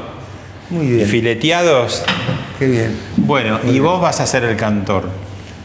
Muy 0.70 0.86
y 0.86 0.90
bien, 0.96 1.08
fileteados. 1.08 2.02
qué 2.58 2.66
bien. 2.66 2.96
Bueno, 3.16 3.58
y 3.64 3.78
vos 3.80 4.00
vas 4.00 4.20
a 4.20 4.26
ser 4.26 4.44
el 4.44 4.56
cantor. 4.56 5.04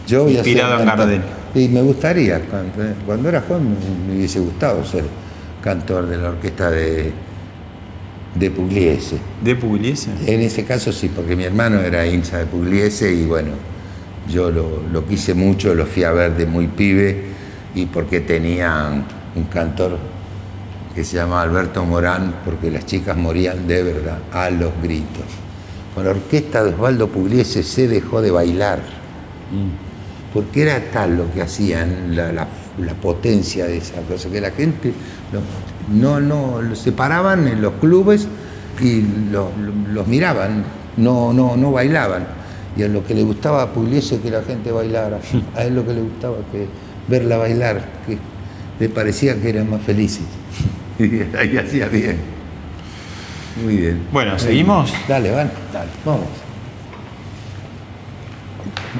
Yo 0.08 0.24
voy 0.24 0.34
a 0.38 0.44
ser 0.44 0.48
Inspirado 0.48 0.80
en. 0.80 0.86
Gardel. 0.86 1.22
Y 1.56 1.68
me 1.70 1.82
gustaría, 1.82 2.40
cuando, 2.42 2.72
cuando 3.06 3.30
era 3.30 3.42
joven 3.48 3.70
me, 3.70 4.12
me 4.14 4.18
hubiese 4.20 4.40
gustado 4.40 4.84
ser 4.86 5.06
cantor 5.62 6.06
de 6.08 6.18
la 6.18 6.30
orquesta 6.30 6.70
de, 6.70 7.12
de 8.36 8.52
Pugliese. 8.52 9.18
¿De 9.42 9.56
Pugliese? 9.56 10.12
En 10.28 10.42
ese 10.42 10.64
caso 10.66 10.92
sí, 10.92 11.10
porque 11.14 11.36
mi 11.36 11.44
hermano 11.46 11.80
era 11.82 12.06
hincha 12.06 12.38
de 12.38 12.46
Pugliese 12.46 13.12
y 13.12 13.26
bueno, 13.26 13.52
yo 14.30 14.52
lo, 14.52 14.82
lo 14.92 15.06
quise 15.06 15.34
mucho, 15.34 15.74
lo 15.74 15.86
fui 15.86 16.04
a 16.04 16.12
ver 16.12 16.36
de 16.36 16.46
muy 16.46 16.68
pibe 16.68 17.24
y 17.76 17.86
porque 17.86 18.22
tenían 18.22 19.06
un 19.36 19.44
cantor 19.46 19.98
que 20.96 21.04
se 21.04 21.16
llama 21.18 21.42
Alberto 21.42 21.86
Morán, 21.86 22.36
porque 22.44 22.72
las 22.72 22.86
chicas 22.86 23.16
morían 23.16 23.68
de 23.68 23.84
verdad 23.84 24.18
a 24.34 24.50
los 24.50 24.72
gritos. 24.82 25.26
Con 25.94 26.06
la 26.06 26.12
orquesta 26.12 26.64
de 26.64 26.72
Osvaldo 26.74 27.08
Pugliese 27.08 27.62
se 27.64 27.88
dejó 27.88 28.22
de 28.22 28.32
bailar, 28.32 28.80
porque 30.34 30.64
era 30.64 30.80
tal 30.92 31.18
lo 31.18 31.32
que 31.32 31.42
hacían, 31.42 32.16
la, 32.16 32.32
la- 32.32 32.48
la 32.80 32.94
potencia 32.94 33.66
de 33.66 33.78
esa 33.78 34.02
cosa, 34.02 34.30
que 34.30 34.40
la 34.42 34.52
gente 34.52 34.94
no, 35.92 36.20
no, 36.20 36.62
los 36.62 36.78
separaban 36.80 37.48
en 37.48 37.62
los 37.62 37.74
clubes 37.74 38.28
y 38.82 39.02
lo- 39.32 39.52
lo- 39.60 39.94
los 39.94 40.08
miraban, 40.08 40.64
no, 40.98 41.34
no, 41.34 41.56
no 41.58 41.72
bailaban. 41.72 42.26
Y 42.78 42.84
a 42.84 42.88
lo 42.88 43.04
que 43.06 43.14
le 43.16 43.24
gustaba 43.24 43.64
a 43.64 43.68
Pugliese 43.74 44.20
que 44.20 44.30
la 44.30 44.42
gente 44.44 44.72
bailara, 44.72 45.20
a 45.56 45.64
él 45.64 45.76
lo 45.76 45.86
que 45.86 45.94
le 45.94 46.02
gustaba 46.02 46.36
que 46.52 46.68
verla 47.08 47.38
bailar, 47.38 47.82
que 48.06 48.18
le 48.80 48.90
parecía 48.90 49.40
que 49.42 49.50
eran 49.50 49.70
más 49.70 49.82
felices. 49.82 50.24
Y 51.00 51.22
ahí 51.38 51.56
hacía 51.58 51.88
bien. 51.88 52.18
Muy 53.64 53.78
bien. 53.78 54.04
Bueno, 54.12 54.38
¿seguimos? 54.40 54.92
Dale, 55.08 55.32
van. 55.32 55.52
Dale. 55.74 55.90
Vamos. 56.06 56.26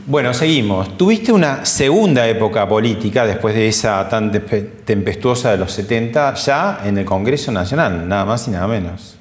Bueno, 0.06 0.34
seguimos. 0.34 0.98
Tuviste 0.98 1.32
una 1.32 1.66
segunda 1.66 2.28
época 2.28 2.68
política 2.68 3.26
después 3.26 3.56
de 3.56 3.68
esa 3.68 4.08
tan 4.10 4.32
tempe- 4.32 4.70
tempestuosa 4.86 5.52
de 5.52 5.58
los 5.58 5.72
70, 5.72 6.36
ya 6.36 6.82
en 6.86 6.98
el 6.98 7.06
Congreso 7.06 7.52
Nacional, 7.52 8.08
nada 8.08 8.26
más 8.26 8.48
y 8.48 8.52
nada 8.52 8.68
menos. 8.68 9.18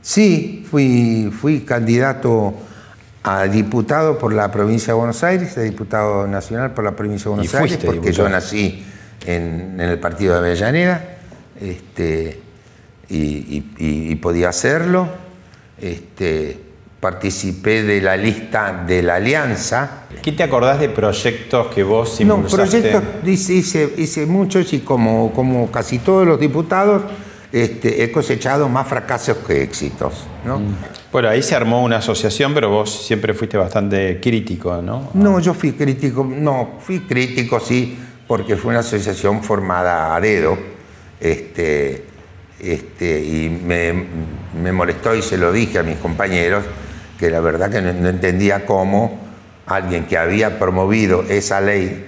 Sí, 0.00 0.64
fui, 0.70 1.30
fui 1.38 1.60
candidato 1.60 2.54
a 3.26 3.44
diputado 3.48 4.18
por 4.18 4.32
la 4.32 4.52
provincia 4.52 4.92
de 4.92 4.98
Buenos 4.98 5.24
Aires, 5.24 5.58
a 5.58 5.62
diputado 5.62 6.28
nacional 6.28 6.72
por 6.74 6.84
la 6.84 6.92
provincia 6.92 7.24
de 7.24 7.30
Buenos 7.36 7.52
Aires, 7.56 7.76
porque 7.84 7.98
diputado. 8.00 8.28
yo 8.28 8.28
nací 8.28 8.84
en, 9.26 9.74
en 9.74 9.80
el 9.80 9.98
partido 9.98 10.34
de 10.34 10.38
Avellaneda 10.38 11.04
este, 11.60 12.40
y, 13.08 13.16
y- 13.16 13.72
y- 13.78 14.12
y 14.12 14.14
podía 14.14 14.50
hacerlo. 14.50 15.08
Este, 15.80 16.60
participé 17.00 17.82
de 17.82 18.00
la 18.00 18.16
lista 18.16 18.84
de 18.86 19.02
la 19.02 19.16
Alianza. 19.16 20.04
¿Qué 20.22 20.30
te 20.30 20.44
acordás 20.44 20.78
de 20.78 20.88
proyectos 20.88 21.66
que 21.74 21.82
vos 21.82 22.20
No, 22.20 22.36
impulsaste? 22.36 22.80
proyectos 22.80 23.02
hice, 23.28 23.52
hice, 23.54 23.92
hice 23.96 24.26
muchos 24.26 24.72
y 24.72 24.78
como, 24.80 25.32
como 25.32 25.68
casi 25.72 25.98
todos 25.98 26.24
los 26.26 26.38
diputados 26.38 27.02
este, 27.62 28.02
he 28.02 28.12
cosechado 28.12 28.68
más 28.68 28.86
fracasos 28.86 29.38
que 29.38 29.62
éxitos. 29.62 30.26
¿no? 30.44 30.60
Bueno, 31.12 31.28
ahí 31.28 31.42
se 31.42 31.54
armó 31.54 31.82
una 31.82 31.96
asociación, 31.98 32.52
pero 32.54 32.68
vos 32.70 33.06
siempre 33.06 33.32
fuiste 33.34 33.56
bastante 33.56 34.20
crítico, 34.20 34.80
¿no? 34.82 35.10
No, 35.14 35.40
yo 35.40 35.54
fui 35.54 35.72
crítico, 35.72 36.24
no, 36.28 36.74
fui 36.80 37.00
crítico 37.00 37.58
sí, 37.60 37.98
porque 38.26 38.56
fue 38.56 38.70
una 38.70 38.80
asociación 38.80 39.42
formada 39.42 40.14
a 40.14 40.20
dedo, 40.20 40.58
este, 41.20 42.04
este, 42.60 43.20
y 43.24 43.48
me, 43.48 43.92
me 44.62 44.72
molestó 44.72 45.14
y 45.14 45.22
se 45.22 45.36
lo 45.38 45.52
dije 45.52 45.78
a 45.78 45.82
mis 45.82 45.96
compañeros, 45.96 46.64
que 47.18 47.30
la 47.30 47.40
verdad 47.40 47.70
que 47.70 47.80
no, 47.80 47.92
no 47.92 48.08
entendía 48.08 48.66
cómo 48.66 49.18
alguien 49.66 50.04
que 50.06 50.18
había 50.18 50.58
promovido 50.58 51.22
esa 51.22 51.60
ley 51.60 52.06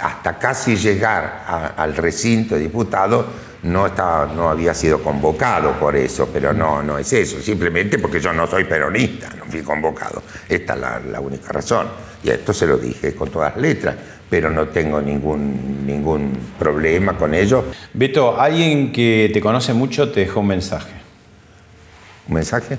hasta 0.00 0.38
casi 0.38 0.76
llegar 0.76 1.44
a- 1.46 1.66
al 1.82 1.94
recinto 1.96 2.54
de 2.56 2.62
diputados 2.62 3.26
no, 3.62 3.86
estaba, 3.86 4.26
no 4.26 4.48
había 4.48 4.72
sido 4.74 5.02
convocado 5.02 5.72
por 5.72 5.96
eso, 5.96 6.28
pero 6.32 6.52
no, 6.52 6.82
no 6.82 6.98
es 6.98 7.12
eso, 7.12 7.40
simplemente 7.40 7.98
porque 7.98 8.20
yo 8.20 8.32
no 8.32 8.46
soy 8.46 8.64
peronista, 8.64 9.30
no 9.38 9.44
fui 9.46 9.62
convocado. 9.62 10.22
Esta 10.48 10.74
es 10.74 10.80
la, 10.80 11.00
la 11.00 11.20
única 11.20 11.52
razón. 11.52 11.88
Y 12.22 12.30
esto 12.30 12.52
se 12.52 12.66
lo 12.66 12.76
dije 12.76 13.14
con 13.14 13.30
todas 13.30 13.54
las 13.54 13.62
letras, 13.62 13.96
pero 14.28 14.50
no 14.50 14.68
tengo 14.68 15.00
ningún, 15.00 15.86
ningún 15.86 16.32
problema 16.58 17.16
con 17.16 17.34
ello. 17.34 17.64
Beto, 17.94 18.40
alguien 18.40 18.92
que 18.92 19.30
te 19.32 19.40
conoce 19.40 19.72
mucho 19.72 20.10
te 20.10 20.20
dejó 20.20 20.40
un 20.40 20.48
mensaje. 20.48 20.92
¿Un 22.28 22.34
mensaje? 22.34 22.78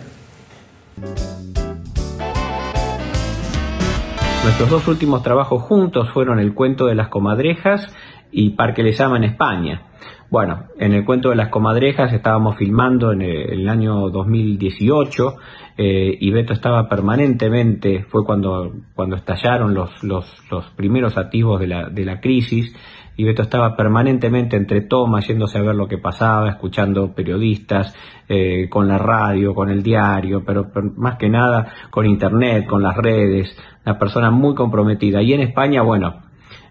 Nuestros 4.44 4.70
dos 4.70 4.88
últimos 4.88 5.22
trabajos 5.22 5.62
juntos 5.64 6.10
fueron 6.14 6.40
El 6.40 6.54
cuento 6.54 6.86
de 6.86 6.96
las 6.96 7.10
comadrejas 7.10 7.92
y 8.32 8.52
Parque 8.52 8.84
les 8.84 8.98
llama 8.98 9.18
en 9.18 9.26
España. 9.26 9.82
Bueno, 10.30 10.66
en 10.78 10.94
el 10.94 11.06
cuento 11.06 11.30
de 11.30 11.36
las 11.36 11.50
comadrejas 11.50 12.14
estábamos 12.14 12.56
filmando 12.56 13.12
en 13.12 13.24
el, 13.24 13.68
año 13.68 14.10
2018 14.12 15.36
eh, 15.76 16.18
y 16.20 16.30
Beto 16.30 16.54
estaba 16.54 16.88
permanentemente, 16.88 18.06
fue 18.08 18.24
cuando, 18.24 18.72
cuando 18.94 19.16
estallaron 19.16 19.74
los, 19.74 20.04
los, 20.04 20.26
los 20.52 20.66
primeros 20.72 21.18
atisbos 21.18 21.60
de 21.60 21.68
la, 21.68 21.90
de 21.90 22.06
la 22.06 22.22
crisis 22.22 22.76
y 23.18 23.24
Beto 23.24 23.42
estaba 23.42 23.76
permanentemente 23.76 24.56
entre 24.56 24.82
tomas, 24.82 25.28
yéndose 25.28 25.58
a 25.58 25.64
ver 25.64 25.74
lo 25.74 25.88
que 25.88 25.98
pasaba, 25.98 26.48
escuchando 26.48 27.16
periodistas, 27.16 27.96
eh, 28.28 28.70
con 28.70 28.88
la 28.88 29.00
radio, 29.00 29.56
con 29.56 29.72
el 29.72 29.82
diario, 29.82 30.44
pero, 30.46 30.72
pero 30.72 30.92
más 30.96 31.18
que 31.18 31.28
nada 31.28 31.74
con 31.90 32.06
internet, 32.06 32.68
con 32.68 32.84
las 32.84 32.96
redes, 32.96 33.58
una 33.84 33.98
persona 33.98 34.30
muy 34.30 34.54
comprometida. 34.54 35.24
Y 35.24 35.34
en 35.34 35.42
España, 35.42 35.82
bueno, 35.82 36.22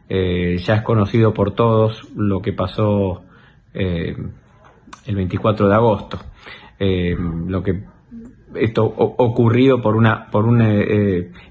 eh, 0.08 0.56
ya 0.58 0.76
es 0.76 0.82
conocido 0.82 1.34
por 1.34 1.54
todos 1.56 2.08
lo 2.14 2.40
que 2.40 2.52
pasó 2.52 3.24
eh, 3.74 4.16
el 5.06 5.16
24 5.16 5.68
de 5.68 5.74
agosto. 5.74 6.18
Eh, 6.78 7.16
lo 7.46 7.62
que 7.62 7.84
esto 8.54 8.84
ocurrido 8.84 9.82
por 9.82 9.94
una 9.94 10.30
por 10.30 10.46
un 10.46 10.62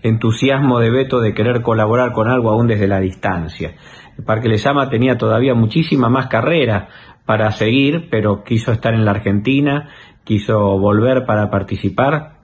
entusiasmo 0.01 0.79
de 0.79 0.89
Beto 0.89 1.19
de 1.19 1.33
querer 1.33 1.61
colaborar 1.61 2.11
con 2.11 2.27
algo 2.27 2.49
aún 2.49 2.67
desde 2.67 2.87
la 2.87 2.99
distancia. 2.99 3.75
El 4.17 4.23
Parque 4.23 4.49
Lesama 4.49 4.89
tenía 4.89 5.17
todavía 5.17 5.53
muchísima 5.53 6.09
más 6.09 6.25
carrera 6.27 6.87
para 7.25 7.51
seguir, 7.51 8.07
pero 8.09 8.43
quiso 8.43 8.71
estar 8.71 8.95
en 8.95 9.05
la 9.05 9.11
Argentina, 9.11 9.89
quiso 10.23 10.79
volver 10.79 11.25
para 11.25 11.51
participar 11.51 12.37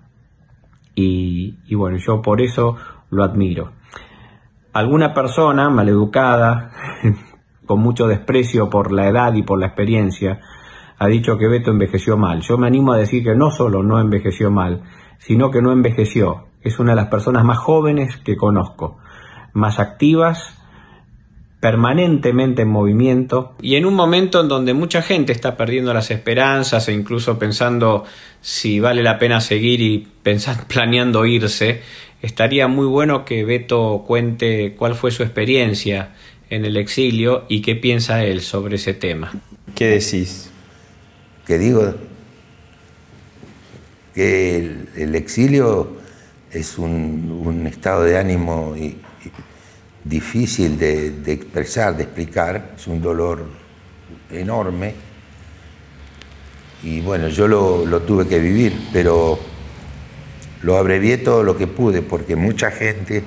y, 0.93 1.55
y 1.65 1.75
bueno, 1.75 1.97
yo 1.97 2.21
por 2.21 2.41
eso 2.41 2.77
lo 3.09 3.23
admiro. 3.23 3.71
Alguna 4.73 5.13
persona 5.13 5.69
maleducada, 5.69 6.71
con 7.73 7.81
mucho 7.81 8.05
desprecio 8.05 8.69
por 8.69 8.91
la 8.91 9.09
edad 9.09 9.33
y 9.33 9.41
por 9.41 9.59
la 9.59 9.65
experiencia, 9.65 10.39
ha 10.99 11.07
dicho 11.07 11.39
que 11.39 11.47
Beto 11.47 11.71
envejeció 11.71 12.17
mal. 12.17 12.41
Yo 12.41 12.55
me 12.55 12.67
animo 12.67 12.93
a 12.93 12.97
decir 12.97 13.23
que 13.23 13.33
no 13.33 13.49
solo 13.49 13.81
no 13.81 13.99
envejeció 13.99 14.51
mal, 14.51 14.83
sino 15.17 15.49
que 15.49 15.59
no 15.59 15.71
envejeció. 15.71 16.45
Es 16.61 16.77
una 16.77 16.91
de 16.91 16.97
las 16.97 17.07
personas 17.07 17.43
más 17.43 17.57
jóvenes 17.57 18.17
que 18.17 18.37
conozco, 18.37 18.99
más 19.53 19.79
activas, 19.79 20.55
permanentemente 21.61 22.61
en 22.61 22.67
movimiento 22.67 23.55
y 23.59 23.73
en 23.73 23.87
un 23.87 23.95
momento 23.95 24.41
en 24.41 24.49
donde 24.49 24.75
mucha 24.75 25.01
gente 25.01 25.31
está 25.31 25.57
perdiendo 25.57 25.95
las 25.95 26.11
esperanzas 26.11 26.87
e 26.89 26.93
incluso 26.93 27.39
pensando 27.39 28.03
si 28.39 28.79
vale 28.79 29.01
la 29.01 29.17
pena 29.17 29.41
seguir 29.41 29.81
y 29.81 30.07
pensar, 30.21 30.65
planeando 30.67 31.25
irse, 31.25 31.81
estaría 32.21 32.67
muy 32.67 32.85
bueno 32.85 33.25
que 33.25 33.43
Beto 33.43 34.03
cuente 34.05 34.75
cuál 34.77 34.93
fue 34.93 35.09
su 35.09 35.23
experiencia 35.23 36.11
en 36.49 36.65
el 36.65 36.77
exilio 36.77 37.45
y 37.49 37.61
qué 37.61 37.75
piensa 37.75 38.23
él 38.23 38.41
sobre 38.41 38.75
ese 38.75 38.93
tema. 38.93 39.33
¿Qué 39.75 39.87
decís? 39.87 40.49
Que 41.45 41.57
digo 41.57 41.95
que 44.13 44.57
el, 44.95 45.15
exilio 45.15 45.97
es 46.51 46.77
un, 46.77 47.65
estado 47.67 48.03
de 48.03 48.17
ánimo 48.17 48.75
difícil 50.03 50.77
de, 50.77 51.07
expresar, 51.25 51.97
de 51.97 52.03
explicar, 52.03 52.73
es 52.77 52.87
un 52.87 53.01
dolor 53.01 53.45
enorme. 54.31 54.93
Y 56.83 57.01
bueno, 57.01 57.29
yo 57.29 57.47
lo, 57.47 57.85
lo 57.85 58.01
tuve 58.01 58.27
que 58.27 58.39
vivir, 58.39 58.73
pero 58.91 59.39
lo 60.61 60.77
abrevié 60.77 61.17
todo 61.17 61.43
lo 61.43 61.57
que 61.57 61.67
pude, 61.67 62.01
porque 62.01 62.35
mucha 62.35 62.71
gente 62.71 63.23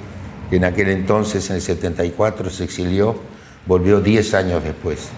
que 0.51 0.57
en 0.57 0.64
aquel 0.64 0.88
entonces, 0.88 1.49
en 1.51 1.57
el 1.57 1.62
74, 1.62 2.51
se 2.51 2.64
exilió, 2.64 3.16
volvió 3.66 4.01
10 4.01 4.34
años 4.34 4.64
después. 4.64 5.09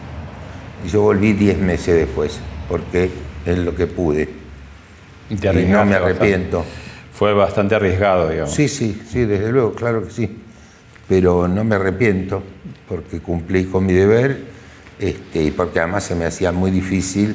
Y 0.85 0.89
yo 0.89 1.03
volví 1.03 1.33
10 1.33 1.59
meses 1.59 1.95
después, 1.95 2.39
porque 2.69 3.11
es 3.45 3.59
lo 3.59 3.75
que 3.75 3.87
pude. 3.87 4.29
Y, 5.31 5.35
no 5.35 5.85
me 5.85 5.95
arrepiento. 5.97 6.65
Fue 7.13 7.33
bastante 7.35 7.75
arriesgado, 7.75 8.29
digamos. 8.29 8.55
Sí, 8.55 8.69
sí, 8.69 9.01
sí, 9.11 9.25
desde 9.25 9.51
luego, 9.51 9.75
claro 9.75 10.05
que 10.05 10.11
sí 10.11 10.37
pero 11.09 11.49
no 11.49 11.65
me 11.65 11.77
arrepiento 11.77 12.43
porque 12.87 13.21
cumplí 13.21 13.65
con 13.65 13.87
mi 13.87 13.95
deber 13.95 14.39
este, 14.99 15.43
y 15.43 15.51
porque 15.51 15.81
además 15.81 16.05
se 16.05 16.15
me 16.15 16.27
hacía 16.27 16.53
muy 16.53 16.71
difícil 16.71 17.35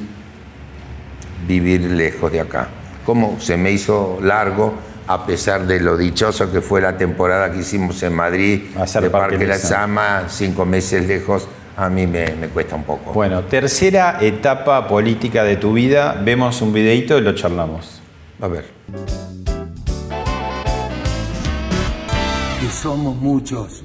vivir 1.48 1.80
lejos 1.82 2.30
de 2.30 2.40
acá. 2.40 2.68
Como 3.04 3.40
se 3.40 3.56
me 3.56 3.72
hizo 3.72 4.18
largo, 4.22 4.74
a 5.06 5.26
pesar 5.26 5.66
de 5.66 5.80
lo 5.80 5.96
dichoso 5.96 6.50
que 6.50 6.60
fue 6.60 6.80
la 6.80 6.96
temporada 6.96 7.50
que 7.52 7.60
hicimos 7.60 8.02
en 8.02 8.14
Madrid, 8.14 8.62
de 9.00 9.10
Parque 9.10 9.46
La 9.46 9.58
Sama, 9.58 10.24
cinco 10.28 10.64
meses 10.64 11.06
lejos, 11.06 11.46
a 11.76 11.88
mí 11.88 12.06
me, 12.06 12.34
me, 12.36 12.48
cuesta 12.48 12.76
un 12.76 12.84
poco. 12.84 13.12
Bueno, 13.12 13.42
tercera 13.42 14.18
etapa 14.20 14.86
política 14.86 15.42
de 15.44 15.56
tu 15.56 15.72
vida, 15.72 16.20
vemos 16.24 16.62
un 16.62 16.72
videito 16.72 17.18
y 17.18 17.20
lo 17.20 17.34
charlamos. 17.34 18.00
A 18.40 18.48
ver. 18.48 18.64
somos 22.84 23.16
muchos, 23.16 23.82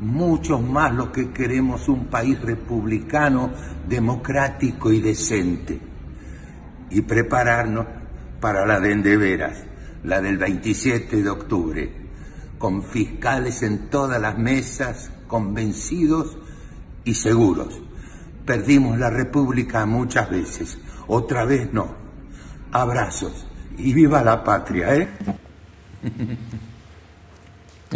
muchos 0.00 0.60
más 0.60 0.92
los 0.92 1.08
que 1.08 1.30
queremos 1.30 1.88
un 1.88 2.08
país 2.08 2.38
republicano, 2.42 3.50
democrático 3.88 4.92
y 4.92 5.00
decente. 5.00 5.80
Y 6.90 7.00
prepararnos 7.00 7.86
para 8.38 8.66
la 8.66 8.80
de 8.80 8.92
endeveras, 8.92 9.64
la 10.04 10.20
del 10.20 10.38
27 10.38 11.22
de 11.22 11.30
octubre, 11.30 11.92
con 12.58 12.82
fiscales 12.82 13.62
en 13.62 13.88
todas 13.90 14.20
las 14.20 14.38
mesas, 14.38 15.10
convencidos 15.26 16.36
y 17.04 17.14
seguros. 17.14 17.80
Perdimos 18.44 18.98
la 18.98 19.10
República 19.10 19.84
muchas 19.86 20.30
veces, 20.30 20.78
otra 21.06 21.44
vez 21.44 21.72
no. 21.72 21.94
Abrazos 22.72 23.46
y 23.76 23.92
viva 23.92 24.22
la 24.22 24.42
patria, 24.44 24.94
¿eh? 24.94 25.08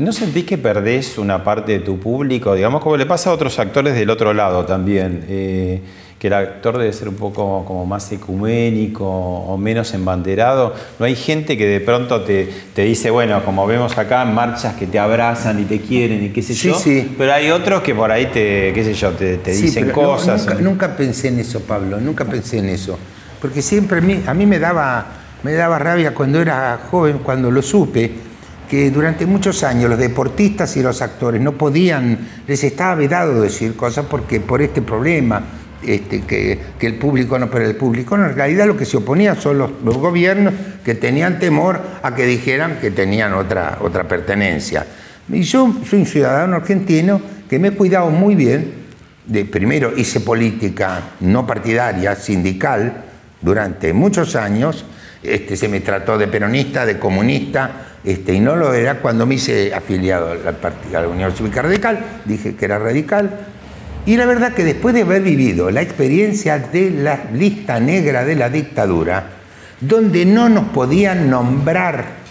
¿No 0.01 0.11
sentís 0.11 0.45
que 0.45 0.57
perdés 0.57 1.19
una 1.19 1.45
parte 1.45 1.73
de 1.73 1.81
tu 1.81 2.01
público? 2.01 2.55
Digamos, 2.55 2.81
como 2.83 2.97
le 2.97 3.05
pasa 3.05 3.29
a 3.29 3.35
otros 3.35 3.59
actores 3.59 3.95
del 3.95 4.09
otro 4.09 4.33
lado 4.33 4.65
también, 4.65 5.27
eh, 5.29 5.83
que 6.23 6.29
el 6.29 6.35
actor 6.35 6.79
debe 6.79 6.93
ser 6.93 7.09
un 7.09 7.17
poco 7.17 7.65
como 7.67 7.85
más 7.85 8.13
ecuménico 8.13 9.05
o 9.05 9.59
menos 9.59 9.93
embanderado. 9.93 10.73
¿No 11.01 11.05
hay 11.05 11.17
gente 11.17 11.59
que 11.59 11.67
de 11.67 11.81
pronto 11.81 12.21
te, 12.21 12.49
te 12.73 12.83
dice, 12.83 13.11
bueno, 13.11 13.45
como 13.45 13.67
vemos 13.67 13.99
acá, 13.99 14.25
marchas 14.25 14.77
que 14.77 14.87
te 14.87 15.01
abrazan 15.01 15.59
y 15.59 15.65
te 15.65 15.81
quieren 15.81 16.25
y 16.25 16.29
qué 16.29 16.41
sé 16.41 16.55
yo? 16.55 16.79
Sí. 16.79 17.13
Pero 17.19 17.33
hay 17.33 17.51
otros 17.51 17.83
que 17.83 17.93
por 17.93 18.13
ahí 18.13 18.27
te, 18.27 18.73
qué 18.73 18.85
sé 18.85 18.95
yo, 18.95 19.11
te, 19.11 19.39
dicen 19.39 19.91
cosas. 19.91 20.47
nunca, 20.47 20.63
nunca, 20.63 20.97
pensé 20.97 21.27
en 21.27 21.41
eso, 21.41 21.59
Pablo, 21.59 22.01
nunca 22.01 22.25
pensé 22.25 22.59
en 22.59 22.69
eso. 22.69 22.97
Porque 23.41 23.61
siempre 23.61 23.99
a 23.99 24.01
mí, 24.01 24.23
a 24.25 24.33
mí 24.33 24.47
me, 24.47 24.61
daba, 24.61 25.05
me 25.43 25.55
daba 25.55 25.81
rabia 25.81 26.15
cuando 26.15 26.41
era 26.41 26.83
joven, 26.89 27.19
cuando 27.19 27.51
lo 27.51 27.63
supe 27.63 28.13
que 28.71 28.93
durante 28.93 29.27
muchos 29.27 29.65
años 29.65 29.91
los 29.91 29.99
deportistas 29.99 30.77
y 30.77 30.83
los 30.83 31.03
actores 31.03 31.43
no 31.43 31.53
podían, 31.53 32.17
les 32.47 32.63
estaba 32.63 32.95
vedado 32.95 33.43
decir 33.43 33.75
cosas 33.75 34.07
porque 34.09 34.39
por 34.39 34.63
este 34.63 34.81
problema, 34.83 35.43
este, 35.87 36.23
que, 36.23 36.59
el 36.81 36.95
público 36.95 37.39
no, 37.39 37.51
pero 37.51 37.67
el 37.67 37.77
público 37.77 38.17
no, 38.17 38.27
en 38.27 38.35
realidad 38.35 38.67
lo 38.67 38.77
que 38.77 38.85
se 38.85 38.97
oponía 38.97 39.35
son 39.35 39.59
los, 39.59 39.71
gobiernos 39.83 40.55
que 40.85 40.95
tenían 40.95 41.39
temor 41.39 41.81
a 42.03 42.15
que 42.15 42.27
dijeran 42.27 42.79
que 42.81 42.91
tenían 42.91 43.35
otra, 43.35 43.79
otra 43.81 44.07
pertenencia. 44.07 44.87
Y 45.29 45.43
yo 45.43 45.75
soy 45.89 46.01
un 46.01 46.07
ciudadano 46.07 46.57
argentino 46.57 47.21
que 47.49 47.59
me 47.59 47.69
he 47.69 47.73
cuidado 47.73 48.11
muy 48.11 48.35
bien, 48.35 48.83
primero 49.51 49.93
hice 49.97 50.21
política 50.21 51.01
no 51.21 51.47
partidaria, 51.47 52.15
sindical, 52.17 53.05
durante 53.41 53.93
muchos 53.93 54.37
años, 54.37 54.85
este, 55.23 55.57
se 55.57 55.69
me 55.69 55.81
trató 55.81 56.17
de 56.17 56.29
peronista, 56.29 56.87
de 56.87 56.99
comunista, 56.99 57.71
este, 58.05 58.35
y 58.35 58.41
no 58.41 58.57
lo 58.57 58.73
era 58.73 59.01
cuando 59.01 59.27
me 59.27 59.35
hice 59.35 59.75
afiliado 59.75 60.33
a 60.33 60.35
la, 60.37 60.99
a 60.99 61.03
la 61.03 61.09
Unión 61.09 61.33
Cívica 61.33 61.63
Radical, 61.63 62.05
dije 62.25 62.55
que 62.55 62.65
era 62.65 62.79
radical, 62.79 63.31
y 64.05 64.17
la 64.17 64.27
verdad 64.27 64.55
que 64.55 64.65
después 64.65 64.95
de 64.95 65.03
haber 65.03 65.23
vivido 65.23 65.71
la 65.71 65.83
experiencia 65.83 66.59
de 66.59 66.91
la 66.91 67.25
lista 67.33 67.79
negra 67.79 68.25
de 68.25 68.35
la 68.35 68.49
dictadura, 68.49 69.31
donde 69.81 70.25
no 70.25 70.49
nos 70.49 70.65
podían 70.67 71.31
nombrar 71.31 72.23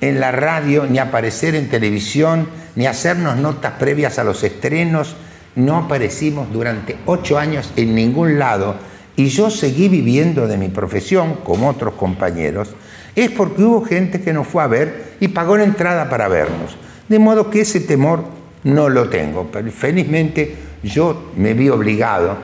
en 0.00 0.20
la 0.20 0.32
radio, 0.32 0.86
ni 0.86 0.98
aparecer 0.98 1.54
en 1.54 1.68
televisión, 1.68 2.48
ni 2.76 2.86
hacernos 2.86 3.36
notas 3.36 3.72
previas 3.78 4.18
a 4.18 4.24
los 4.24 4.42
estrenos, 4.44 5.16
no 5.56 5.76
aparecimos 5.76 6.52
durante 6.52 6.96
ocho 7.06 7.38
años 7.38 7.72
en 7.76 7.94
ningún 7.94 8.38
lado, 8.38 8.76
y 9.16 9.26
yo 9.26 9.50
seguí 9.50 9.88
viviendo 9.88 10.46
de 10.46 10.56
mi 10.56 10.68
profesión, 10.68 11.38
como 11.42 11.68
otros 11.68 11.94
compañeros, 11.94 12.74
es 13.16 13.30
porque 13.30 13.64
hubo 13.64 13.84
gente 13.84 14.20
que 14.20 14.32
nos 14.32 14.46
fue 14.46 14.62
a 14.62 14.68
ver 14.68 15.14
y 15.18 15.28
pagó 15.28 15.56
la 15.56 15.64
entrada 15.64 16.08
para 16.08 16.28
vernos. 16.28 16.76
De 17.08 17.18
modo 17.18 17.50
que 17.50 17.62
ese 17.62 17.80
temor 17.80 18.22
no 18.62 18.88
lo 18.88 19.08
tengo. 19.08 19.50
Felizmente 19.76 20.67
yo 20.82 21.30
me 21.36 21.54
vi 21.54 21.68
obligado 21.68 22.36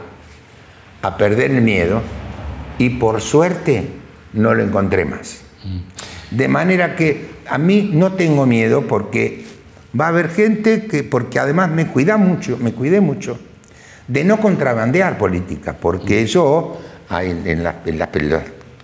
a 1.02 1.16
perder 1.16 1.50
el 1.50 1.62
miedo 1.62 2.02
y 2.78 2.90
por 2.90 3.20
suerte 3.20 3.88
no 4.32 4.54
lo 4.54 4.62
encontré 4.62 5.04
más. 5.04 5.42
De 6.30 6.48
manera 6.48 6.96
que 6.96 7.34
a 7.48 7.58
mí 7.58 7.90
no 7.92 8.12
tengo 8.12 8.46
miedo 8.46 8.86
porque 8.86 9.44
va 9.98 10.06
a 10.06 10.08
haber 10.08 10.30
gente 10.30 10.86
que, 10.86 11.04
porque 11.04 11.38
además 11.38 11.70
me 11.70 11.86
cuida 11.86 12.16
mucho, 12.16 12.58
me 12.58 12.72
cuidé 12.72 13.00
mucho, 13.00 13.38
de 14.08 14.24
no 14.24 14.40
contrabandear 14.40 15.16
política, 15.16 15.76
porque 15.78 16.26
yo 16.26 16.78
en, 17.10 17.46
en, 17.46 17.62
las, 17.62 17.76
en 17.86 17.98
las, 17.98 18.08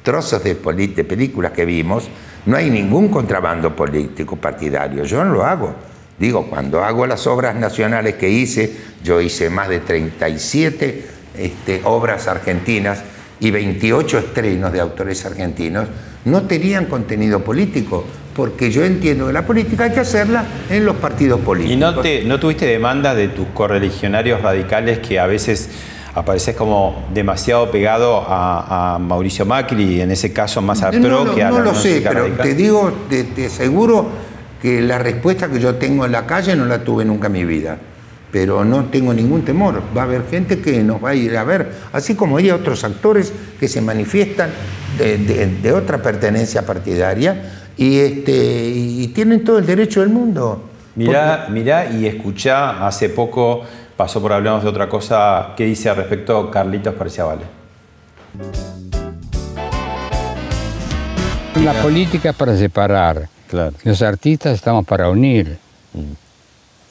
trozos 0.03 0.43
de, 0.43 0.55
películas 0.55 1.53
que 1.53 1.65
vimos, 1.65 2.09
no 2.47 2.57
hay 2.57 2.71
ningún 2.71 3.09
contrabando 3.09 3.75
político 3.77 4.37
partidario. 4.37 5.05
Yo 5.05 5.25
no 5.25 5.33
lo 5.33 5.45
hago. 5.45 5.75
Digo, 6.21 6.47
cuando 6.49 6.85
hago 6.85 7.07
las 7.07 7.27
obras 7.27 7.57
nacionales 7.57 8.15
que 8.17 8.29
hice, 8.29 8.73
yo 9.03 9.21
hice 9.23 9.49
más 9.51 9.69
de 9.71 9.81
37 9.81 11.07
este, 11.39 11.81
obras 11.85 12.29
argentinas 12.29 13.03
y 13.41 13.51
28 13.51 14.19
estrenos 14.19 14.71
de 14.73 14.81
autores 14.81 15.25
argentinos, 15.25 15.89
no 16.27 16.43
tenían 16.43 16.85
contenido 16.87 17.41
político, 17.43 18.05
porque 18.37 18.71
yo 18.71 18.85
entiendo 18.85 19.29
que 19.29 19.33
la 19.33 19.47
política 19.47 19.85
hay 19.85 19.93
que 19.93 20.01
hacerla 20.01 20.45
en 20.69 20.85
los 20.85 20.97
partidos 20.97 21.41
políticos. 21.41 21.75
¿Y 21.75 21.79
no, 21.81 21.99
te, 22.01 22.23
no 22.25 22.39
tuviste 22.39 22.67
demandas 22.67 23.17
de 23.17 23.29
tus 23.29 23.47
correligionarios 23.55 24.43
radicales 24.43 24.99
que 24.99 25.19
a 25.19 25.27
veces 25.27 25.71
apareces 26.15 26.55
como 26.55 27.07
demasiado 27.15 27.71
pegado 27.71 28.27
a, 28.29 28.97
a 28.97 28.99
Mauricio 28.99 29.47
Macri 29.47 29.85
y 29.85 30.01
en 30.03 30.11
ese 30.11 30.33
caso 30.35 30.61
más 30.61 30.83
a 30.83 30.91
No, 30.93 31.01
PRO 31.01 31.25
lo- 31.25 31.35
que 31.35 31.43
a 31.43 31.49
no 31.51 31.59
la 31.61 31.65
lo 31.65 31.75
sé, 31.75 32.03
pero 32.07 32.25
radical. 32.25 32.47
te 32.47 32.55
digo, 32.55 32.93
te, 33.09 33.25
te 33.25 33.47
aseguro 33.47 34.07
que 34.61 34.81
la 34.83 34.99
respuesta 34.99 35.49
que 35.49 35.59
yo 35.61 35.75
tengo 35.77 36.05
en 36.07 36.13
la 36.13 36.27
calle 36.27 36.55
no 36.57 36.67
la 36.67 36.83
tuve 36.85 37.05
nunca 37.05 37.27
en 37.29 37.33
mi 37.33 37.45
vida. 37.45 37.79
Pero 38.33 38.65
no 38.65 38.85
tengo 38.85 39.13
ningún 39.13 39.43
temor. 39.45 39.83
Va 39.97 40.03
a 40.03 40.05
haber 40.05 40.23
gente 40.31 40.61
que 40.61 40.83
nos 40.85 41.03
va 41.03 41.11
a 41.11 41.15
ir 41.15 41.37
a 41.37 41.43
ver, 41.45 41.73
así 41.93 42.15
como 42.15 42.37
hay 42.37 42.51
otros 42.51 42.85
actores 42.85 43.33
que 43.59 43.67
se 43.67 43.81
manifiestan 43.81 44.51
de, 44.99 45.19
de- 45.19 45.47
de 45.47 45.73
otra 45.73 46.01
pertenencia 46.01 46.65
partidaria 46.65 47.43
y, 47.77 47.99
este, 47.99 48.69
y 48.69 49.09
tienen 49.09 49.43
todo 49.43 49.59
el 49.59 49.67
derecho 49.67 50.01
del 50.01 50.11
mundo. 50.11 50.65
Mirá, 50.95 51.47
mirá 51.51 51.87
y 51.91 52.07
escuchá, 52.07 52.87
hace 52.87 53.09
poco 53.09 53.63
pasó 53.97 54.21
por 54.23 54.33
Hablamos 54.33 54.63
de 54.63 54.69
otra 54.69 54.89
cosa, 54.89 55.55
¿qué 55.57 55.65
dice 55.65 55.89
al 55.89 55.97
respecto 55.97 56.51
Carlitos 56.51 56.95
Parciavale? 56.95 57.43
La 61.65 61.73
política 61.83 62.31
es 62.31 62.37
para 62.37 62.57
separar. 62.57 63.29
Los 63.53 64.03
artistas 64.03 64.55
estamos 64.55 64.87
para 64.87 65.09
unir. 65.09 65.59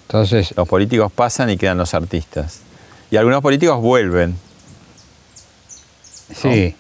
Entonces. 0.08 0.54
Los 0.56 0.68
políticos 0.68 1.12
pasan 1.12 1.50
y 1.50 1.58
quedan 1.58 1.78
los 1.78 1.94
artistas. 1.94 2.62
Y 3.12 3.18
algunos 3.18 3.42
políticos 3.42 3.80
vuelven. 3.82 4.36
Sí, 6.34 6.76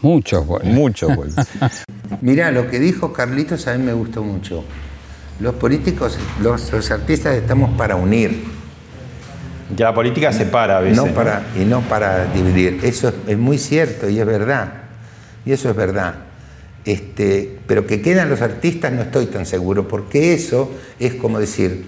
muchos 0.00 0.46
vuelven. 0.46 0.74
Muchos 0.74 1.14
vuelven. 1.14 1.44
Mirá, 2.20 2.50
lo 2.50 2.70
que 2.70 2.78
dijo 2.78 3.12
Carlitos 3.12 3.66
a 3.66 3.76
mí 3.76 3.84
me 3.84 3.92
gustó 3.92 4.22
mucho. 4.22 4.64
Los 5.40 5.54
políticos, 5.54 6.18
los, 6.40 6.72
los 6.72 6.90
artistas 6.90 7.34
estamos 7.36 7.76
para 7.76 7.96
unir. 7.96 8.44
Ya 9.76 9.86
la 9.86 9.94
política 9.94 10.32
separa 10.32 10.78
a 10.78 10.80
veces. 10.80 10.96
No 10.96 11.06
¿no? 11.06 11.14
para, 11.14 11.46
y 11.56 11.64
no 11.64 11.80
para 11.82 12.26
dividir. 12.26 12.80
Eso 12.82 13.08
es, 13.08 13.14
es 13.26 13.38
muy 13.38 13.58
cierto 13.58 14.08
y 14.08 14.18
es 14.18 14.26
verdad. 14.26 14.72
Y 15.44 15.52
eso 15.52 15.70
es 15.70 15.76
verdad. 15.76 16.27
Este, 16.88 17.58
pero 17.66 17.86
que 17.86 18.00
quedan 18.00 18.30
los 18.30 18.40
artistas 18.40 18.90
no 18.90 19.02
estoy 19.02 19.26
tan 19.26 19.44
seguro, 19.44 19.86
porque 19.86 20.32
eso 20.32 20.70
es 20.98 21.16
como 21.16 21.38
decir, 21.38 21.84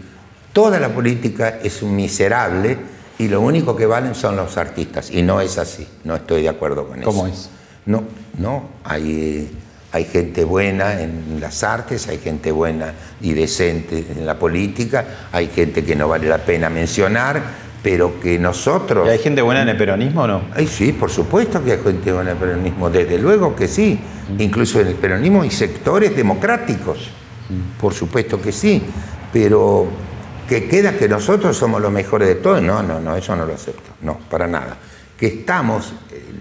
toda 0.53 0.79
la 0.79 0.91
política 0.91 1.59
es 1.65 1.81
un 1.81 1.97
miserable 1.97 2.77
y 3.19 3.29
lo 3.29 3.41
único 3.41 3.75
que 3.75 3.87
valen 3.87 4.15
son 4.15 4.37
los 4.37 4.59
artistas. 4.59 5.11
Y 5.11 5.23
no 5.23 5.41
es 5.41 5.57
así, 5.57 5.89
no 6.05 6.17
estoy 6.17 6.43
de 6.43 6.51
acuerdo 6.51 6.87
con 6.87 6.99
eso. 6.99 7.07
¿Cómo 7.07 7.27
es? 7.27 7.49
No, 7.87 8.05
no, 8.37 8.69
hay, 8.85 9.51
hay 9.91 10.05
gente 10.05 10.45
buena 10.45 11.01
en 11.01 11.39
las 11.41 11.65
artes, 11.65 12.07
hay 12.09 12.19
gente 12.19 12.53
buena 12.53 12.93
y 13.23 13.33
decente 13.33 14.05
en 14.15 14.27
la 14.27 14.39
política, 14.39 15.07
hay 15.33 15.47
gente 15.47 15.83
que 15.83 15.97
no 15.97 16.09
vale 16.09 16.29
la 16.29 16.45
pena 16.45 16.69
mencionar, 16.69 17.41
pero 17.83 18.21
que 18.21 18.39
nosotros... 18.39 19.07
¿Y 19.07 19.11
hay 19.11 19.19
gente 19.19 19.43
buena 19.43 19.63
en 19.63 19.71
el 19.71 19.77
peronismo 19.77 20.23
o 20.23 20.27
no? 20.27 20.43
Ay, 20.55 20.67
sí, 20.67 20.93
por 20.93 21.11
supuesto 21.11 21.63
que 21.63 21.73
hay 21.73 21.79
gente 21.83 22.13
buena 22.13 22.33
en 22.33 22.37
el 22.37 22.43
peronismo, 22.43 22.91
desde 22.91 23.19
luego 23.19 23.57
que 23.57 23.69
sí. 23.69 23.99
Incluso 24.39 24.81
en 24.81 24.89
el 24.89 24.95
peronismo 24.95 25.43
hay 25.43 25.51
sectores 25.51 26.15
democráticos, 26.15 27.11
por 27.81 27.95
supuesto 27.95 28.41
que 28.41 28.53
sí, 28.53 28.83
pero 29.33 29.89
que 30.49 30.69
queda 30.69 30.97
que 30.97 31.09
nosotros 31.09 31.57
somos 31.57 31.81
los 31.81 31.91
mejores 31.91 32.29
de 32.29 32.35
todos, 32.37 32.63
no, 32.63 32.83
no, 32.83 33.01
no, 33.01 33.17
eso 33.17 33.35
no 33.35 33.47
lo 33.47 33.55
acepto, 33.55 33.91
no, 34.03 34.19
para 34.31 34.47
nada. 34.47 34.77
Que 35.19 35.27
estamos, 35.27 35.93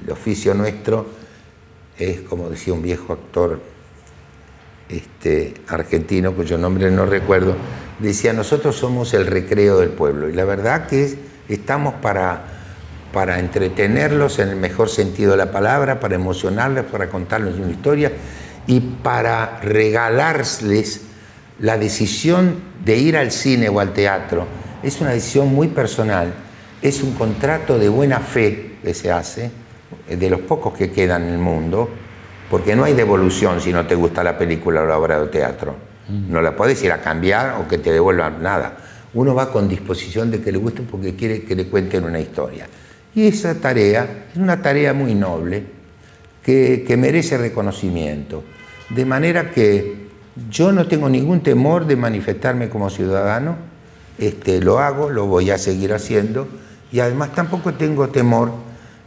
el 0.04 0.12
oficio 0.12 0.54
nuestro 0.54 1.06
es, 1.98 2.22
como 2.22 2.50
decía 2.50 2.74
un 2.74 2.82
viejo 2.82 3.14
actor 3.14 3.60
este, 4.90 5.54
argentino, 5.68 6.34
cuyo 6.34 6.58
nombre 6.58 6.90
no 6.92 7.06
recuerdo, 7.06 7.56
decía, 8.00 8.34
nosotros 8.34 8.76
somos 8.76 9.14
el 9.14 9.28
recreo 9.28 9.80
del 9.80 9.90
pueblo. 9.90 10.30
Y 10.30 10.34
la 10.34 10.46
verdad 10.46 10.88
que 10.88 11.04
es- 11.06 11.18
estamos 11.48 11.94
para, 11.96 12.44
para 13.14 13.40
entretenerlos 13.40 14.40
en 14.40 14.50
el 14.50 14.56
mejor 14.56 14.90
sentido 14.90 15.32
de 15.32 15.38
la 15.38 15.52
palabra, 15.52 16.00
para 16.00 16.16
emocionarles, 16.16 16.86
para 16.86 17.10
contarles 17.10 17.56
una 17.56 17.72
historia 17.72 18.12
y 18.68 18.80
para 18.80 19.60
regalarles 19.62 21.02
la 21.60 21.78
decisión 21.78 22.56
de 22.84 22.98
ir 22.98 23.18
al 23.18 23.32
cine 23.32 23.70
o 23.70 23.80
al 23.80 23.94
teatro. 23.94 24.46
Es 24.82 25.02
una 25.02 25.12
decisión 25.12 25.54
muy 25.54 25.68
personal, 25.68 26.34
es 26.82 27.04
un 27.04 27.14
contrato 27.14 27.78
de 27.78 27.90
buena 27.90 28.20
fe 28.20 28.78
que 28.82 28.94
se 28.94 29.12
hace, 29.12 29.52
eh, 30.08 30.16
de 30.16 30.30
los 30.30 30.40
pocos 30.42 30.74
que 30.78 30.90
quedan 30.92 31.24
en 31.24 31.30
el 31.34 31.38
mundo, 31.40 31.90
porque 32.50 32.76
no 32.76 32.84
hay 32.84 32.94
devolución 32.94 33.62
si 33.62 33.72
no 33.72 33.86
te 33.86 33.96
gusta 33.96 34.24
la 34.24 34.38
película 34.38 34.82
o 34.82 34.86
la 34.86 34.98
obra 34.98 35.20
de 35.20 35.28
teatro. 35.28 35.76
No 36.28 36.42
la 36.42 36.56
puedes 36.56 36.84
ir 36.84 36.92
a 36.92 37.02
cambiar 37.02 37.62
o 37.62 37.68
que 37.68 37.78
te 37.78 37.92
devuelvan 37.92 38.42
nada. 38.42 38.78
Uno 39.14 39.36
va 39.36 39.52
con 39.52 39.68
disposición 39.68 40.32
de 40.32 40.42
que 40.42 40.52
le 40.52 40.58
guste 40.58 40.82
porque 40.82 41.16
quiere 41.16 41.44
que 41.44 41.56
le 41.56 41.68
cuenten 41.68 42.04
una 42.04 42.20
historia. 42.20 42.68
Y 43.14 43.28
esa 43.28 43.56
tarea 43.56 44.26
es 44.32 44.38
una 44.38 44.62
tarea 44.62 44.94
muy 44.94 45.14
noble 45.14 45.64
que, 46.44 46.84
que 46.88 46.98
merece 46.98 47.38
reconocimiento. 47.38 48.44
De 48.90 49.06
manera 49.06 49.52
que 49.52 50.08
yo 50.50 50.72
no 50.72 50.88
tengo 50.88 51.10
ningún 51.10 51.42
temor 51.42 51.86
de 51.86 51.96
manifestarme 51.96 52.70
como 52.70 52.90
ciudadano, 52.90 53.56
este, 54.18 54.62
lo 54.62 54.80
hago, 54.80 55.10
lo 55.10 55.28
voy 55.28 55.52
a 55.52 55.58
seguir 55.58 55.94
haciendo 55.94 56.48
y 56.92 57.00
además 57.00 57.34
tampoco 57.34 57.74
tengo 57.74 58.10
temor 58.10 58.52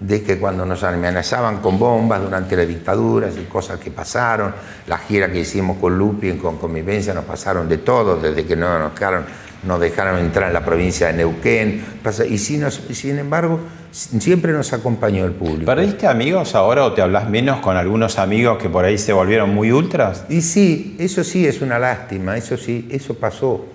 de 0.02 0.22
que 0.22 0.38
cuando 0.38 0.66
nos 0.66 0.82
amenazaban 0.82 1.58
con 1.58 1.78
bombas 1.78 2.20
durante 2.20 2.56
las 2.56 2.66
dictaduras 2.66 3.34
y 3.36 3.44
cosas 3.44 3.78
que 3.78 3.90
pasaron, 3.90 4.52
la 4.88 4.98
gira 4.98 5.30
que 5.30 5.40
hicimos 5.40 5.78
con 5.78 5.96
Lupi 5.96 6.32
con 6.32 6.58
Convivencia 6.58 7.14
nos 7.14 7.24
pasaron 7.24 7.68
de 7.68 7.78
todo, 7.78 8.16
desde 8.16 8.44
que 8.44 8.56
no 8.56 8.78
nos 8.78 8.92
dejaron, 8.94 9.24
nos 9.62 9.80
dejaron 9.80 10.18
entrar 10.18 10.48
en 10.48 10.54
la 10.54 10.64
provincia 10.64 11.06
de 11.06 11.12
Neuquén, 11.14 11.84
y 12.28 12.38
sin, 12.38 12.68
sin 12.70 13.18
embargo 13.18 13.60
siempre 13.92 14.52
nos 14.52 14.72
acompañó 14.72 15.24
el 15.24 15.32
público. 15.32 15.66
¿Perdiste 15.66 16.08
amigos 16.08 16.56
ahora 16.56 16.84
o 16.84 16.92
te 16.92 17.02
hablas 17.02 17.28
menos 17.30 17.60
con 17.60 17.76
algunos 17.76 18.18
amigos 18.18 18.58
que 18.58 18.68
por 18.68 18.84
ahí 18.84 18.98
se 18.98 19.12
volvieron 19.12 19.54
muy 19.54 19.70
ultras? 19.70 20.24
Y 20.28 20.40
sí, 20.40 20.96
eso 20.98 21.22
sí 21.22 21.46
es 21.46 21.62
una 21.62 21.78
lástima, 21.78 22.36
eso 22.36 22.56
sí, 22.56 22.88
eso 22.90 23.14
pasó. 23.14 23.66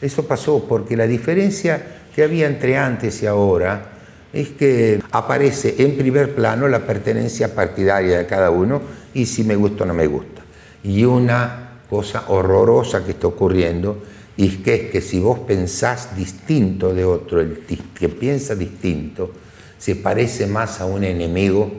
Eso 0.00 0.28
pasó 0.28 0.64
porque 0.68 0.96
la 0.96 1.08
diferencia 1.08 1.82
que 2.14 2.22
había 2.22 2.46
entre 2.46 2.78
antes 2.78 3.20
y 3.24 3.26
ahora 3.26 3.97
es 4.32 4.50
que 4.50 5.00
aparece 5.10 5.76
en 5.78 5.96
primer 5.96 6.34
plano 6.34 6.68
la 6.68 6.80
pertenencia 6.80 7.54
partidaria 7.54 8.18
de 8.18 8.26
cada 8.26 8.50
uno 8.50 8.80
y 9.14 9.26
si 9.26 9.44
me 9.44 9.56
gusta 9.56 9.84
o 9.84 9.86
no 9.86 9.94
me 9.94 10.06
gusta. 10.06 10.42
Y 10.82 11.04
una 11.04 11.80
cosa 11.88 12.24
horrorosa 12.28 13.04
que 13.04 13.12
está 13.12 13.26
ocurriendo 13.26 14.02
es 14.36 14.58
que 14.58 14.74
es 14.74 14.90
que 14.90 15.00
si 15.00 15.18
vos 15.18 15.40
pensás 15.40 16.14
distinto 16.16 16.94
de 16.94 17.04
otro, 17.04 17.40
el 17.40 17.64
que 17.98 18.08
piensa 18.08 18.54
distinto, 18.54 19.32
se 19.78 19.96
parece 19.96 20.46
más 20.46 20.80
a 20.80 20.84
un 20.84 21.04
enemigo 21.04 21.70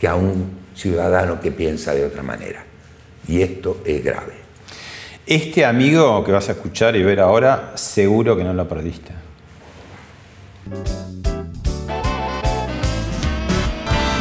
que 0.00 0.08
a 0.08 0.14
un 0.14 0.58
ciudadano 0.74 1.40
que 1.40 1.50
piensa 1.50 1.92
de 1.94 2.04
otra 2.04 2.22
manera. 2.22 2.64
Y 3.26 3.42
esto 3.42 3.82
es 3.84 4.02
grave. 4.02 4.34
Este 5.26 5.64
amigo 5.66 6.24
que 6.24 6.32
vas 6.32 6.48
a 6.48 6.52
escuchar 6.52 6.96
y 6.96 7.02
ver 7.02 7.20
ahora, 7.20 7.72
seguro 7.74 8.36
que 8.36 8.44
no 8.44 8.54
lo 8.54 8.66
perdiste. 8.66 9.12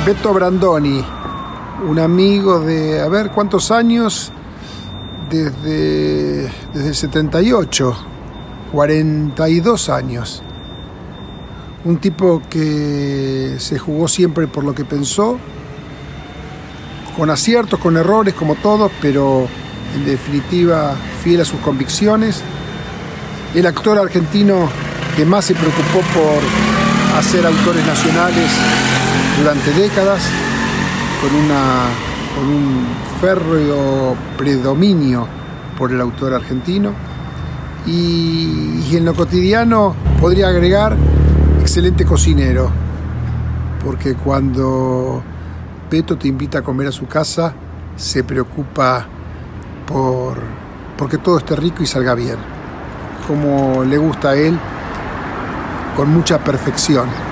Beto 0.07 0.33
Brandoni, 0.33 1.03
un 1.85 1.99
amigo 1.99 2.61
de, 2.61 3.01
a 3.01 3.09
ver, 3.09 3.29
¿cuántos 3.31 3.71
años? 3.71 4.31
Desde, 5.29 6.43
desde 6.73 6.87
el 6.87 6.95
78, 6.95 7.97
42 8.71 9.89
años. 9.89 10.41
Un 11.83 11.97
tipo 11.97 12.41
que 12.49 13.57
se 13.59 13.77
jugó 13.77 14.07
siempre 14.07 14.47
por 14.47 14.63
lo 14.63 14.73
que 14.73 14.85
pensó, 14.85 15.37
con 17.17 17.29
aciertos, 17.29 17.77
con 17.77 17.97
errores 17.97 18.33
como 18.33 18.55
todos, 18.55 18.89
pero 19.01 19.45
en 19.93 20.05
definitiva 20.05 20.95
fiel 21.21 21.41
a 21.41 21.43
sus 21.43 21.59
convicciones. 21.59 22.41
El 23.53 23.65
actor 23.65 23.97
argentino 23.97 24.69
que 25.17 25.25
más 25.25 25.43
se 25.43 25.53
preocupó 25.53 25.99
por 26.13 27.19
hacer 27.19 27.45
autores 27.45 27.85
nacionales 27.85 28.49
durante 29.37 29.71
décadas, 29.73 30.21
con, 31.21 31.35
una, 31.35 31.85
con 32.35 32.47
un 32.47 32.87
férreo 33.21 34.15
predominio 34.37 35.27
por 35.77 35.91
el 35.91 36.01
autor 36.01 36.33
argentino. 36.33 36.91
Y, 37.85 38.83
y 38.89 38.97
en 38.97 39.05
lo 39.05 39.13
cotidiano 39.13 39.95
podría 40.19 40.49
agregar 40.49 40.97
excelente 41.61 42.05
cocinero, 42.05 42.69
porque 43.83 44.15
cuando 44.15 45.23
Beto 45.89 46.17
te 46.17 46.27
invita 46.27 46.59
a 46.59 46.61
comer 46.61 46.87
a 46.87 46.91
su 46.91 47.07
casa, 47.07 47.53
se 47.95 48.23
preocupa 48.23 49.05
por 49.85 50.37
porque 50.97 51.19
todo 51.19 51.37
esté 51.37 51.55
rico 51.55 51.83
y 51.83 51.85
salga 51.85 52.15
bien, 52.15 52.37
como 53.27 53.83
le 53.83 53.97
gusta 53.97 54.29
a 54.31 54.35
él, 54.35 54.57
con 55.95 56.09
mucha 56.09 56.43
perfección. 56.43 57.26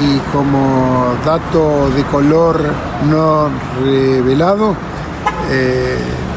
Y 0.00 0.18
como 0.32 1.14
dato 1.24 1.88
de 1.90 2.02
color 2.04 2.60
no 3.08 3.50
revelado, 3.82 4.76
eh, 5.50 5.96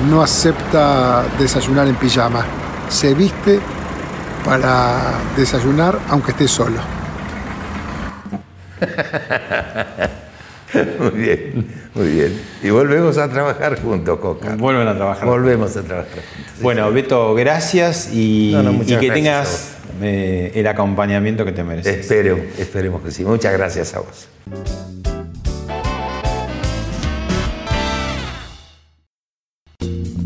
no 0.10 0.22
acepta 0.22 1.24
desayunar 1.38 1.88
en 1.88 1.96
pijama. 1.96 2.46
Se 2.88 3.14
viste 3.14 3.60
para 4.46 5.16
desayunar 5.36 6.00
aunque 6.10 6.32
esté 6.32 6.48
solo. 6.48 6.80
muy 11.00 11.12
bien, 11.12 11.68
muy 11.96 12.08
bien. 12.08 12.42
Y 12.64 12.70
volvemos 12.70 13.18
a 13.18 13.30
trabajar 13.30 13.82
juntos, 13.82 14.20
Coca. 14.20 14.56
Vuelven 14.56 14.88
a 14.88 14.96
trabajar. 14.96 15.26
Volvemos 15.26 15.76
a 15.76 15.82
trabajar 15.82 16.14
juntos. 16.14 16.62
Bueno, 16.62 16.90
Beto, 16.92 17.36
gracias 17.36 18.14
y, 18.14 18.52
No, 18.54 18.64
no, 18.64 18.72
muchas 18.74 18.92
y 18.92 19.00
que 19.00 19.08
gracias 19.08 19.14
tengas 19.14 19.79
eh, 20.02 20.52
el 20.56 20.68
acompañamiento 20.68 21.46
que 21.46 21.52
te 21.52 21.64
mereces. 21.64 21.98
Espero, 21.98 22.38
esperemos 22.58 23.02
que 23.02 23.12
sí. 23.12 23.24
Muchas 23.24 23.54
gracias 23.54 23.94
a 23.96 24.00
vos. 24.00 24.28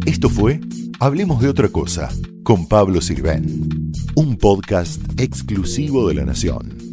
Esto 0.06 0.30
fue 0.30 0.60
Hablemos 1.04 1.42
de 1.42 1.50
otra 1.50 1.68
cosa 1.68 2.08
con 2.44 2.66
Pablo 2.70 3.02
Sirven, 3.02 3.92
un 4.16 4.38
podcast 4.38 5.02
exclusivo 5.20 6.08
de 6.08 6.14
La 6.14 6.24
Nación. 6.24 6.93